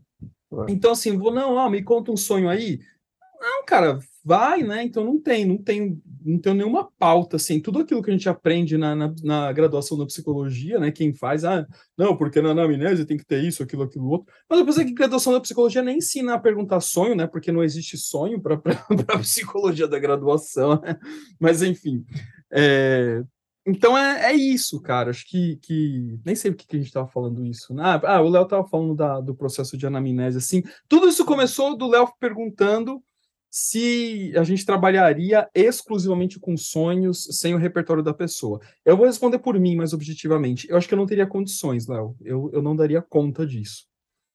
Então, 0.68 0.92
assim, 0.92 1.18
vou, 1.18 1.34
não, 1.34 1.56
ó, 1.56 1.70
me 1.70 1.84
conta 1.84 2.12
um 2.12 2.18
sonho 2.18 2.50
aí. 2.50 2.80
Não, 3.40 3.64
cara, 3.66 4.00
vai, 4.24 4.64
né? 4.64 4.84
Então 4.84 5.04
não 5.04 5.20
tem, 5.20 5.46
não 5.46 5.58
tem, 5.58 6.02
não 6.26 6.38
tem 6.40 6.54
nenhuma 6.54 6.90
pauta, 7.00 7.38
assim, 7.38 7.60
tudo 7.60 7.80
aquilo 7.80 8.02
que 8.04 8.10
a 8.10 8.14
gente 8.14 8.28
aprende 8.28 8.78
na, 8.78 8.96
na, 8.96 9.14
na, 9.24 9.52
graduação 9.54 9.98
da 9.98 10.06
psicologia, 10.06 10.78
né? 10.78 10.92
Quem 10.92 11.14
faz, 11.14 11.46
ah, 11.46 11.66
não, 11.98 12.18
porque 12.18 12.42
na 12.42 12.50
anamnese 12.50 13.06
tem 13.06 13.18
que 13.18 13.26
ter 13.26 13.44
isso, 13.44 13.64
aquilo, 13.64 13.84
aquilo 13.84 14.08
outro. 14.10 14.32
Mas 14.50 14.60
eu 14.60 14.66
pensei 14.66 14.86
que 14.86 14.94
graduação 14.94 15.32
da 15.32 15.40
psicologia 15.40 15.82
nem 15.82 15.98
ensina 15.98 16.34
a 16.34 16.40
perguntar 16.40 16.82
sonho, 16.82 17.16
né? 17.16 17.28
Porque 17.28 17.52
não 17.52 17.64
existe 17.64 17.98
sonho 17.98 18.42
para 18.42 18.62
a 19.08 19.20
psicologia 19.20 19.88
da 19.88 20.00
graduação, 20.00 20.80
né? 20.82 21.00
Mas 21.40 21.62
enfim. 21.62 22.04
É, 22.52 23.24
então 23.70 23.98
é, 23.98 24.32
é 24.32 24.34
isso, 24.34 24.82
cara. 24.82 25.10
Acho 25.10 25.26
que, 25.28 25.58
que. 25.58 26.20
Nem 26.26 26.36
sei 26.36 26.52
o 26.52 26.56
que, 26.56 26.66
que 26.66 26.76
a 26.76 26.80
gente 26.80 26.88
estava 26.88 27.08
falando 27.08 27.46
isso. 27.46 27.74
Né? 27.74 27.84
Ah, 28.04 28.22
o 28.22 28.30
Léo 28.30 28.44
estava 28.44 28.68
falando 28.68 28.96
da, 28.96 29.20
do 29.20 29.36
processo 29.36 29.78
de 29.78 29.86
anamnese, 29.86 30.38
assim. 30.38 30.64
Tudo 30.88 31.08
isso 31.08 31.26
começou 31.26 31.78
do 31.78 31.88
Léo 31.88 32.08
perguntando 32.20 33.02
se 33.52 34.32
a 34.38 34.44
gente 34.44 34.66
trabalharia 34.66 35.50
exclusivamente 35.56 36.40
com 36.40 36.56
sonhos 36.56 37.24
sem 37.32 37.56
o 37.56 37.58
repertório 37.58 38.04
da 38.04 38.14
pessoa. 38.14 38.60
Eu 38.86 38.96
vou 38.96 39.08
responder 39.08 39.40
por 39.40 39.60
mim, 39.60 39.76
mais 39.76 39.94
objetivamente. 39.94 40.70
Eu 40.70 40.78
acho 40.78 40.88
que 40.88 40.94
eu 40.94 40.98
não 41.00 41.08
teria 41.08 41.26
condições, 41.26 41.88
Léo. 41.88 42.16
Eu, 42.22 42.50
eu 42.54 42.62
não 42.62 42.76
daria 42.76 43.02
conta 43.02 43.46
disso. 43.46 43.88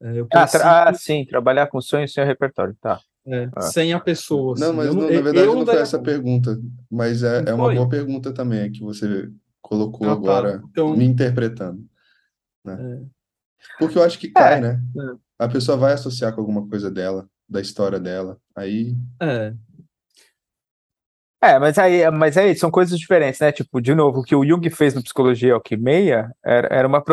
É, 0.03 0.20
ah, 0.35 0.88
ah, 0.88 0.94
sim, 0.94 1.25
trabalhar 1.25 1.68
com 1.68 1.81
sonhos 1.81 2.12
sem 2.12 2.23
o 2.23 2.27
repertório, 2.27 2.77
tá. 2.81 3.01
É, 3.27 3.49
ah. 3.57 3.63
Sem 3.63 3.93
a 3.93 4.01
pessoa. 4.01 4.55
Assim. 4.55 4.63
Não, 4.63 4.73
mas 4.73 4.95
não, 4.95 5.03
na 5.03 5.09
verdade 5.09 5.47
não 5.47 5.65
foi 5.65 5.77
essa 5.77 5.99
pergunta. 5.99 6.59
Mas 6.91 7.23
é, 7.23 7.45
é 7.47 7.55
uma 7.55 7.73
boa 7.73 7.89
pergunta 7.89 8.33
também 8.33 8.71
que 8.71 8.81
você 8.81 9.31
colocou 9.63 10.07
ah, 10.07 10.11
tá. 10.11 10.17
agora, 10.17 10.59
tá. 10.59 10.65
então... 10.71 10.96
me 10.96 11.05
interpretando. 11.05 11.85
Né? 12.65 12.77
É. 12.81 13.01
Porque 13.79 13.96
eu 13.96 14.03
acho 14.03 14.19
que 14.19 14.29
cai, 14.29 14.59
é. 14.59 14.61
né? 14.61 14.83
É. 14.96 15.17
A 15.38 15.48
pessoa 15.48 15.77
vai 15.77 15.94
associar 15.94 16.35
com 16.35 16.40
alguma 16.40 16.69
coisa 16.69 16.90
dela, 16.90 17.29
da 17.48 17.61
história 17.61 17.98
dela. 17.98 18.38
Aí. 18.55 18.94
É. 19.21 19.55
É, 21.45 21.59
mas 21.59 21.77
aí, 21.79 22.11
mas 22.11 22.38
aí 22.38 22.55
são 22.55 22.71
coisas 22.71 22.99
diferentes, 22.99 23.38
né? 23.38 23.53
Tipo, 23.53 23.79
de 23.79 23.95
novo, 23.95 24.21
o 24.21 24.23
que 24.23 24.35
o 24.35 24.42
Jung 24.47 24.71
fez 24.71 24.95
no 24.95 25.03
Psicologia 25.03 25.51
e 25.51 25.53
Alquimia 25.53 26.31
era, 26.42 26.69
era 26.71 26.88
uma 26.88 27.05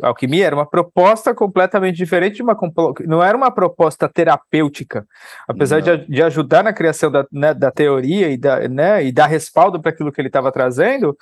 alquimia 0.00 0.46
era 0.46 0.54
uma 0.54 0.64
proposta 0.64 1.34
completamente 1.34 1.96
diferente 1.96 2.36
de 2.36 2.42
uma 2.42 2.56
não 3.04 3.20
era 3.20 3.36
uma 3.36 3.50
proposta 3.50 4.08
terapêutica, 4.08 5.04
apesar 5.48 5.80
de, 5.80 6.06
de, 6.06 6.22
ajudar 6.22 6.62
na 6.62 6.72
criação 6.72 7.10
da, 7.10 7.26
né, 7.32 7.52
da 7.52 7.72
teoria 7.72 8.28
e 8.28 8.36
da, 8.36 8.68
né, 8.68 9.04
e 9.04 9.10
dar 9.10 9.26
respaldo 9.26 9.82
para 9.82 9.90
aquilo 9.90 10.12
que 10.12 10.20
ele 10.20 10.28
estava 10.28 10.52
trazendo, 10.52 11.16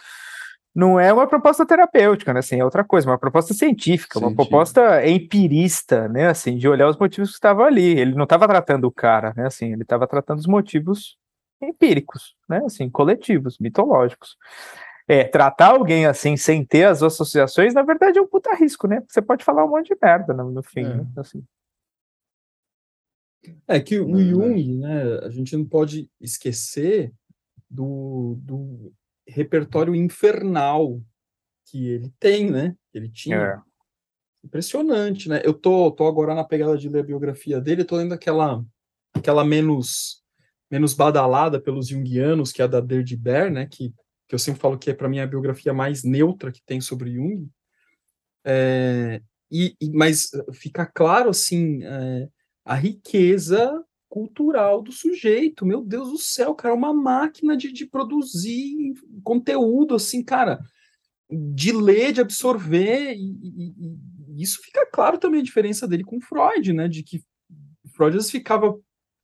não 0.74 1.00
é 1.00 1.10
uma 1.10 1.26
proposta 1.26 1.64
terapêutica, 1.64 2.34
né? 2.34 2.40
Assim, 2.40 2.60
é 2.60 2.64
outra 2.64 2.84
coisa, 2.84 3.08
uma 3.08 3.18
proposta 3.18 3.54
científica, 3.54 4.18
uma 4.18 4.34
proposta 4.34 5.06
empirista, 5.06 6.06
né? 6.06 6.28
Assim, 6.28 6.58
de 6.58 6.68
olhar 6.68 6.88
os 6.88 6.98
motivos 6.98 7.30
que 7.30 7.36
estavam 7.36 7.64
ali. 7.64 7.98
Ele 7.98 8.14
não 8.14 8.24
estava 8.24 8.46
tratando 8.46 8.84
o 8.84 8.92
cara, 8.92 9.32
né? 9.34 9.46
Assim, 9.46 9.72
ele 9.72 9.82
estava 9.82 10.06
tratando 10.06 10.38
os 10.38 10.46
motivos 10.46 11.16
empíricos, 11.62 12.34
né? 12.48 12.62
Assim, 12.64 12.88
coletivos, 12.90 13.58
mitológicos. 13.58 14.36
É, 15.08 15.24
tratar 15.24 15.70
alguém 15.70 16.06
assim 16.06 16.36
sem 16.36 16.64
ter 16.64 16.84
as 16.84 17.02
associações, 17.02 17.74
na 17.74 17.82
verdade, 17.82 18.18
é 18.18 18.22
um 18.22 18.26
puta 18.26 18.54
risco, 18.54 18.86
né? 18.86 19.02
Você 19.08 19.20
pode 19.20 19.44
falar 19.44 19.64
um 19.64 19.68
monte 19.68 19.88
de 19.88 19.98
merda 20.00 20.32
no, 20.32 20.50
no 20.50 20.62
fim, 20.62 20.84
é. 20.84 20.96
né? 20.96 21.06
Assim. 21.16 21.44
É 23.66 23.80
que 23.80 23.98
o 23.98 24.06
uhum. 24.06 24.20
Jung, 24.20 24.78
né? 24.78 25.18
A 25.24 25.30
gente 25.30 25.56
não 25.56 25.64
pode 25.64 26.08
esquecer 26.20 27.12
do, 27.68 28.36
do 28.40 28.92
repertório 29.26 29.94
infernal 29.94 31.00
que 31.66 31.88
ele 31.88 32.12
tem, 32.20 32.50
né? 32.50 32.76
Ele 32.94 33.08
tinha. 33.08 33.36
É. 33.36 33.72
Impressionante, 34.44 35.28
né? 35.28 35.40
Eu 35.44 35.54
tô, 35.54 35.90
tô 35.92 36.06
agora 36.06 36.34
na 36.34 36.42
pegada 36.42 36.76
de 36.76 36.88
ler 36.88 37.00
a 37.00 37.04
biografia 37.04 37.60
dele, 37.60 37.84
tô 37.84 37.96
lendo 37.96 38.12
aquela, 38.12 38.64
aquela 39.14 39.44
menos 39.44 40.21
menos 40.72 40.94
badalada 40.94 41.60
pelos 41.60 41.88
junguianos, 41.88 42.50
que 42.50 42.62
é 42.62 42.64
a 42.64 42.68
da 42.68 42.80
Derde 42.80 43.14
Bear, 43.14 43.52
né, 43.52 43.66
que, 43.70 43.92
que 44.26 44.34
eu 44.34 44.38
sempre 44.38 44.62
falo 44.62 44.78
que 44.78 44.90
é 44.90 44.94
para 44.94 45.08
mim 45.08 45.20
a 45.20 45.26
biografia 45.26 45.74
mais 45.74 46.02
neutra 46.02 46.50
que 46.50 46.62
tem 46.64 46.80
sobre 46.80 47.12
Jung. 47.12 47.46
É, 48.42 49.20
e, 49.50 49.76
e, 49.78 49.90
mas 49.90 50.30
fica 50.54 50.86
claro 50.86 51.28
assim 51.28 51.84
é, 51.84 52.26
a 52.64 52.74
riqueza 52.74 53.84
cultural 54.08 54.80
do 54.80 54.90
sujeito. 54.90 55.66
Meu 55.66 55.84
Deus 55.84 56.10
do 56.10 56.18
céu, 56.18 56.54
cara, 56.54 56.74
uma 56.74 56.94
máquina 56.94 57.54
de, 57.54 57.70
de 57.70 57.86
produzir 57.86 58.94
conteúdo, 59.22 59.94
assim, 59.94 60.24
cara, 60.24 60.58
de 61.30 61.70
ler, 61.70 62.12
de 62.12 62.22
absorver, 62.22 63.14
e, 63.14 63.30
e, 63.42 63.74
e, 63.78 64.42
isso 64.42 64.58
fica 64.62 64.86
claro 64.90 65.18
também 65.18 65.40
a 65.40 65.44
diferença 65.44 65.86
dele 65.86 66.02
com 66.02 66.20
Freud, 66.20 66.72
né? 66.72 66.88
De 66.88 67.02
que 67.02 67.22
Freud 67.94 68.16
às 68.16 68.24
vezes 68.24 68.30
ficava 68.30 68.74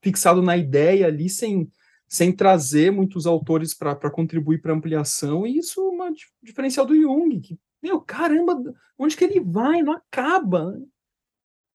fixado 0.09 0.40
na 0.40 0.56
ideia 0.56 1.06
ali, 1.06 1.28
sem, 1.28 1.70
sem 2.09 2.32
trazer 2.32 2.90
muitos 2.90 3.26
autores 3.26 3.74
para 3.74 4.11
contribuir 4.11 4.61
para 4.61 4.72
ampliação, 4.72 5.46
e 5.46 5.59
isso 5.59 5.80
é 5.80 5.88
uma 5.90 6.11
diferencial 6.42 6.86
do 6.86 6.98
Jung, 6.98 7.38
que, 7.40 7.59
meu, 7.82 8.00
caramba, 8.00 8.56
onde 8.98 9.16
que 9.16 9.24
ele 9.24 9.40
vai? 9.40 9.82
Não 9.82 9.92
acaba. 9.92 10.74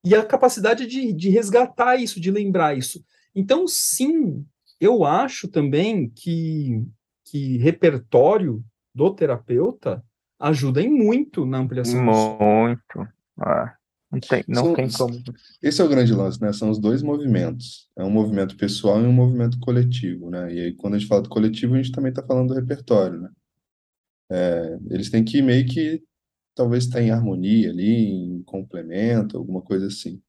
E 0.04 0.14
a 0.14 0.24
capacidade 0.24 0.86
de, 0.86 1.12
de 1.12 1.30
resgatar 1.30 1.96
isso, 1.96 2.20
de 2.20 2.30
lembrar 2.30 2.76
isso. 2.76 3.02
Então, 3.34 3.66
sim, 3.66 4.44
eu 4.80 5.04
acho 5.04 5.48
também 5.48 6.10
que, 6.10 6.84
que 7.24 7.56
repertório 7.58 8.62
do 8.94 9.14
terapeuta 9.14 10.04
ajuda 10.38 10.82
em 10.82 10.90
muito 10.90 11.46
na 11.46 11.58
ampliação. 11.58 12.04
Muito. 12.04 13.08
Ah. 13.40 13.74
Não 14.14 14.20
tem, 14.20 14.44
não 14.48 14.64
São, 14.64 14.74
tem 14.74 14.90
como. 14.90 15.22
Esse 15.62 15.80
é 15.80 15.84
o 15.84 15.88
grande 15.88 16.12
lance, 16.12 16.40
né? 16.40 16.52
São 16.52 16.70
os 16.70 16.78
dois 16.78 17.02
movimentos. 17.02 17.88
É 17.96 18.04
um 18.04 18.10
movimento 18.10 18.56
pessoal 18.56 19.00
e 19.00 19.04
um 19.04 19.12
movimento 19.12 19.58
coletivo, 19.60 20.30
né? 20.30 20.52
E 20.52 20.60
aí, 20.60 20.72
quando 20.74 20.94
a 20.94 20.98
gente 20.98 21.08
fala 21.08 21.22
do 21.22 21.28
coletivo, 21.28 21.74
a 21.74 21.76
gente 21.76 21.92
também 21.92 22.10
está 22.10 22.22
falando 22.22 22.48
do 22.48 22.54
repertório, 22.54 23.20
né? 23.20 23.30
É, 24.30 24.78
eles 24.90 25.10
têm 25.10 25.24
que 25.24 25.42
meio 25.42 25.66
que 25.66 26.02
talvez 26.54 26.84
estar 26.84 26.98
tá 26.98 27.04
em 27.04 27.10
harmonia 27.10 27.70
ali, 27.70 28.06
em 28.06 28.42
complemento, 28.44 29.36
alguma 29.36 29.60
coisa 29.60 29.86
assim. 29.86 30.20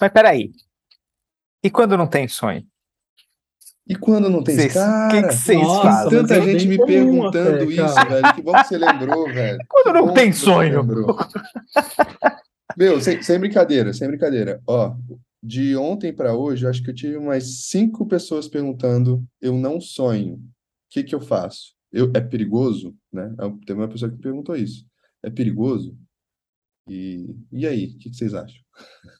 Mas 0.00 0.12
peraí. 0.12 0.52
E 1.62 1.70
quando 1.70 1.96
não 1.96 2.06
tem 2.06 2.28
sonho? 2.28 2.64
E 3.88 3.96
quando 3.96 4.28
não 4.28 4.44
tem 4.44 4.54
cês, 4.54 4.74
cara? 4.74 5.08
Que 5.08 5.28
que 5.28 5.34
vocês 5.34 5.66
fazem? 5.66 6.10
Tanta 6.10 6.42
gente 6.42 6.68
me 6.68 6.76
perguntando 6.84 7.54
até, 7.54 7.64
isso, 7.64 7.94
velho. 8.06 8.34
Que 8.34 8.42
bom 8.42 8.52
que 8.52 8.64
você 8.64 8.76
lembrou, 8.76 9.24
velho. 9.32 9.58
Quando 9.66 9.92
não 9.94 10.12
tem 10.12 10.30
sonho. 10.30 10.86
Meu, 12.78 13.00
sem, 13.00 13.20
sem, 13.20 13.40
brincadeira, 13.40 13.92
sem 13.92 14.06
brincadeira. 14.06 14.62
Ó, 14.64 14.94
de 15.42 15.76
ontem 15.76 16.12
para 16.12 16.36
hoje, 16.36 16.64
acho 16.64 16.80
que 16.80 16.90
eu 16.90 16.94
tive 16.94 17.16
umas 17.16 17.66
cinco 17.66 18.06
pessoas 18.06 18.46
perguntando: 18.46 19.24
eu 19.42 19.52
não 19.52 19.80
sonho, 19.80 20.34
o 20.36 20.40
que 20.88 21.02
que 21.02 21.12
eu 21.12 21.20
faço? 21.20 21.74
Eu, 21.92 22.12
é 22.14 22.20
perigoso, 22.20 22.94
né? 23.12 23.34
É 23.36 23.66
teve 23.66 23.80
uma 23.80 23.88
pessoa 23.88 24.08
que 24.08 24.16
perguntou 24.18 24.54
isso. 24.54 24.86
É 25.24 25.28
perigoso? 25.28 25.98
E, 26.88 27.34
e 27.50 27.66
aí, 27.66 27.86
o 27.86 27.98
que, 27.98 28.10
que 28.10 28.16
vocês 28.16 28.32
acham? 28.32 28.62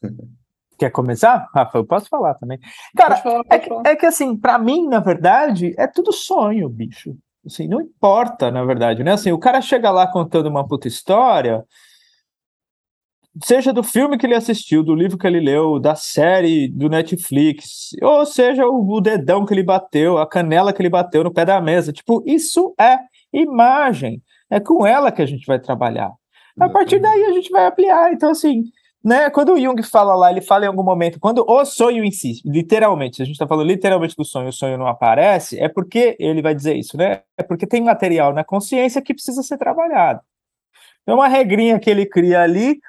Quer 0.78 0.90
começar, 0.90 1.50
Rafa? 1.52 1.78
Eu 1.78 1.84
posso 1.84 2.08
falar 2.08 2.34
também. 2.34 2.60
Cara, 2.96 3.16
falar, 3.16 3.42
é, 3.50 3.58
que, 3.58 3.70
é, 3.84 3.96
que, 3.96 4.06
assim, 4.06 4.36
para 4.36 4.56
mim, 4.56 4.86
na 4.86 5.00
verdade, 5.00 5.74
é 5.76 5.88
tudo 5.88 6.12
sonho, 6.12 6.68
bicho. 6.68 7.18
Assim, 7.44 7.66
não 7.66 7.80
importa, 7.80 8.52
na 8.52 8.64
verdade, 8.64 9.02
né? 9.02 9.14
Assim, 9.14 9.32
o 9.32 9.38
cara 9.38 9.60
chega 9.60 9.90
lá 9.90 10.06
contando 10.06 10.48
uma 10.48 10.66
puta 10.66 10.86
história, 10.86 11.64
seja 13.42 13.72
do 13.72 13.82
filme 13.82 14.18
que 14.18 14.26
ele 14.26 14.34
assistiu, 14.34 14.82
do 14.82 14.94
livro 14.94 15.18
que 15.18 15.26
ele 15.26 15.40
leu, 15.40 15.78
da 15.78 15.94
série 15.94 16.68
do 16.68 16.88
Netflix, 16.88 17.90
ou 18.02 18.24
seja 18.26 18.66
o, 18.66 19.00
dedão 19.00 19.44
que 19.46 19.54
ele 19.54 19.62
bateu, 19.62 20.18
a 20.18 20.26
canela 20.26 20.72
que 20.72 20.82
ele 20.82 20.88
bateu 20.88 21.22
no 21.24 21.32
pé 21.32 21.44
da 21.44 21.60
mesa. 21.60 21.92
Tipo, 21.92 22.22
isso 22.26 22.74
é 22.80 22.98
imagem. 23.32 24.22
É 24.50 24.58
com 24.58 24.86
ela 24.86 25.12
que 25.12 25.22
a 25.22 25.26
gente 25.26 25.46
vai 25.46 25.58
trabalhar. 25.58 26.10
A 26.58 26.68
partir 26.68 26.98
daí 26.98 27.24
a 27.24 27.32
gente 27.32 27.50
vai 27.50 27.66
ampliar. 27.66 28.12
Então, 28.12 28.30
assim, 28.30 28.64
né? 29.04 29.30
Quando 29.30 29.52
o 29.52 29.60
Jung 29.60 29.80
fala 29.84 30.14
lá, 30.14 30.30
ele 30.30 30.40
fala 30.40 30.64
em 30.64 30.68
algum 30.68 30.82
momento, 30.82 31.20
quando 31.20 31.44
o 31.48 31.64
sonho 31.64 32.04
em 32.04 32.10
si, 32.10 32.40
literalmente, 32.44 33.22
a 33.22 33.24
gente 33.24 33.34
está 33.34 33.46
falando 33.46 33.66
literalmente 33.66 34.16
do 34.16 34.24
sonho, 34.24 34.48
o 34.48 34.52
sonho 34.52 34.76
não 34.76 34.86
aparece, 34.86 35.58
é 35.58 35.68
porque 35.68 36.16
ele 36.18 36.42
vai 36.42 36.54
dizer 36.54 36.74
isso, 36.74 36.96
né? 36.96 37.22
É 37.36 37.42
porque 37.42 37.66
tem 37.66 37.82
material 37.82 38.32
na 38.32 38.42
consciência 38.42 39.00
que 39.00 39.14
precisa 39.14 39.42
ser 39.42 39.56
trabalhado. 39.56 40.20
Então, 41.02 41.16
uma 41.16 41.28
regrinha 41.28 41.78
que 41.78 41.88
ele 41.88 42.04
cria 42.04 42.42
ali, 42.42 42.80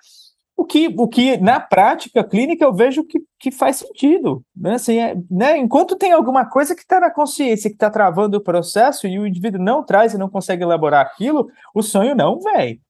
o 0.59 0.65
que, 0.65 0.93
o 0.97 1.07
que 1.07 1.37
na 1.37 1.57
prática 1.57 2.21
clínica 2.21 2.65
eu 2.65 2.73
vejo 2.73 3.05
que, 3.05 3.21
que 3.39 3.49
faz 3.49 3.77
sentido. 3.77 4.43
Né? 4.53 4.73
Assim, 4.73 4.99
é, 4.99 5.15
né? 5.31 5.57
Enquanto 5.57 5.95
tem 5.95 6.11
alguma 6.11 6.45
coisa 6.49 6.75
que 6.75 6.81
está 6.81 6.99
na 6.99 7.09
consciência, 7.09 7.69
que 7.69 7.77
está 7.77 7.89
travando 7.89 8.35
o 8.35 8.43
processo 8.43 9.07
e 9.07 9.17
o 9.17 9.25
indivíduo 9.25 9.63
não 9.63 9.85
traz 9.85 10.13
e 10.13 10.17
não 10.17 10.29
consegue 10.29 10.61
elaborar 10.61 11.05
aquilo, 11.05 11.49
o 11.73 11.81
sonho 11.81 12.13
não 12.13 12.41
vem. 12.41 12.81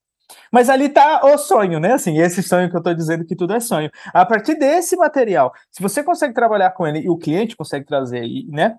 Mas 0.51 0.67
ali 0.67 0.85
está 0.85 1.23
o 1.23 1.37
sonho, 1.37 1.79
né? 1.79 1.93
Assim, 1.93 2.17
esse 2.17 2.41
sonho 2.41 2.71
que 2.71 2.75
eu 2.75 2.79
estou 2.79 2.93
dizendo 2.95 3.23
que 3.23 3.35
tudo 3.35 3.53
é 3.53 3.59
sonho. 3.59 3.91
A 4.11 4.25
partir 4.25 4.55
desse 4.55 4.95
material, 4.95 5.53
se 5.71 5.79
você 5.79 6.03
consegue 6.03 6.33
trabalhar 6.33 6.71
com 6.71 6.87
ele 6.87 7.01
e 7.01 7.09
o 7.09 7.17
cliente 7.17 7.55
consegue 7.55 7.85
trazer, 7.85 8.27
né? 8.47 8.77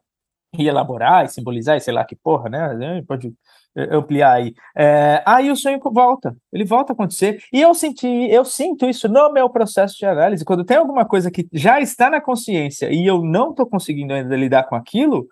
E 0.58 0.66
elaborar, 0.66 1.24
e 1.24 1.28
simbolizar, 1.28 1.76
e 1.76 1.80
sei 1.80 1.94
lá 1.94 2.04
que 2.04 2.16
porra, 2.16 2.48
né? 2.48 3.04
Pode 3.06 3.32
ampliar 3.76 4.32
aí. 4.32 4.54
É, 4.76 5.22
aí 5.24 5.50
o 5.50 5.56
sonho 5.56 5.78
volta, 5.92 6.36
ele 6.52 6.64
volta 6.64 6.92
a 6.92 6.94
acontecer. 6.94 7.42
E 7.52 7.60
eu 7.60 7.74
senti, 7.74 8.06
eu 8.06 8.44
sinto 8.44 8.88
isso 8.88 9.08
no 9.08 9.32
meu 9.32 9.48
processo 9.48 9.96
de 9.96 10.06
análise. 10.06 10.44
Quando 10.44 10.64
tem 10.64 10.76
alguma 10.76 11.04
coisa 11.04 11.30
que 11.30 11.48
já 11.52 11.80
está 11.80 12.10
na 12.10 12.20
consciência 12.20 12.90
e 12.92 13.06
eu 13.06 13.22
não 13.22 13.50
estou 13.50 13.66
conseguindo 13.66 14.12
ainda 14.12 14.36
lidar 14.36 14.64
com 14.64 14.74
aquilo, 14.74 15.26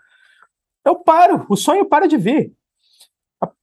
eu 0.84 0.97
paro, 0.97 1.47
o 1.49 1.57
sonho 1.57 1.84
para 1.86 2.07
de 2.07 2.16
vir. 2.16 2.53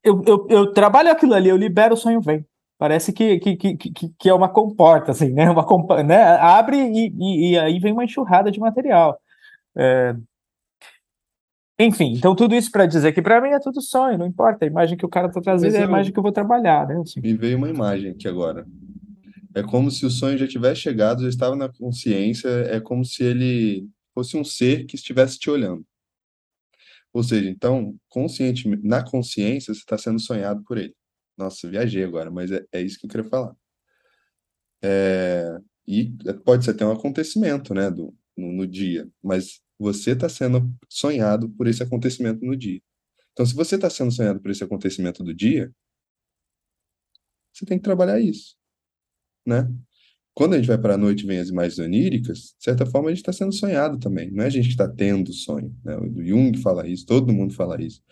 Eu, 0.04 0.22
eu, 0.26 0.48
eu 0.50 0.74
trabalho 0.74 1.12
aquilo 1.12 1.34
ali, 1.34 1.50
eu 1.50 1.58
libero, 1.58 1.94
o 1.94 1.98
sonho 1.98 2.22
vem. 2.22 2.46
Parece 2.78 3.14
que, 3.14 3.40
que, 3.40 3.56
que, 3.56 4.10
que, 4.20 4.30
é 4.30 4.34
uma 4.34 4.50
comporta, 4.50 5.12
assim, 5.12 5.30
né? 5.32 5.50
Uma, 5.50 6.04
né? 6.04 6.24
Abre 6.36 6.78
e, 6.78 7.14
e, 7.18 7.52
e 7.52 7.60
aí 7.60 7.80
vem 7.80 7.94
uma 7.94 8.04
enxurrada 8.04 8.52
de 8.52 8.60
material. 8.60 9.18
É... 9.78 10.14
Enfim, 11.78 12.14
então 12.14 12.34
tudo 12.34 12.56
isso 12.56 12.72
para 12.72 12.86
dizer 12.86 13.12
que 13.12 13.22
para 13.22 13.42
mim 13.42 13.50
é 13.50 13.60
tudo 13.60 13.82
sonho, 13.82 14.18
não 14.18 14.26
importa. 14.26 14.64
A 14.64 14.68
imagem 14.68 14.98
que 14.98 15.06
o 15.06 15.10
cara 15.10 15.28
está 15.28 15.42
trazendo 15.42 15.76
é 15.76 15.82
a 15.82 15.86
imagem 15.86 16.12
que 16.12 16.18
eu 16.18 16.24
vou 16.24 16.32
trabalhar, 16.32 16.88
né? 16.88 17.02
Assim. 17.02 17.20
Me 17.20 17.34
veio 17.34 17.58
uma 17.58 17.70
imagem 17.70 18.12
aqui 18.12 18.28
agora. 18.28 18.66
É 19.54 19.62
como 19.62 19.92
se 19.92 20.06
o 20.06 20.10
sonho 20.10 20.38
já 20.38 20.48
tivesse 20.48 20.82
chegado, 20.82 21.24
já 21.24 21.30
estava 21.30 21.56
na 21.56 21.70
consciência, 21.70 22.50
é 22.50 22.80
como 22.80 23.04
se 23.04 23.24
ele 23.24 23.88
fosse 24.14 24.38
um 24.38 24.44
ser 24.44 24.86
que 24.86 24.96
estivesse 24.96 25.38
te 25.38 25.50
olhando. 25.50 25.86
Ou 27.14 27.24
seja, 27.24 27.50
então, 27.50 27.96
consciente, 28.10 28.68
na 28.84 29.04
consciência, 29.04 29.74
você 29.74 29.80
está 29.80 29.98
sendo 29.98 30.20
sonhado 30.20 30.64
por 30.64 30.78
ele. 30.78 30.94
Nossa, 31.38 31.70
viajei 31.70 32.04
agora, 32.04 32.32
mas 32.32 32.52
é, 32.52 32.66
é 32.72 32.82
isso 32.82 33.00
que 33.00 33.06
eu 33.06 33.10
queria 33.10 33.30
falar. 33.30 33.56
É, 34.82 35.58
e 35.88 36.12
pode 36.44 36.66
ser 36.66 36.72
até 36.72 36.86
um 36.86 36.92
acontecimento, 36.92 37.74
né, 37.74 37.90
do, 37.90 38.14
no, 38.38 38.52
no 38.52 38.68
dia, 38.68 39.08
mas 39.24 39.62
você 39.78 40.12
está 40.12 40.30
sendo 40.30 40.74
sonhado 40.90 41.50
por 41.50 41.68
esse 41.68 41.84
acontecimento 41.84 42.44
no 42.46 42.56
dia. 42.56 42.82
Então, 43.34 43.46
se 43.46 43.54
você 43.54 43.76
está 43.76 43.90
sendo 43.90 44.12
sonhado 44.12 44.42
por 44.42 44.52
esse 44.52 44.64
acontecimento 44.64 45.24
do 45.24 45.34
dia, 45.34 45.72
você 47.54 47.66
tem 47.66 47.78
que 47.78 47.84
trabalhar 47.84 48.20
isso, 48.20 48.56
né? 49.46 49.68
quando 50.36 50.54
a 50.54 50.58
gente 50.58 50.68
vai 50.68 50.78
para 50.78 50.96
a 50.96 50.98
noite 50.98 51.24
e 51.24 51.28
vem 51.28 51.40
as 51.40 51.48
imagens 51.48 51.80
oníricas, 51.80 52.38
de 52.58 52.64
certa 52.66 52.86
forma 52.86 53.08
a 53.08 53.12
gente 53.12 53.22
está 53.22 53.32
sendo 53.32 53.54
sonhado 53.54 53.98
também. 53.98 54.30
Não 54.32 54.44
é 54.44 54.48
a 54.48 54.50
gente 54.50 54.66
que 54.66 54.72
está 54.72 54.88
tendo 54.88 55.32
sonho. 55.32 55.74
Né? 55.84 55.96
O 55.96 56.24
Jung 56.24 56.58
fala 56.58 56.86
isso, 56.86 57.06
todo 57.06 57.34
mundo 57.34 57.54
fala 57.54 57.82
isso. 57.82 58.04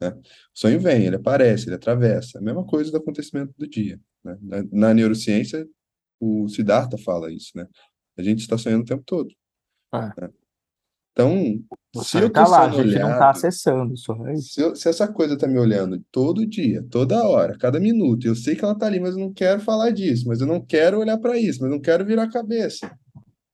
Né? 0.00 0.10
O 0.10 0.22
sonho 0.52 0.80
vem, 0.80 1.06
ele 1.06 1.14
aparece, 1.14 1.68
ele 1.68 1.76
atravessa. 1.76 2.38
A 2.38 2.42
mesma 2.42 2.66
coisa 2.66 2.90
do 2.90 2.96
acontecimento 2.96 3.54
do 3.56 3.66
dia. 3.68 3.98
Né? 4.24 4.36
Na, 4.42 4.64
na, 4.72 4.94
neurociência, 4.94 5.64
o 6.18 6.48
Siddhartha 6.48 6.98
fala 6.98 7.32
isso. 7.32 7.52
Né? 7.54 7.64
A 8.16 8.22
gente 8.24 8.40
está 8.40 8.58
sonhando 8.58 8.82
o 8.82 8.86
tempo 8.86 9.04
todo. 9.06 9.32
Ah. 9.92 10.12
Né? 10.20 10.30
Então, 11.12 11.60
se 12.04 12.18
eu 12.18 12.30
tá 12.30 12.46
lá, 12.46 12.66
a 12.66 12.70
gente 12.70 12.98
não 12.98 13.12
está 13.12 13.30
acessando 13.30 13.96
só. 13.96 14.14
É 14.28 14.36
se, 14.36 14.60
eu, 14.60 14.76
se, 14.76 14.88
essa 14.88 15.08
coisa 15.08 15.34
está 15.34 15.48
me 15.48 15.58
olhando 15.58 16.02
todo 16.12 16.46
dia, 16.46 16.84
toda 16.90 17.22
hora, 17.26 17.58
cada 17.58 17.80
minuto, 17.80 18.26
eu 18.26 18.36
sei 18.36 18.54
que 18.54 18.64
ela 18.64 18.74
está 18.74 18.86
ali, 18.86 19.00
mas 19.00 19.14
eu 19.14 19.20
não 19.20 19.32
quero 19.32 19.60
falar 19.60 19.90
disso, 19.90 20.28
mas 20.28 20.40
eu 20.40 20.46
não 20.46 20.64
quero 20.64 21.00
olhar 21.00 21.18
para 21.18 21.36
isso, 21.36 21.60
mas 21.60 21.70
eu 21.70 21.76
não 21.76 21.82
quero 21.82 22.04
virar 22.04 22.24
a 22.24 22.30
cabeça. 22.30 22.90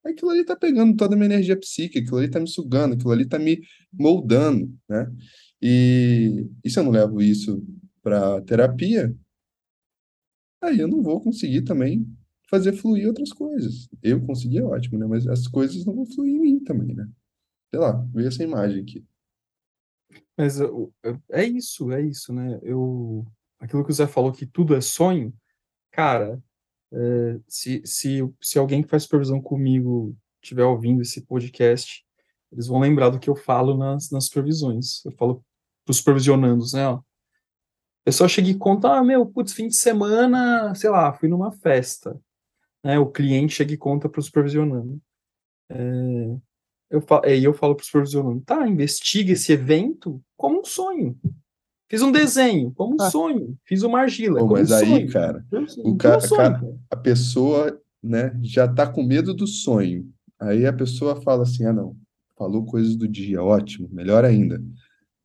Aquilo 0.05 0.31
ali 0.31 0.41
está 0.41 0.55
pegando 0.55 0.95
toda 0.97 1.15
a 1.15 1.17
minha 1.17 1.33
energia 1.33 1.57
psíquica, 1.59 2.01
aquilo 2.01 2.19
ali 2.19 2.27
está 2.27 2.39
me 2.39 2.49
sugando, 2.49 2.95
aquilo 2.95 3.11
ali 3.11 3.23
está 3.23 3.39
me 3.39 3.61
moldando, 3.91 4.71
né? 4.89 5.11
E, 5.63 6.47
e 6.63 6.69
se 6.69 6.79
eu 6.79 6.85
não 6.85 6.91
levo 6.91 7.23
isso 7.23 7.65
para 8.03 8.43
terapia, 8.43 9.15
aí 10.61 10.79
eu 10.79 10.89
não 10.89 11.03
vou 11.03 11.23
conseguir 11.23 11.63
também 11.63 12.07
fazer 12.51 12.73
fluir 12.75 13.09
outras 13.09 13.33
coisas. 13.33 13.89
Eu 14.03 14.21
consegui, 14.21 14.59
é 14.59 14.63
ótimo, 14.63 14.99
né? 14.99 15.07
Mas 15.07 15.27
as 15.27 15.47
coisas 15.47 15.87
não 15.87 15.95
vão 15.95 16.05
fluir 16.07 16.35
em 16.35 16.41
mim 16.41 16.61
também, 16.61 16.95
né? 16.95 17.09
Sei 17.75 17.81
lá, 17.81 17.91
veio 18.15 18.29
essa 18.29 18.45
imagem 18.45 18.83
aqui. 18.83 19.05
Mas 20.39 20.61
é 21.29 21.43
isso, 21.45 21.91
é 21.91 22.01
isso, 22.03 22.33
né? 22.33 22.61
Eu, 22.63 23.27
aquilo 23.59 23.85
que 23.85 23.91
o 23.91 23.93
Zé 23.93 24.07
falou 24.07 24.31
que 24.31 24.47
tudo 24.47 24.77
é 24.77 24.81
sonho, 24.81 25.35
cara, 25.91 26.41
é, 26.93 27.41
se, 27.49 27.83
se, 27.85 28.21
se 28.41 28.61
alguém 28.61 28.81
que 28.81 28.89
faz 28.89 29.03
supervisão 29.03 29.43
comigo 29.43 30.17
estiver 30.41 30.63
ouvindo 30.63 31.03
esse 31.03 31.23
podcast, 31.23 32.07
eles 32.53 32.69
vão 32.69 32.79
lembrar 32.79 33.11
do 33.11 33.19
que 33.19 33.29
eu 33.29 33.35
falo 33.35 33.77
nas, 33.77 34.09
nas 34.13 34.27
supervisões. 34.27 35.05
Eu 35.05 35.11
falo 35.11 35.45
para 35.85 35.91
os 35.91 35.97
supervisionandos, 35.97 36.75
né? 36.75 36.87
Ó, 36.87 36.95
a 36.95 37.03
pessoa 38.05 38.29
chega 38.29 38.51
e 38.51 38.57
conta, 38.57 38.99
ah, 38.99 39.03
meu, 39.03 39.27
putz, 39.27 39.53
fim 39.53 39.67
de 39.67 39.75
semana, 39.75 40.73
sei 40.77 40.91
lá, 40.91 41.13
fui 41.13 41.29
numa 41.29 41.51
festa. 41.51 42.17
Né? 42.85 43.01
O 43.01 43.11
cliente 43.11 43.53
chega 43.53 43.75
e 43.75 43.77
conta 43.77 44.09
para 44.09 44.21
o 44.21 44.23
supervisionando. 44.23 45.03
É, 45.69 46.39
eu 46.91 47.01
falo, 47.01 47.23
aí 47.25 47.43
eu 47.43 47.55
falo 47.55 47.75
para 47.75 47.83
o 47.83 47.87
supervisionando, 47.87 48.41
tá, 48.43 48.67
investiga 48.69 49.33
esse 49.33 49.53
evento 49.53 50.23
como 50.37 50.61
um 50.61 50.65
sonho. 50.65 51.17
Fiz 51.89 52.03
um 52.03 52.11
desenho, 52.11 52.73
como 52.73 52.95
um 52.95 53.03
ah. 53.03 53.11
sonho. 53.11 53.57
Fiz 53.65 53.83
uma 53.83 54.01
argila. 54.01 54.41
Pô, 54.41 54.47
mas 54.49 54.71
um 54.71 54.75
aí, 54.75 54.87
sonho. 54.87 55.11
cara, 55.11 55.45
o 55.79 55.97
ca 55.97 56.21
sonho, 56.21 56.41
cara, 56.41 56.61
a 56.91 56.97
pessoa 56.97 57.81
né, 58.03 58.37
já 58.43 58.67
tá 58.67 58.87
com 58.87 59.03
medo 59.03 59.35
do 59.35 59.47
sonho. 59.47 60.07
Aí 60.41 60.67
a 60.67 60.73
pessoa 60.73 61.21
fala 61.23 61.43
assim: 61.45 61.65
ah, 61.65 61.73
não, 61.73 61.97
falou 62.37 62.65
coisas 62.65 62.97
do 62.97 63.07
dia, 63.07 63.43
ótimo, 63.43 63.89
melhor 63.93 64.25
ainda. 64.25 64.61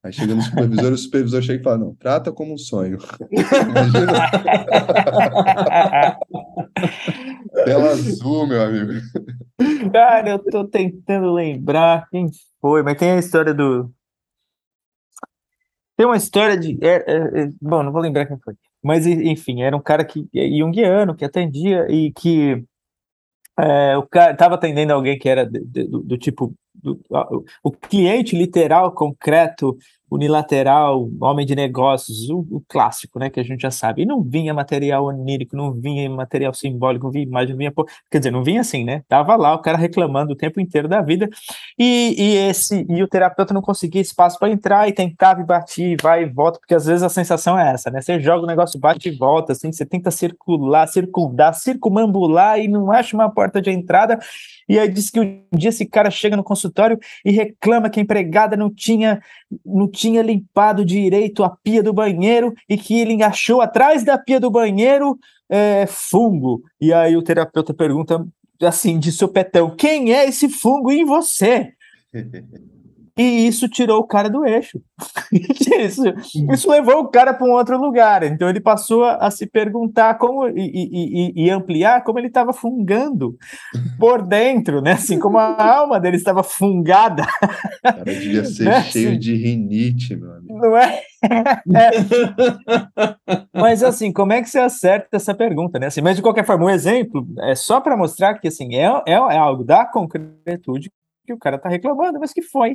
Aí 0.01 0.13
chega 0.13 0.33
no 0.33 0.41
supervisor, 0.41 0.93
o 0.93 0.97
supervisor 0.97 1.41
chega 1.41 1.59
e 1.59 1.63
fala: 1.63 1.77
não, 1.77 1.95
trata 1.95 2.31
como 2.31 2.53
um 2.53 2.57
sonho. 2.57 2.97
Imagina. 3.69 4.29
Tela 7.65 7.91
azul, 7.91 8.47
meu 8.47 8.61
amigo. 8.61 8.93
Cara, 9.91 10.29
eu 10.29 10.39
tô 10.39 10.65
tentando 10.65 11.33
lembrar 11.33 12.07
quem 12.09 12.27
foi, 12.61 12.81
mas 12.81 12.97
tem 12.97 13.11
a 13.11 13.19
história 13.19 13.53
do. 13.53 13.91
Tem 15.97 16.05
uma 16.05 16.17
história 16.17 16.57
de. 16.57 16.77
É, 16.81 17.03
é, 17.05 17.41
é... 17.43 17.49
Bom, 17.61 17.83
não 17.83 17.91
vou 17.91 18.01
lembrar 18.01 18.25
quem 18.25 18.39
foi. 18.39 18.55
Mas, 18.81 19.05
enfim, 19.05 19.61
era 19.61 19.75
um 19.75 19.81
cara 19.81 20.05
que. 20.05 20.27
É, 20.33 20.47
junguiano, 20.49 21.15
que 21.15 21.25
atendia 21.25 21.87
e 21.89 22.11
que. 22.13 22.63
É, 23.59 23.97
o 23.97 24.07
cara 24.07 24.31
estava 24.31 24.55
atendendo 24.55 24.93
alguém 24.93 25.19
que 25.19 25.27
era 25.27 25.45
do, 25.45 25.59
do, 25.65 26.03
do 26.03 26.17
tipo. 26.17 26.53
Do, 26.73 26.97
o 27.61 27.71
cliente 27.71 28.37
literal, 28.37 28.93
concreto, 28.93 29.77
unilateral, 30.09 31.09
homem 31.21 31.45
de 31.45 31.55
negócios, 31.55 32.29
o, 32.29 32.39
o, 32.51 32.63
clássico, 32.67 33.19
né, 33.19 33.29
que 33.29 33.39
a 33.39 33.43
gente 33.43 33.61
já 33.61 33.71
sabe. 33.71 34.01
E 34.01 34.05
não 34.05 34.21
vinha 34.21 34.53
material 34.53 35.05
onírico, 35.05 35.55
não 35.55 35.71
vinha 35.71 36.09
material 36.09 36.53
simbólico, 36.53 37.05
não 37.05 37.11
vinha 37.11 37.25
imagem, 37.25 37.51
não 37.51 37.57
vinha. 37.57 37.73
Quer 38.09 38.19
dizer, 38.19 38.31
não 38.31 38.43
vinha 38.43 38.61
assim, 38.61 38.83
né? 38.83 39.03
Tava 39.07 39.35
lá 39.35 39.53
o 39.53 39.59
cara 39.59 39.77
reclamando 39.77 40.33
o 40.33 40.35
tempo 40.35 40.59
inteiro 40.59 40.87
da 40.87 41.01
vida 41.01 41.29
e, 41.77 42.15
e 42.17 42.35
esse 42.49 42.85
e 42.89 43.03
o 43.03 43.07
terapeuta 43.07 43.53
não 43.53 43.61
conseguia 43.61 44.01
espaço 44.01 44.37
para 44.39 44.49
entrar 44.49 44.87
e 44.87 44.93
tentava 44.93 45.41
e 45.41 45.45
batia, 45.45 45.95
vai 46.01 46.23
e 46.23 46.25
volta, 46.25 46.59
porque 46.59 46.75
às 46.75 46.85
vezes 46.85 47.03
a 47.03 47.09
sensação 47.09 47.57
é 47.57 47.71
essa, 47.71 47.89
né? 47.89 48.01
Você 48.01 48.19
joga 48.19 48.43
o 48.43 48.47
negócio, 48.47 48.79
bate 48.79 49.09
e 49.09 49.15
volta, 49.15 49.53
assim, 49.53 49.71
você 49.71 49.85
tenta 49.85 50.11
circular, 50.11 50.87
circundar, 50.87 51.53
circumambular 51.53 52.59
e 52.59 52.67
não 52.67 52.91
acha 52.91 53.15
uma 53.15 53.29
porta 53.29 53.61
de 53.61 53.69
entrada. 53.69 54.19
E 54.67 54.77
aí 54.77 54.87
diz 54.87 55.09
que 55.09 55.19
um 55.19 55.41
dia 55.51 55.69
esse 55.69 55.85
cara 55.85 56.11
chega 56.11 56.37
no 56.37 56.43
consultório 56.43 56.99
e 57.25 57.31
reclama 57.31 57.89
que 57.89 57.99
a 57.99 58.03
empregada 58.03 58.55
não 58.55 58.69
tinha, 58.69 59.21
não 59.65 59.87
tinha 59.87 59.98
limpado 60.07 60.85
direito 60.85 61.43
a 61.43 61.49
pia 61.49 61.83
do 61.83 61.93
banheiro 61.93 62.53
e 62.67 62.77
que 62.77 62.99
ele 62.99 63.21
achou 63.21 63.61
atrás 63.61 64.03
da 64.03 64.17
pia 64.17 64.39
do 64.39 64.49
banheiro 64.49 65.17
é, 65.49 65.85
fungo. 65.87 66.63
E 66.79 66.93
aí 66.93 67.17
o 67.17 67.21
terapeuta 67.21 67.73
pergunta 67.73 68.25
assim, 68.61 68.99
de 68.99 69.11
sopetão, 69.11 69.75
quem 69.75 70.13
é 70.13 70.27
esse 70.27 70.49
fungo 70.49 70.91
em 70.91 71.05
você? 71.05 71.73
E 73.19 73.47
isso 73.47 73.67
tirou 73.67 73.99
o 73.99 74.07
cara 74.07 74.29
do 74.29 74.45
eixo. 74.45 74.79
isso, 75.77 76.03
isso 76.53 76.71
levou 76.71 76.99
o 77.01 77.09
cara 77.09 77.33
para 77.33 77.45
um 77.45 77.51
outro 77.51 77.77
lugar. 77.77 78.23
Então 78.23 78.47
ele 78.47 78.61
passou 78.61 79.03
a, 79.03 79.29
se 79.29 79.45
perguntar 79.45 80.17
como 80.17 80.47
e, 80.47 81.33
e, 81.35 81.45
e 81.45 81.49
ampliar 81.49 82.01
como 82.05 82.17
ele 82.17 82.27
estava 82.27 82.53
fungando 82.53 83.37
por 83.99 84.25
dentro, 84.25 84.81
né? 84.81 84.93
Assim 84.93 85.19
como 85.19 85.37
a 85.37 85.49
alma 85.61 85.99
dele 85.99 86.15
estava 86.15 86.43
fungada. 86.43 87.23
O 87.23 87.81
cara 87.81 88.05
devia 88.05 88.45
ser 88.45 88.63
né? 88.63 88.83
cheio 88.83 89.09
assim, 89.09 89.19
de 89.19 89.35
rinite, 89.35 90.15
meu 90.15 90.31
amigo. 90.35 90.57
Não 90.57 90.77
é? 90.77 91.01
é? 91.21 91.91
Mas 93.53 93.83
assim, 93.83 94.13
como 94.13 94.31
é 94.31 94.41
que 94.41 94.49
você 94.49 94.59
acerta 94.59 95.17
essa 95.17 95.35
pergunta, 95.35 95.77
né? 95.77 95.87
Assim, 95.87 95.99
mas 95.99 96.15
de 96.15 96.21
qualquer 96.21 96.45
forma, 96.45 96.67
um 96.67 96.69
exemplo 96.69 97.27
é 97.39 97.53
só 97.53 97.81
para 97.81 97.97
mostrar 97.97 98.35
que 98.35 98.47
assim 98.47 98.75
é, 98.75 98.85
é, 99.05 99.11
é 99.11 99.37
algo 99.37 99.65
da 99.65 99.83
concretude 99.83 100.89
que 101.27 101.33
o 101.33 101.37
cara 101.37 101.57
está 101.57 101.67
reclamando, 101.67 102.17
mas 102.17 102.31
que 102.31 102.41
foi 102.41 102.71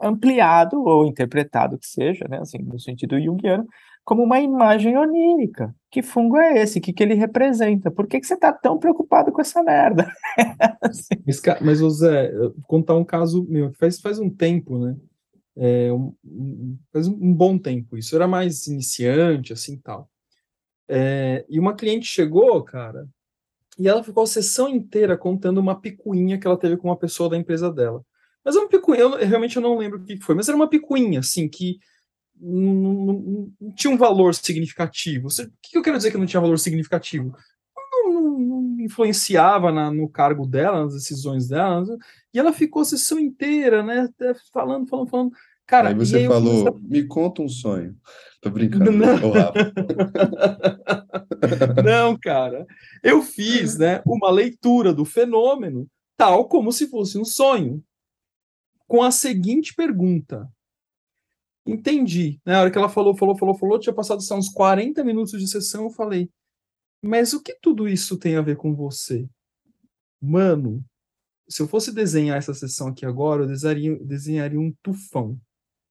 ampliado 0.00 0.82
ou 0.82 1.06
interpretado 1.06 1.78
que 1.78 1.86
seja, 1.86 2.26
né, 2.28 2.38
assim, 2.38 2.58
no 2.58 2.78
sentido 2.78 3.20
junguiano, 3.20 3.66
como 4.04 4.22
uma 4.22 4.40
imagem 4.40 4.96
onírica. 4.96 5.74
Que 5.90 6.02
fungo 6.02 6.36
é 6.36 6.62
esse? 6.62 6.78
O 6.78 6.82
que, 6.82 6.92
que 6.92 7.02
ele 7.02 7.14
representa? 7.14 7.90
Por 7.90 8.06
que, 8.06 8.20
que 8.20 8.26
você 8.26 8.34
está 8.34 8.52
tão 8.52 8.78
preocupado 8.78 9.30
com 9.30 9.40
essa 9.40 9.62
merda? 9.62 10.12
assim. 10.82 11.14
mas, 11.26 11.80
mas, 11.80 11.94
Zé, 11.94 12.32
contar 12.66 12.96
um 12.96 13.04
caso 13.04 13.46
meu, 13.48 13.72
faz, 13.74 14.00
faz 14.00 14.18
um 14.18 14.30
tempo, 14.30 14.78
né? 14.78 14.96
É, 15.54 15.92
um, 15.92 16.14
faz 16.92 17.06
um 17.06 17.32
bom 17.32 17.58
tempo. 17.58 17.96
Isso 17.96 18.16
era 18.16 18.26
mais 18.26 18.66
iniciante, 18.66 19.52
assim, 19.52 19.78
tal. 19.78 20.08
É, 20.88 21.44
e 21.48 21.60
uma 21.60 21.74
cliente 21.74 22.06
chegou, 22.06 22.62
cara, 22.64 23.06
e 23.78 23.88
ela 23.88 24.02
ficou 24.02 24.22
a 24.22 24.26
sessão 24.26 24.68
inteira 24.68 25.16
contando 25.16 25.58
uma 25.58 25.80
picuinha 25.80 26.38
que 26.38 26.46
ela 26.46 26.58
teve 26.58 26.76
com 26.76 26.88
uma 26.88 26.96
pessoa 26.96 27.30
da 27.30 27.36
empresa 27.36 27.72
dela. 27.72 28.04
Mas 28.44 28.56
é 28.56 28.58
uma 28.58 28.68
picuinha, 28.68 29.00
eu, 29.00 29.16
realmente 29.16 29.56
eu 29.56 29.62
não 29.62 29.78
lembro 29.78 29.98
o 29.98 30.02
que 30.02 30.20
foi, 30.20 30.34
mas 30.34 30.48
era 30.48 30.56
uma 30.56 30.68
picuinha, 30.68 31.20
assim, 31.20 31.48
que 31.48 31.78
não, 32.40 32.74
não, 32.74 33.52
não 33.60 33.72
tinha 33.72 33.92
um 33.92 33.96
valor 33.96 34.34
significativo. 34.34 35.28
O 35.28 35.30
que 35.62 35.78
eu 35.78 35.82
quero 35.82 35.96
dizer 35.96 36.10
que 36.10 36.18
não 36.18 36.26
tinha 36.26 36.40
valor 36.40 36.58
significativo? 36.58 37.36
Não, 37.76 38.38
não 38.38 38.80
influenciava 38.80 39.70
na, 39.70 39.92
no 39.92 40.08
cargo 40.08 40.46
dela, 40.46 40.84
nas 40.84 40.94
decisões 40.94 41.48
dela, 41.48 41.84
e 42.34 42.38
ela 42.38 42.52
ficou 42.52 42.82
a 42.82 42.84
sessão 42.84 43.18
inteira, 43.18 43.82
né, 43.82 44.08
falando, 44.52 44.88
falando, 44.88 45.08
falando. 45.08 45.32
Cara, 45.64 45.90
aí 45.90 45.94
você 45.94 46.16
aí 46.16 46.26
falou, 46.26 46.68
a... 46.68 46.72
me 46.80 47.04
conta 47.04 47.42
um 47.42 47.48
sonho. 47.48 47.96
Tô 48.40 48.50
brincando. 48.50 48.90
Não. 48.90 49.16
não, 51.84 52.18
cara. 52.20 52.66
Eu 53.02 53.22
fiz, 53.22 53.78
né, 53.78 54.02
uma 54.04 54.30
leitura 54.30 54.92
do 54.92 55.04
fenômeno 55.04 55.86
tal 56.16 56.46
como 56.46 56.72
se 56.72 56.88
fosse 56.88 57.18
um 57.18 57.24
sonho 57.24 57.82
com 58.92 59.02
a 59.02 59.10
seguinte 59.10 59.74
pergunta. 59.74 60.46
Entendi. 61.64 62.38
Na 62.44 62.60
hora 62.60 62.70
que 62.70 62.76
ela 62.76 62.90
falou, 62.90 63.16
falou, 63.16 63.38
falou, 63.38 63.54
falou, 63.54 63.80
tinha 63.80 63.94
passado 63.94 64.18
assim, 64.18 64.34
uns 64.34 64.50
40 64.50 65.02
minutos 65.02 65.40
de 65.40 65.48
sessão, 65.48 65.84
eu 65.84 65.90
falei, 65.90 66.28
mas 67.00 67.32
o 67.32 67.42
que 67.42 67.54
tudo 67.54 67.88
isso 67.88 68.18
tem 68.18 68.36
a 68.36 68.42
ver 68.42 68.58
com 68.58 68.74
você? 68.74 69.26
Mano, 70.20 70.84
se 71.48 71.62
eu 71.62 71.68
fosse 71.68 71.90
desenhar 71.90 72.36
essa 72.36 72.52
sessão 72.52 72.88
aqui 72.88 73.06
agora, 73.06 73.44
eu 73.44 73.46
desenharia, 73.46 73.98
desenharia 73.98 74.60
um 74.60 74.74
tufão. 74.82 75.40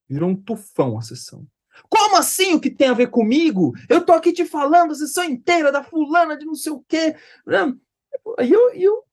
Virou 0.08 0.30
um 0.30 0.36
tufão 0.36 0.96
a 0.96 1.02
sessão. 1.02 1.48
Como 1.90 2.18
assim 2.18 2.54
o 2.54 2.62
que 2.62 2.70
tem 2.70 2.90
a 2.90 2.94
ver 2.94 3.08
comigo? 3.08 3.74
Eu 3.90 4.06
tô 4.06 4.14
aqui 4.14 4.32
te 4.32 4.46
falando 4.46 4.92
a 4.92 4.96
sessão 4.96 5.24
inteira 5.24 5.72
da 5.72 5.84
fulana 5.84 6.38
de 6.38 6.46
não 6.46 6.54
sei 6.54 6.72
o 6.72 6.86
quê. 6.88 7.16
E 7.48 8.52
eu, 8.54 8.74
eu, 8.76 9.04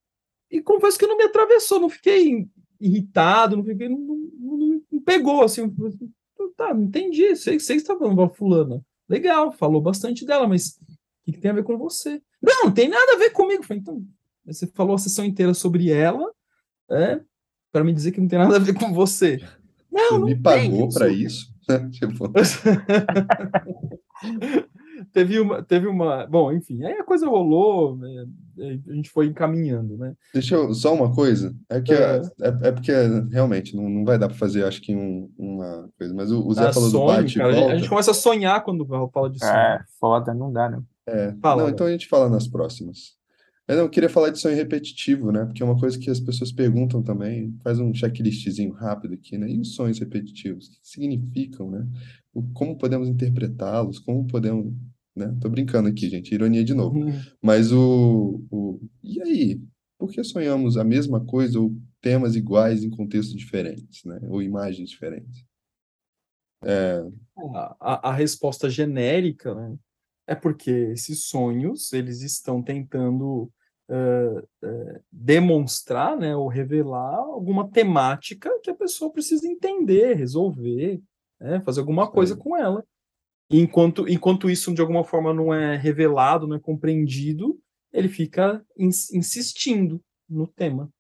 e 0.51 0.61
confesso 0.61 0.99
que 0.99 1.07
não 1.07 1.17
me 1.17 1.25
atravessou, 1.25 1.81
não 1.81 1.89
fiquei 1.89 2.47
irritado, 2.81 3.57
não 3.57 3.65
não, 3.65 3.99
não, 3.99 4.83
não 4.91 5.01
pegou, 5.03 5.43
assim, 5.43 5.75
tá, 6.57 6.73
entendi, 6.73 7.37
sei, 7.37 7.59
sei 7.59 7.77
que 7.77 7.83
você 7.83 7.89
tá 7.89 7.99
falando 7.99 8.17
pra 8.17 8.29
fulana, 8.29 8.85
legal, 9.09 9.53
falou 9.53 9.81
bastante 9.81 10.25
dela, 10.25 10.47
mas 10.47 10.79
o 11.27 11.33
que, 11.33 11.39
tem 11.39 11.51
a 11.51 11.55
ver 11.55 11.65
com 11.65 11.77
você? 11.77 12.23
Não, 12.43 12.65
não 12.65 12.73
tem 12.73 12.89
nada 12.89 13.15
a 13.15 13.19
ver 13.19 13.31
comigo, 13.31 13.63
falei, 13.63 13.81
então, 13.81 14.05
Você 14.47 14.67
falou 14.67 14.95
a 14.95 14.99
sessão 14.99 15.25
inteira 15.25 15.55
sobre 15.55 15.91
ela, 15.91 16.33
é, 16.91 17.21
para 17.71 17.85
me 17.85 17.93
dizer 17.93 18.13
que 18.13 18.21
não 18.21 18.29
tem 18.29 18.39
nada 18.39 18.57
a 18.57 18.61
ver 18.61 18.75
com 18.75 18.93
você. 18.93 19.39
Não, 19.91 20.09
Você 20.09 20.19
não 20.19 20.27
me 20.27 20.37
pagou 20.37 20.89
para 20.89 21.09
isso? 21.09 21.53
Tipo, 21.93 22.33
teve 25.13 25.41
uma, 25.41 25.63
teve 25.63 25.87
uma, 25.87 26.27
bom, 26.27 26.53
enfim, 26.53 26.85
aí 26.85 26.95
a 26.95 27.05
coisa 27.05 27.27
rolou, 27.29 27.97
né, 27.97 28.27
a 28.89 28.93
gente 28.95 29.11
foi 29.11 29.27
encaminhando, 29.27 29.97
né? 29.97 30.15
Deixa 30.33 30.55
eu, 30.55 30.75
só 30.75 30.95
uma 30.95 31.15
coisa, 31.15 31.55
é 31.69 31.81
que 31.81 31.93
É. 31.93 32.21
é, 32.41 32.69
é 32.69 32.73
porque 32.73 32.93
realmente 33.31 33.77
não, 33.77 33.89
não 33.89 34.05
vai 34.05 34.19
dar 34.19 34.29
para 34.29 34.37
fazer, 34.37 34.65
acho 34.65 34.81
que 34.83 34.95
um, 34.95 35.31
uma 35.39 35.89
coisa, 35.99 36.15
mas 36.15 36.31
o, 36.33 36.47
o 36.47 36.55
Zé 36.55 36.67
Ah, 36.69 36.73
falou 36.73 36.89
do 36.89 36.93
sonho, 36.99 37.07
bate 37.23 37.35
e 37.37 37.39
cara, 37.39 37.49
a 37.49 37.53
gente- 37.53 37.59
a 37.63 37.67
volta. 37.67 37.79
gente 37.79 37.89
começa 37.89 38.11
a 38.11 38.15
sonhar 38.15 38.65
quando 38.65 38.87
fala 39.13 39.31
de 39.31 39.39
sonho. 39.39 39.53
É, 39.53 39.85
foda, 40.01 40.35
não 40.35 40.53
dá, 40.53 40.69
né? 40.71 40.83
É, 41.07 41.35
Fala, 41.41 41.63
não, 41.63 41.69
então 41.71 41.87
a 41.87 41.91
gente 41.91 42.07
fala 42.07 42.29
nas 42.29 42.47
próximas. 42.47 43.17
Eu 43.67 43.77
não 43.77 43.89
queria 43.89 44.09
falar 44.09 44.31
de 44.31 44.39
sonho 44.39 44.57
repetitivo, 44.57 45.31
né? 45.31 45.45
Porque 45.45 45.63
é 45.63 45.67
uma 45.67 45.79
coisa 45.79 45.99
que 45.99 46.09
as 46.11 46.19
pessoas 46.19 46.51
perguntam 46.51 47.03
também, 47.03 47.55
faz 47.63 47.79
um 47.79 47.93
checklistzinho 47.93 48.73
rápido 48.73 49.13
aqui, 49.15 49.37
né? 49.37 49.47
E 49.51 49.61
os 49.61 49.75
sonhos 49.75 49.99
repetitivos, 49.99 50.69
o 50.69 50.71
que 50.71 50.79
significam, 50.83 51.71
né? 51.71 51.87
O, 52.33 52.43
como 52.55 52.77
podemos 52.79 53.09
interpretá-los, 53.09 53.99
como 53.99 54.27
podemos, 54.27 54.73
né? 55.19 55.37
Tô 55.41 55.49
brincando 55.49 55.89
aqui, 55.89 56.09
gente, 56.09 56.33
ironia 56.35 56.65
de 56.65 56.73
novo. 56.75 56.99
Uhum. 56.99 57.21
Mas 57.43 57.73
o, 57.73 58.43
o... 58.51 58.81
E 59.03 59.21
aí? 59.23 59.61
Por 59.99 60.11
que 60.11 60.23
sonhamos 60.23 60.77
a 60.77 60.85
mesma 60.85 61.25
coisa 61.25 61.59
ou 61.61 61.75
temas 62.01 62.37
iguais 62.37 62.85
em 62.85 62.91
contextos 62.91 63.37
diferentes, 63.37 64.05
né? 64.05 64.21
Ou 64.29 64.41
imagens 64.41 64.89
diferentes? 64.89 65.45
A, 67.37 67.77
a- 67.81 68.09
a 68.11 68.13
resposta 68.13 68.69
genérica, 68.69 69.55
né, 69.55 69.77
é 70.27 70.35
porque 70.35 70.71
esses 70.71 71.25
sonhos, 71.25 71.93
eles 71.93 72.21
estão 72.23 72.63
tentando 72.63 73.51
eh, 73.89 74.43
eh, 74.65 75.01
demonstrar, 75.11 76.17
né, 76.17 76.37
ou 76.37 76.49
revelar 76.49 77.17
alguma 77.17 77.69
temática 77.71 78.51
que 78.63 78.71
a 78.71 78.75
pessoa 78.75 79.11
precisa 79.13 79.47
entender, 79.49 80.15
resolver, 80.15 81.01
né, 81.41 81.61
fazer 81.61 81.81
alguma 81.81 82.11
coisa 82.11 82.37
com 82.37 82.57
ela. 82.57 82.85
E 83.51 83.59
enquanto, 83.61 84.09
enquanto 84.09 84.51
isso, 84.51 84.73
de 84.75 84.81
alguma 84.81 85.05
forma, 85.05 85.33
não 85.33 85.53
é 85.53 85.77
revelado, 85.77 86.47
não 86.47 86.57
é 86.57 86.61
compreendido, 86.61 87.59
ele 87.93 88.09
fica 88.09 88.63
ins- 88.77 89.13
insistindo 89.13 90.01
no 90.29 90.47
tema. 90.47 90.91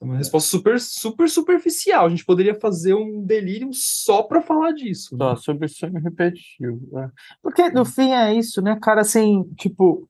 É 0.00 0.04
uma 0.04 0.16
resposta 0.16 0.48
super, 0.50 0.80
super 0.80 1.28
superficial. 1.28 2.06
A 2.06 2.08
gente 2.08 2.24
poderia 2.24 2.54
fazer 2.54 2.94
um 2.94 3.22
delírio 3.22 3.68
só 3.72 4.22
para 4.22 4.40
falar 4.40 4.72
disso. 4.72 5.14
né? 5.14 5.18
Só 5.18 5.36
sobre 5.36 5.68
sonho 5.68 6.00
repetitivo. 6.00 6.98
é. 6.98 7.10
Porque 7.42 7.68
no 7.70 7.84
fim 7.84 8.10
é 8.12 8.34
isso, 8.34 8.62
né, 8.62 8.78
cara? 8.80 9.02
Assim, 9.02 9.44
tipo. 9.58 10.08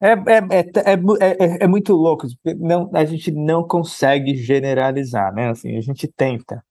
É, 0.00 0.10
é, 0.10 0.12
é, 0.12 0.60
é, 0.60 0.94
é, 1.20 1.44
é- 1.44 1.64
é 1.64 1.66
muito 1.66 1.94
louco, 1.94 2.26
não, 2.58 2.90
a 2.94 3.04
gente 3.06 3.30
não 3.32 3.66
consegue 3.66 4.36
generalizar, 4.36 5.32
né? 5.34 5.48
Assim, 5.48 5.74
a 5.76 5.80
gente 5.80 6.06
tenta, 6.06 6.62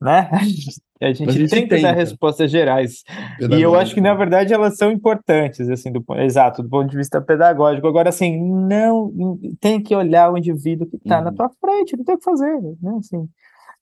né? 0.00 0.30
A 1.02 1.12
gente, 1.14 1.30
A 1.30 1.32
gente 1.32 1.48
tenta, 1.48 1.76
dar 1.76 1.80
tenta. 1.80 1.92
respostas 1.92 2.50
gerais. 2.50 3.04
E 3.40 3.62
eu 3.62 3.74
acho 3.74 3.94
que, 3.94 4.02
na 4.02 4.12
verdade, 4.12 4.52
elas 4.52 4.76
são 4.76 4.92
importantes, 4.92 5.66
assim, 5.70 5.90
do, 5.90 6.04
exato, 6.18 6.62
do 6.62 6.68
ponto 6.68 6.90
de 6.90 6.96
vista 6.98 7.22
pedagógico. 7.22 7.86
Agora, 7.86 8.10
assim, 8.10 8.38
não 8.38 9.10
tem 9.58 9.82
que 9.82 9.96
olhar 9.96 10.30
o 10.30 10.36
indivíduo 10.36 10.86
que 10.86 10.96
está 10.98 11.22
na 11.22 11.30
Uhum. 11.30 11.36
tua 11.36 11.48
frente, 11.58 11.96
não 11.96 12.04
tem 12.04 12.16
o 12.16 12.18
que 12.18 12.24
fazer, 12.24 12.54
né? 12.82 12.96
Assim, 12.98 13.26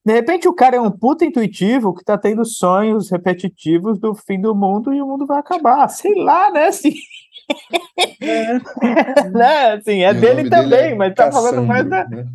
de 0.09 0.14
repente 0.14 0.48
o 0.48 0.54
cara 0.54 0.76
é 0.76 0.80
um 0.80 0.90
puta 0.90 1.22
intuitivo 1.22 1.92
que 1.92 2.02
tá 2.02 2.16
tendo 2.16 2.42
sonhos 2.42 3.11
repetitivos 3.11 3.98
do 3.98 4.14
fim 4.14 4.40
do 4.40 4.54
mundo 4.54 4.94
e 4.94 5.02
o 5.02 5.06
mundo 5.06 5.26
vai 5.26 5.38
acabar. 5.38 5.86
Sei 5.88 6.14
lá, 6.14 6.50
né? 6.50 6.68
Assim, 6.68 6.94
né? 9.30 9.72
Assim, 9.72 10.02
é 10.04 10.14
dele 10.14 10.44
nome 10.44 10.48
dele 10.48 10.48
também, 10.48 10.92
é 10.92 10.94
mas 10.94 11.14
tá 11.14 11.30
falando 11.30 11.62
mais 11.62 11.86
da, 11.86 12.09
né? 12.09 12.26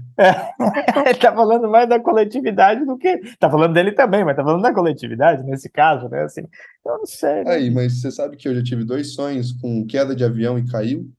ele 1.04 1.18
tá 1.18 1.34
falando 1.34 1.68
mais 1.68 1.90
da 1.90 2.00
coletividade 2.00 2.86
do 2.86 2.96
que. 2.96 3.18
Tá 3.40 3.50
falando 3.50 3.74
dele 3.74 3.94
também, 3.94 4.24
mas 4.24 4.36
tá 4.36 4.44
falando 4.44 4.62
da 4.62 4.72
coletividade 4.72 5.42
nesse 5.42 5.68
caso, 5.68 6.08
né? 6.10 6.22
Assim, 6.22 6.42
eu 6.86 7.00
não 7.00 7.08
sei. 7.08 7.44
né? 7.44 7.56
Aí, 7.56 7.72
mas 7.72 8.00
você 8.00 8.12
sabe 8.12 8.38
que 8.38 8.48
eu 8.48 8.54
já 8.54 8.64
tive 8.64 8.84
dois 8.84 9.16
sonhos 9.16 9.52
com 9.52 9.84
queda 9.88 10.16
de 10.16 10.24
avião 10.24 10.60
e 10.60 10.68
caiu? 10.68 11.10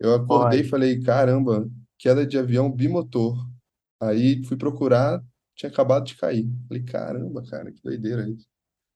Eu 0.00 0.14
acordei 0.14 0.60
e 0.60 0.64
falei, 0.64 0.98
caramba, 1.02 1.68
queda 1.98 2.26
de 2.26 2.38
avião 2.38 2.72
bimotor. 2.72 3.52
Aí 4.08 4.42
fui 4.44 4.56
procurar, 4.56 5.22
tinha 5.56 5.70
acabado 5.70 6.04
de 6.06 6.16
cair. 6.16 6.48
Falei, 6.68 6.82
caramba, 6.82 7.42
cara, 7.42 7.70
que 7.72 7.82
doideira 7.82 8.28
isso. 8.28 8.46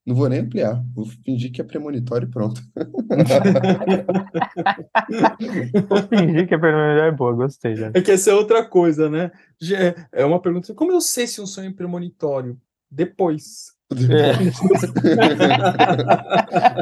Não 0.06 0.14
vou 0.14 0.28
nem 0.28 0.40
ampliar, 0.40 0.82
vou 0.94 1.04
fingir 1.24 1.52
que 1.52 1.60
é 1.60 1.64
premonitório 1.64 2.26
e 2.26 2.30
pronto. 2.30 2.62
Vou 5.88 6.02
fingir 6.08 6.48
que 6.48 6.54
a 6.54 6.58
pergunta 6.58 7.04
é 7.06 7.10
boa, 7.12 7.34
gostei. 7.34 7.76
Já. 7.76 7.90
É 7.94 8.00
que 8.00 8.10
essa 8.12 8.30
é 8.30 8.34
outra 8.34 8.64
coisa, 8.64 9.10
né? 9.10 9.30
Já- 9.60 9.94
É 10.12 10.24
uma 10.24 10.40
pergunta. 10.40 10.72
Como 10.74 10.92
eu 10.92 11.00
sei 11.00 11.26
se 11.26 11.40
um 11.42 11.46
sonho 11.46 11.70
é 11.70 11.74
premonitório? 11.74 12.58
Depois. 12.90 13.76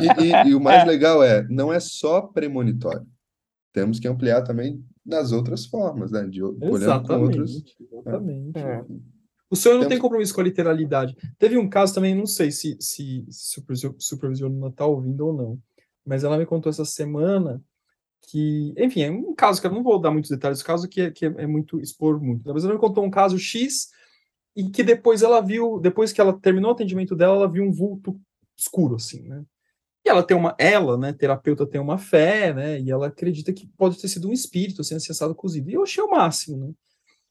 E, 0.01 0.25
e- 0.25 0.49
e 0.51 0.55
o 0.55 0.61
mais 0.61 0.87
legal 0.87 1.23
é, 1.23 1.47
não 1.49 1.73
é 1.73 1.81
só 1.81 2.23
premonitório. 2.23 3.07
Temos 3.73 3.99
que 3.99 4.09
ampliar 4.09 4.43
também 4.43 4.83
nas 5.07 5.33
outras 5.33 5.65
formas, 5.67 6.11
né? 6.11 6.27
De, 6.27 6.43
o- 6.43 6.57
olhando 6.61 7.07
com 7.07 7.21
outros. 7.23 7.51
Exatamente. 7.53 7.77
Exatamente. 7.93 8.59
É. 8.59 8.85
O 9.49 9.55
sonho 9.55 9.75
não 9.77 9.81
Temos- 9.83 9.95
tem 9.95 9.99
compromisso 10.01 10.35
com 10.35 10.41
a 10.41 10.45
literalidade. 10.45 11.17
Teve 11.39 11.57
um 11.57 11.69
caso 11.69 11.95
também, 11.95 12.15
não 12.15 12.27
sei 12.27 12.51
se, 12.51 12.77
se, 12.81 13.25
se 13.31 13.61
o 13.61 13.95
supervisionista 13.99 14.67
está 14.69 14.85
ouvindo 14.87 15.27
ou 15.27 15.33
não, 15.33 15.59
mas 16.05 16.25
ela 16.25 16.37
me 16.37 16.45
contou 16.45 16.69
essa 16.71 16.85
semana 16.85 17.63
que, 18.29 18.75
enfim, 18.77 19.03
é 19.03 19.11
um 19.11 19.33
caso 19.37 19.61
que 19.61 19.67
eu 19.69 19.73
não 19.73 19.85
vou 19.85 20.01
dar 20.01 20.11
muitos 20.11 20.31
detalhes, 20.31 20.63
caso 20.63 20.89
que 20.89 21.01
é, 21.03 21.11
que 21.13 21.27
é, 21.27 21.35
é 21.39 21.47
muito 21.47 21.79
expor 21.81 22.21
muito. 22.21 22.43
Mas 22.53 22.65
ela 22.65 22.75
me 22.75 22.81
contou 22.81 23.05
um 23.05 23.11
caso 23.11 23.39
X 23.39 23.89
e 24.57 24.69
que 24.69 24.83
depois 24.83 25.23
ela 25.23 25.41
viu, 25.41 25.79
depois 25.79 26.13
que 26.13 26.21
ela 26.21 26.33
terminou 26.33 26.71
o 26.71 26.75
atendimento 26.75 27.15
dela, 27.15 27.37
ela 27.37 27.49
viu 27.49 27.63
um 27.63 27.71
vulto 27.73 28.19
escuro, 28.59 28.97
assim, 28.97 29.23
né? 29.29 29.45
E 30.07 30.09
ela 30.09 30.23
tem 30.23 30.37
uma, 30.37 30.55
ela, 30.57 30.97
né, 30.97 31.13
terapeuta, 31.13 31.67
tem 31.67 31.81
uma 31.81 31.99
fé, 31.99 32.55
né? 32.55 32.81
E 32.81 32.93
ela 32.93 33.09
acredita 33.09 33.53
que 33.53 33.67
pode 33.77 34.01
ter 34.01 34.07
sido 34.07 34.29
um 34.29 34.33
espírito, 34.33 34.81
assim, 34.81 34.95
acessado, 34.95 35.35
cozido. 35.35 35.69
E 35.69 35.75
eu 35.75 35.83
achei 35.83 36.01
o 36.01 36.11
máximo, 36.11 36.57
né? 36.57 36.73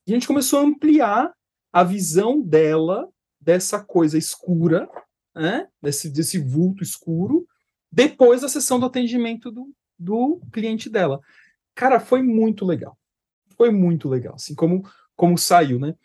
E 0.05 0.11
a 0.11 0.13
gente 0.13 0.27
começou 0.27 0.59
a 0.59 0.63
ampliar 0.63 1.33
a 1.71 1.83
visão 1.85 2.41
dela 2.41 3.07
dessa 3.39 3.81
coisa 3.81 4.17
escura, 4.17 4.89
né? 5.33 5.69
Desse, 5.81 6.09
desse 6.09 6.37
vulto 6.37 6.83
escuro, 6.83 7.47
depois 7.89 8.41
da 8.41 8.49
sessão 8.49 8.77
do 8.77 8.87
atendimento 8.87 9.49
do, 9.49 9.73
do 9.97 10.41
cliente 10.51 10.89
dela. 10.89 11.21
Cara, 11.73 11.97
foi 11.97 12.21
muito 12.21 12.65
legal. 12.65 12.97
Foi 13.55 13.71
muito 13.71 14.09
legal, 14.09 14.35
assim, 14.35 14.53
como, 14.53 14.85
como 15.15 15.37
saiu, 15.37 15.79
né? 15.79 15.95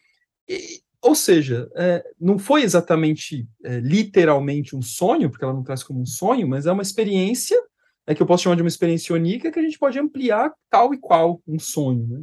E, 0.48 0.80
ou 1.02 1.14
seja, 1.14 1.70
é, 1.74 2.04
não 2.20 2.38
foi 2.38 2.62
exatamente, 2.62 3.48
é, 3.64 3.80
literalmente 3.80 4.76
um 4.76 4.82
sonho, 4.82 5.30
porque 5.30 5.44
ela 5.44 5.54
não 5.54 5.62
traz 5.62 5.82
como 5.82 6.00
um 6.00 6.06
sonho, 6.06 6.46
mas 6.46 6.66
é 6.66 6.72
uma 6.72 6.82
experiência, 6.82 7.58
é 8.06 8.14
que 8.14 8.22
eu 8.22 8.26
posso 8.26 8.42
chamar 8.42 8.56
de 8.56 8.62
uma 8.62 8.68
experiência 8.68 9.14
única, 9.14 9.50
que 9.50 9.58
a 9.58 9.62
gente 9.62 9.78
pode 9.78 9.98
ampliar 9.98 10.52
tal 10.68 10.92
e 10.92 10.98
qual 10.98 11.40
um 11.46 11.58
sonho, 11.58 12.06
né? 12.06 12.22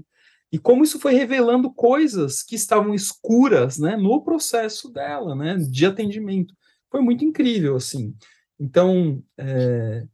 E 0.52 0.58
como 0.58 0.84
isso 0.84 1.00
foi 1.00 1.14
revelando 1.14 1.74
coisas 1.74 2.42
que 2.42 2.56
estavam 2.56 2.94
escuras, 2.94 3.78
né, 3.78 3.98
no 3.98 4.22
processo 4.22 4.90
dela, 4.90 5.36
né, 5.36 5.58
de 5.58 5.86
atendimento. 5.86 6.54
Foi 6.90 7.02
muito 7.02 7.26
incrível, 7.26 7.76
assim. 7.76 8.16
Então, 8.58 9.22
é, 9.38 10.06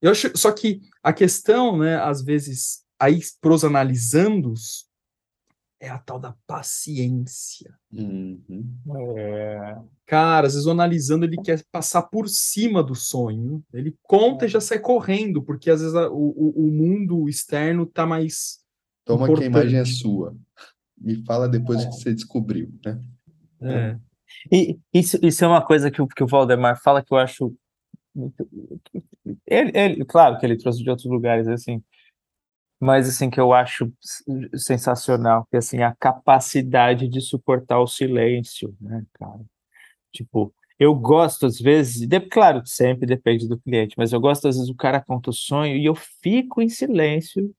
eu 0.00 0.10
acho, 0.10 0.36
só 0.36 0.50
que 0.50 0.80
a 1.02 1.12
questão, 1.12 1.76
né, 1.76 1.96
às 1.96 2.22
vezes, 2.22 2.82
aí 2.98 3.20
pros 3.40 3.64
analisandos, 3.64 4.86
é 5.82 5.88
a 5.88 5.98
tal 5.98 6.16
da 6.20 6.32
paciência. 6.46 7.74
Uhum. 7.92 8.76
É, 9.18 9.76
Cara, 10.06 10.46
às 10.46 10.52
vezes 10.54 10.66
o 10.66 10.70
analisando 10.70 11.24
ele 11.24 11.36
quer 11.42 11.60
passar 11.72 12.02
por 12.02 12.28
cima 12.28 12.84
do 12.84 12.94
sonho, 12.94 13.64
ele 13.74 13.96
conta 14.02 14.44
e 14.46 14.48
já 14.48 14.60
sai 14.60 14.78
correndo, 14.78 15.42
porque 15.42 15.68
às 15.68 15.80
vezes 15.80 15.96
a- 15.96 16.08
o, 16.08 16.52
o, 16.56 16.70
mundo 16.70 17.28
externo 17.28 17.84
tá 17.84 18.06
mais 18.06 18.60
Toma 19.04 19.26
que 19.26 19.42
a 19.42 19.46
imagem 19.46 19.78
é 19.78 19.82
Importante. 19.82 19.98
sua. 19.98 20.36
Me 20.96 21.24
fala 21.24 21.48
depois 21.48 21.84
que 21.84 21.90
você 21.92 22.14
descobriu, 22.14 22.72
né? 22.86 23.00
é, 23.60 23.98
E 24.52 24.78
isso, 24.94 25.18
isso 25.20 25.44
é 25.44 25.48
uma 25.48 25.64
coisa 25.66 25.90
que, 25.90 26.00
o- 26.00 26.06
que 26.06 26.22
o 26.22 26.28
Valdemar 26.28 26.80
fala 26.80 27.02
que 27.02 27.12
eu 27.12 27.18
acho 27.18 27.52
muito. 28.14 28.48
Ele, 29.46 29.72
ele, 29.74 30.04
claro 30.04 30.38
que 30.38 30.46
ele 30.46 30.56
trouxe 30.56 30.80
de 30.82 30.88
outros 30.90 31.10
lugares, 31.10 31.48
assim, 31.48 31.82
mas 32.82 33.08
assim, 33.08 33.30
que 33.30 33.40
eu 33.40 33.52
acho 33.52 33.92
sensacional, 34.56 35.46
que 35.50 35.56
assim, 35.56 35.82
a 35.82 35.94
capacidade 35.94 37.08
de 37.08 37.20
suportar 37.20 37.80
o 37.80 37.86
silêncio, 37.86 38.74
né, 38.80 39.04
cara? 39.14 39.40
Tipo, 40.12 40.54
eu 40.78 40.94
gosto 40.94 41.46
às 41.46 41.58
vezes, 41.60 42.06
de, 42.08 42.20
claro, 42.20 42.62
sempre 42.66 43.06
depende 43.06 43.48
do 43.48 43.58
cliente, 43.60 43.94
mas 43.98 44.12
eu 44.12 44.20
gosto 44.20 44.48
às 44.48 44.56
vezes 44.56 44.70
o 44.70 44.76
cara 44.76 45.00
conta 45.02 45.30
o 45.30 45.34
sonho 45.34 45.76
e 45.76 45.84
eu 45.86 45.94
fico 45.94 46.62
em 46.62 46.68
silêncio 46.68 47.54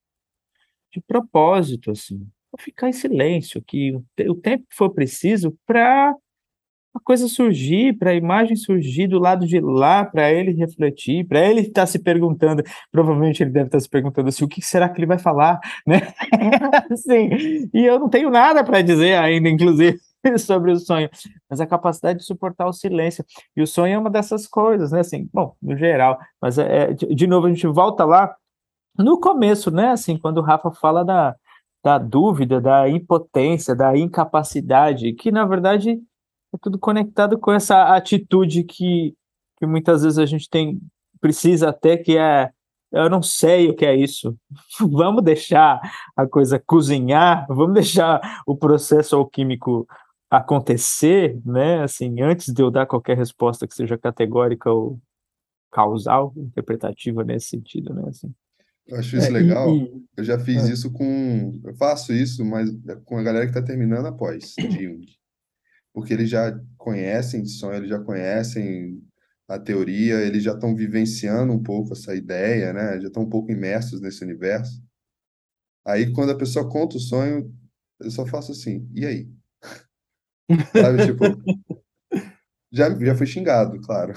de 0.92 1.02
propósito, 1.02 1.92
assim. 1.92 2.18
Vou 2.52 2.60
ficar 2.60 2.90
em 2.90 2.94
silêncio, 2.94 3.62
te- 3.62 4.30
o 4.30 4.36
tempo 4.36 4.66
que 4.70 4.76
for 4.76 4.92
preciso 4.94 5.58
para 5.66 6.14
a 6.94 7.00
coisa 7.00 7.28
surgir, 7.28 7.98
para 7.98 8.12
a 8.12 8.16
imagem 8.16 8.56
surgir 8.56 9.08
do 9.08 9.18
lado 9.18 9.48
de 9.48 9.60
lá, 9.60 10.06
para 10.06 10.32
ele 10.32 10.52
refletir, 10.52 11.26
para 11.28 11.40
ele 11.40 11.62
estar 11.62 11.82
tá 11.82 11.86
se 11.88 11.98
perguntando, 11.98 12.64
provavelmente 12.92 13.42
ele 13.42 13.50
deve 13.50 13.66
estar 13.66 13.78
tá 13.78 13.82
se 13.82 13.90
perguntando 13.90 14.30
assim, 14.30 14.46
o 14.46 14.48
que 14.48 14.62
será 14.62 14.88
que 14.88 15.00
ele 15.00 15.08
vai 15.08 15.18
falar, 15.18 15.60
né? 15.88 16.14
assim, 16.92 17.70
e 17.74 17.84
eu 17.84 18.00
não 18.00 18.10
tenho 18.10 18.30
nada 18.30 18.64
para 18.64 18.82
dizer 18.82 19.16
ainda, 19.16 19.50
inclusive, 19.50 20.00
sobre 20.38 20.72
o 20.72 20.80
sonho, 20.80 21.10
mas 21.50 21.60
a 21.60 21.66
capacidade 21.66 22.20
de 22.20 22.26
suportar 22.26 22.68
o 22.68 22.74
silêncio, 22.74 23.26
e 23.58 23.62
o 23.62 23.68
sonho 23.68 23.96
é 23.96 23.98
uma 23.98 24.10
dessas 24.10 24.46
coisas, 24.46 24.92
né, 24.92 25.00
assim, 25.00 25.28
bom, 25.34 25.56
no 25.62 25.76
geral, 25.76 26.20
mas 26.40 26.60
é, 26.60 26.94
de, 26.94 27.08
de 27.08 27.28
novo 27.28 27.48
a 27.48 27.50
gente 27.50 27.66
volta 27.68 28.06
lá 28.06 28.36
no 28.98 29.20
começo, 29.20 29.72
né, 29.72 29.90
assim, 29.90 30.16
quando 30.16 30.38
o 30.38 30.42
Rafa 30.42 30.72
fala 30.72 31.04
da, 31.04 31.36
da 31.84 31.98
dúvida, 31.98 32.62
da 32.62 32.88
impotência, 32.88 33.76
da 33.76 33.98
incapacidade, 33.98 35.12
que 35.14 35.32
na 35.32 35.44
verdade 35.46 36.00
é 36.56 36.60
tudo 36.62 36.80
conectado 36.80 37.38
com 37.38 37.52
essa 37.52 37.96
atitude 37.96 38.64
que, 38.64 39.16
que 39.58 39.66
muitas 39.66 40.04
vezes 40.04 40.20
a 40.20 40.26
gente 40.26 40.50
tem, 40.50 40.80
precisa 41.20 41.70
até, 41.70 41.98
que 41.98 42.18
é 42.18 42.52
eu 42.94 43.10
não 43.10 43.24
sei 43.24 43.70
o 43.70 43.76
que 43.76 43.86
é 43.86 43.96
isso. 43.96 44.38
vamos 44.80 45.24
deixar 45.24 45.82
a 46.16 46.28
coisa 46.28 46.60
cozinhar, 46.60 47.48
vamos 47.48 47.74
deixar 47.74 48.44
o 48.46 48.56
processo 48.56 49.16
alquímico 49.16 49.88
acontecer, 50.30 51.42
né? 51.44 51.82
Assim, 51.84 52.22
antes 52.22 52.54
de 52.54 52.62
eu 52.62 52.70
dar 52.70 52.86
qualquer 52.86 53.18
resposta 53.18 53.68
que 53.68 53.74
seja 53.74 53.98
categórica 53.98 54.72
ou 54.72 55.00
causal, 55.72 56.34
interpretativa 56.38 57.24
nesse 57.24 57.50
sentido, 57.50 57.94
né? 57.96 58.04
Assim. 58.08 58.32
Eu 58.88 58.98
acho 58.98 59.18
isso 59.18 59.28
é, 59.28 59.30
legal. 59.30 59.76
E. 59.76 60.06
Eu 60.16 60.24
já 60.24 60.38
fiz 60.38 60.70
é. 60.70 60.74
isso 60.74 60.92
com. 60.92 61.60
Eu 61.64 61.74
faço 61.76 62.14
isso, 62.14 62.46
mas 62.46 62.70
com 63.06 63.18
a 63.18 63.24
galera 63.24 63.46
que 63.46 63.52
está 63.52 63.62
terminando 63.62 64.06
após 64.06 64.54
de 64.56 64.70
Jung. 64.70 65.06
Porque 65.94 66.14
eles 66.14 66.30
já 66.30 66.60
conhecem 66.78 67.46
sonho, 67.46 67.78
eles 67.78 67.90
já 67.90 68.00
conhecem 68.00 69.02
a 69.48 69.60
teoria, 69.60 70.22
eles 70.22 70.44
já 70.44 70.54
estão 70.54 70.76
vivenciando 70.76 71.54
um 71.54 71.62
pouco 71.62 71.94
essa 71.94 72.16
ideia, 72.16 72.74
né? 72.74 73.00
Já 73.00 73.08
estão 73.08 73.24
um 73.24 73.30
pouco 73.30 73.52
imersos 73.52 74.02
nesse 74.02 74.24
universo. 74.24 74.82
Aí, 75.86 76.12
quando 76.14 76.32
a 76.32 76.38
pessoa 76.38 76.70
conta 76.70 76.98
o 76.98 77.00
sonho, 77.00 77.54
eu 78.00 78.10
só 78.10 78.26
faço 78.26 78.52
assim, 78.52 78.90
e 78.94 79.06
aí? 79.06 79.30
Sabe, 80.74 81.06
tipo, 81.06 81.24
já, 82.72 82.90
já 82.90 83.16
fui 83.16 83.28
xingado, 83.28 83.80
claro. 83.82 84.14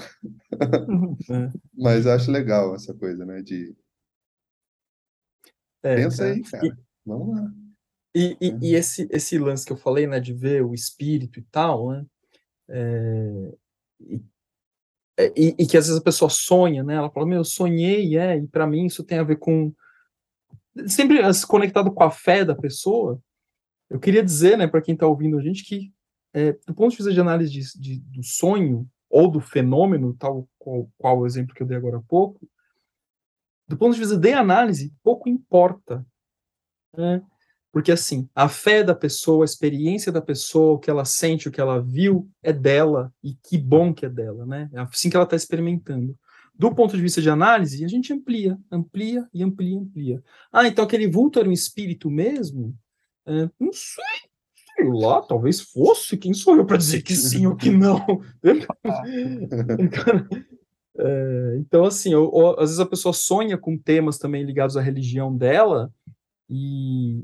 É. 1.29 1.51
Mas 1.77 2.05
eu 2.05 2.13
acho 2.13 2.31
legal 2.31 2.73
essa 2.75 2.93
coisa, 2.93 3.25
né? 3.25 3.41
De 3.41 3.75
é, 5.83 5.95
Pensa 5.95 6.25
aí, 6.25 6.41
cara. 6.41 6.77
Vamos 7.05 7.35
lá. 7.35 7.66
E, 8.17 8.35
e, 8.41 8.69
e, 8.69 8.75
esse, 8.75 9.07
esse 9.11 9.37
lance 9.37 9.63
que 9.63 9.71
eu 9.71 9.77
falei, 9.77 10.07
né, 10.07 10.19
de 10.19 10.33
ver 10.33 10.63
o 10.63 10.73
espírito 10.73 11.39
e 11.39 11.43
tal, 11.51 11.91
né? 11.91 12.05
É, 12.67 13.53
e, 13.99 14.21
e, 15.35 15.55
e, 15.59 15.67
que 15.67 15.77
às 15.77 15.85
vezes 15.85 16.01
a 16.01 16.03
pessoa 16.03 16.27
sonha, 16.27 16.83
né? 16.83 16.95
Ela 16.95 17.11
fala, 17.11 17.27
meu, 17.27 17.37
eu 17.37 17.43
sonhei, 17.43 18.17
é, 18.17 18.35
e 18.37 18.47
para 18.47 18.65
mim 18.65 18.87
isso 18.87 19.03
tem 19.03 19.19
a 19.19 19.23
ver 19.23 19.37
com. 19.37 19.71
Sempre 20.87 21.19
conectado 21.47 21.91
com 21.91 22.03
a 22.03 22.09
fé 22.09 22.43
da 22.43 22.55
pessoa. 22.55 23.21
Eu 23.87 23.99
queria 23.99 24.23
dizer, 24.23 24.57
né, 24.57 24.65
para 24.65 24.81
quem 24.81 24.95
está 24.95 25.05
ouvindo 25.05 25.37
a 25.37 25.41
gente, 25.41 25.63
que 25.63 25.93
é, 26.33 26.53
do 26.53 26.73
ponto 26.73 26.89
de 26.89 26.97
vista 26.97 27.13
de 27.13 27.21
análise 27.21 27.51
de, 27.51 27.79
de, 27.79 27.99
do 27.99 28.23
sonho 28.23 28.89
ou 29.11 29.29
do 29.29 29.39
fenômeno, 29.39 30.15
tal 30.15 30.49
qual, 30.57 30.89
qual 30.97 31.19
o 31.19 31.25
exemplo 31.27 31.53
que 31.53 31.61
eu 31.61 31.67
dei 31.67 31.77
agora 31.77 31.97
há 31.97 32.01
pouco, 32.01 32.49
do 33.67 33.77
ponto 33.77 33.93
de 33.93 33.99
vista 33.99 34.17
de 34.17 34.33
análise, 34.33 34.91
pouco 35.03 35.29
importa. 35.29 36.03
Né? 36.95 37.23
Porque, 37.77 37.91
assim, 37.91 38.27
a 38.33 38.49
fé 38.49 38.83
da 38.83 38.95
pessoa, 38.95 39.43
a 39.43 39.45
experiência 39.45 40.11
da 40.11 40.19
pessoa, 40.19 40.73
o 40.73 40.79
que 40.79 40.89
ela 40.89 41.05
sente, 41.05 41.47
o 41.47 41.51
que 41.51 41.61
ela 41.61 41.79
viu, 41.79 42.27
é 42.41 42.51
dela, 42.51 43.13
e 43.23 43.35
que 43.35 43.55
bom 43.55 43.93
que 43.93 44.03
é 44.03 44.09
dela, 44.09 44.47
né? 44.47 44.67
É 44.73 44.79
assim 44.79 45.11
que 45.11 45.15
ela 45.15 45.25
está 45.25 45.35
experimentando. 45.35 46.17
Do 46.55 46.73
ponto 46.73 46.95
de 46.95 47.01
vista 47.03 47.21
de 47.21 47.29
análise, 47.29 47.85
a 47.85 47.87
gente 47.87 48.11
amplia, 48.11 48.57
amplia 48.71 49.29
e 49.31 49.43
amplia, 49.43 49.77
amplia. 49.77 50.23
Ah, 50.51 50.67
então 50.67 50.85
aquele 50.85 51.07
vulto 51.07 51.37
era 51.37 51.47
um 51.47 51.51
espírito 51.51 52.09
mesmo? 52.09 52.75
É, 53.27 53.47
não 53.59 53.71
sei, 53.71 54.03
sei 54.75 54.91
lá, 54.91 55.21
talvez 55.21 55.61
fosse. 55.61 56.17
Quem 56.17 56.33
sou 56.33 56.55
eu 56.55 56.65
para 56.65 56.77
dizer 56.77 57.03
que 57.03 57.15
sim 57.15 57.45
ou 57.45 57.55
que 57.55 57.69
não? 57.69 58.03
É, 60.99 61.57
então, 61.59 61.85
assim, 61.85 62.09
às 62.57 62.69
vezes 62.69 62.79
a 62.79 62.85
pessoa 62.87 63.13
sonha 63.13 63.55
com 63.55 63.77
temas 63.77 64.17
também 64.17 64.43
ligados 64.43 64.75
à 64.75 64.81
religião 64.81 65.37
dela 65.37 65.93
e, 66.49 67.23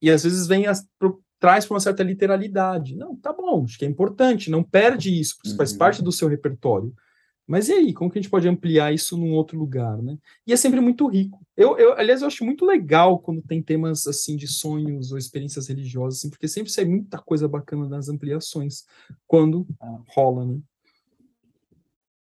e 0.00 0.10
às 0.10 0.24
vezes 0.24 0.46
vem 0.46 0.66
as, 0.66 0.86
pro, 0.98 1.22
traz 1.38 1.64
para 1.64 1.74
uma 1.74 1.80
certa 1.80 2.02
literalidade. 2.02 2.96
Não, 2.96 3.16
tá 3.16 3.32
bom, 3.32 3.64
acho 3.64 3.78
que 3.78 3.84
é 3.84 3.88
importante, 3.88 4.50
não 4.50 4.62
perde 4.62 5.18
isso, 5.18 5.36
porque 5.36 5.48
isso 5.48 5.56
faz 5.56 5.72
uhum. 5.72 5.78
parte 5.78 6.02
do 6.02 6.12
seu 6.12 6.28
repertório. 6.28 6.94
Mas 7.46 7.68
e 7.68 7.72
aí, 7.72 7.92
como 7.92 8.10
que 8.10 8.18
a 8.18 8.22
gente 8.22 8.30
pode 8.30 8.48
ampliar 8.48 8.92
isso 8.92 9.16
num 9.16 9.32
outro 9.32 9.56
lugar, 9.56 10.02
né? 10.02 10.18
E 10.44 10.52
é 10.52 10.56
sempre 10.56 10.80
muito 10.80 11.06
rico. 11.06 11.38
Eu, 11.56 11.78
eu, 11.78 11.92
aliás, 11.92 12.20
eu 12.20 12.26
acho 12.26 12.44
muito 12.44 12.66
legal 12.66 13.20
quando 13.20 13.40
tem 13.40 13.62
temas 13.62 14.04
assim 14.06 14.36
de 14.36 14.48
sonhos 14.48 15.12
ou 15.12 15.18
experiências 15.18 15.68
religiosas, 15.68 16.18
assim, 16.18 16.28
porque 16.28 16.48
sempre 16.48 16.72
sai 16.72 16.84
muita 16.84 17.18
coisa 17.18 17.46
bacana 17.46 17.88
nas 17.88 18.08
ampliações 18.08 18.84
quando 19.28 19.64
ah. 19.80 20.00
rola, 20.08 20.44
né? 20.44 20.58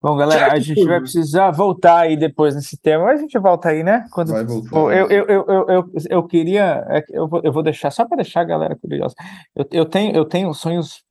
Bom, 0.05 0.15
galera, 0.15 0.53
a 0.53 0.59
gente 0.59 0.85
vai 0.85 0.99
precisar 0.99 1.49
voltar 1.49 2.01
aí 2.01 2.15
depois 2.15 2.53
nesse 2.53 2.77
tema, 2.77 3.05
mas 3.05 3.17
a 3.17 3.23
gente 3.23 3.39
volta 3.39 3.69
aí, 3.69 3.83
né? 3.83 4.05
Quando 4.11 4.33
vai 4.33 4.45
voltar. 4.45 4.69
For, 4.69 4.93
eu, 4.93 5.09
eu, 5.09 5.25
eu, 5.25 5.45
eu, 5.47 5.67
eu, 5.67 5.91
eu 6.11 6.23
queria, 6.27 6.85
é 6.89 7.03
eu 7.09 7.27
vou, 7.27 7.41
eu 7.43 7.51
vou 7.51 7.63
deixar, 7.63 7.89
só 7.89 8.05
para 8.05 8.17
deixar 8.17 8.41
a 8.41 8.43
galera 8.43 8.75
curiosa, 8.75 9.15
eu, 9.55 9.67
eu, 9.71 9.83
tenho, 9.83 10.15
eu 10.15 10.23
tenho 10.23 10.53
sonhos 10.53 11.03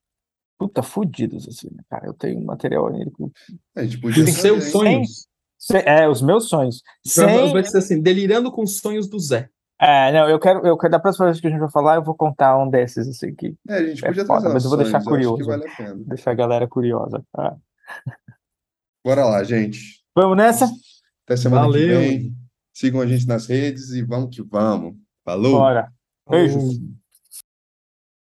puta 0.56 0.80
fudidos, 0.80 1.48
assim, 1.48 1.66
né, 1.74 1.82
cara? 1.90 2.06
Eu 2.06 2.14
tenho 2.14 2.40
material 2.44 2.84
onírico. 2.84 3.32
A 3.74 3.82
gente 3.82 4.00
podia 4.00 4.24
seus 4.28 4.66
sonhos. 4.66 5.26
Sem, 5.58 5.82
é, 5.84 6.08
os 6.08 6.22
meus 6.22 6.48
sonhos. 6.48 6.80
Sem... 7.04 7.52
Vai 7.52 7.64
ser 7.64 7.78
assim, 7.78 8.00
delirando 8.00 8.52
com 8.52 8.62
os 8.62 8.78
sonhos 8.78 9.08
do 9.08 9.18
Zé. 9.18 9.48
É, 9.80 10.12
não, 10.12 10.30
eu 10.30 10.38
quero, 10.38 10.64
eu 10.64 10.78
quero, 10.78 10.92
da 10.92 11.00
próxima 11.00 11.26
vez 11.26 11.40
que 11.40 11.48
a 11.48 11.50
gente 11.50 11.58
vai 11.58 11.70
falar, 11.70 11.96
eu 11.96 12.04
vou 12.04 12.14
contar 12.14 12.56
um 12.58 12.70
desses, 12.70 13.08
assim, 13.08 13.34
que. 13.34 13.56
É, 13.68 13.74
a 13.74 13.86
gente 13.88 14.04
é 14.04 14.06
podia 14.06 14.22
é 14.22 14.26
foda, 14.26 14.50
mas 14.50 14.62
eu 14.62 14.70
vou 14.70 14.78
deixar 14.78 15.02
curioso. 15.02 15.44
Vale 15.44 15.64
deixar 16.06 16.30
a 16.30 16.34
galera 16.34 16.68
curiosa. 16.68 17.20
Tá? 17.32 17.56
Bora 19.04 19.26
lá, 19.26 19.44
gente. 19.44 20.02
Vamos 20.14 20.36
nessa? 20.36 20.64
Até 21.24 21.36
semana 21.36 21.66
Valeu. 21.66 22.00
que 22.00 22.06
vem. 22.08 22.36
Sigam 22.72 23.02
a 23.02 23.06
gente 23.06 23.26
nas 23.26 23.46
redes 23.46 23.90
e 23.90 24.02
vamos 24.02 24.34
que 24.34 24.42
vamos. 24.42 24.94
Falou. 25.22 25.58
Bora. 25.58 25.92
Beijos. 26.28 26.80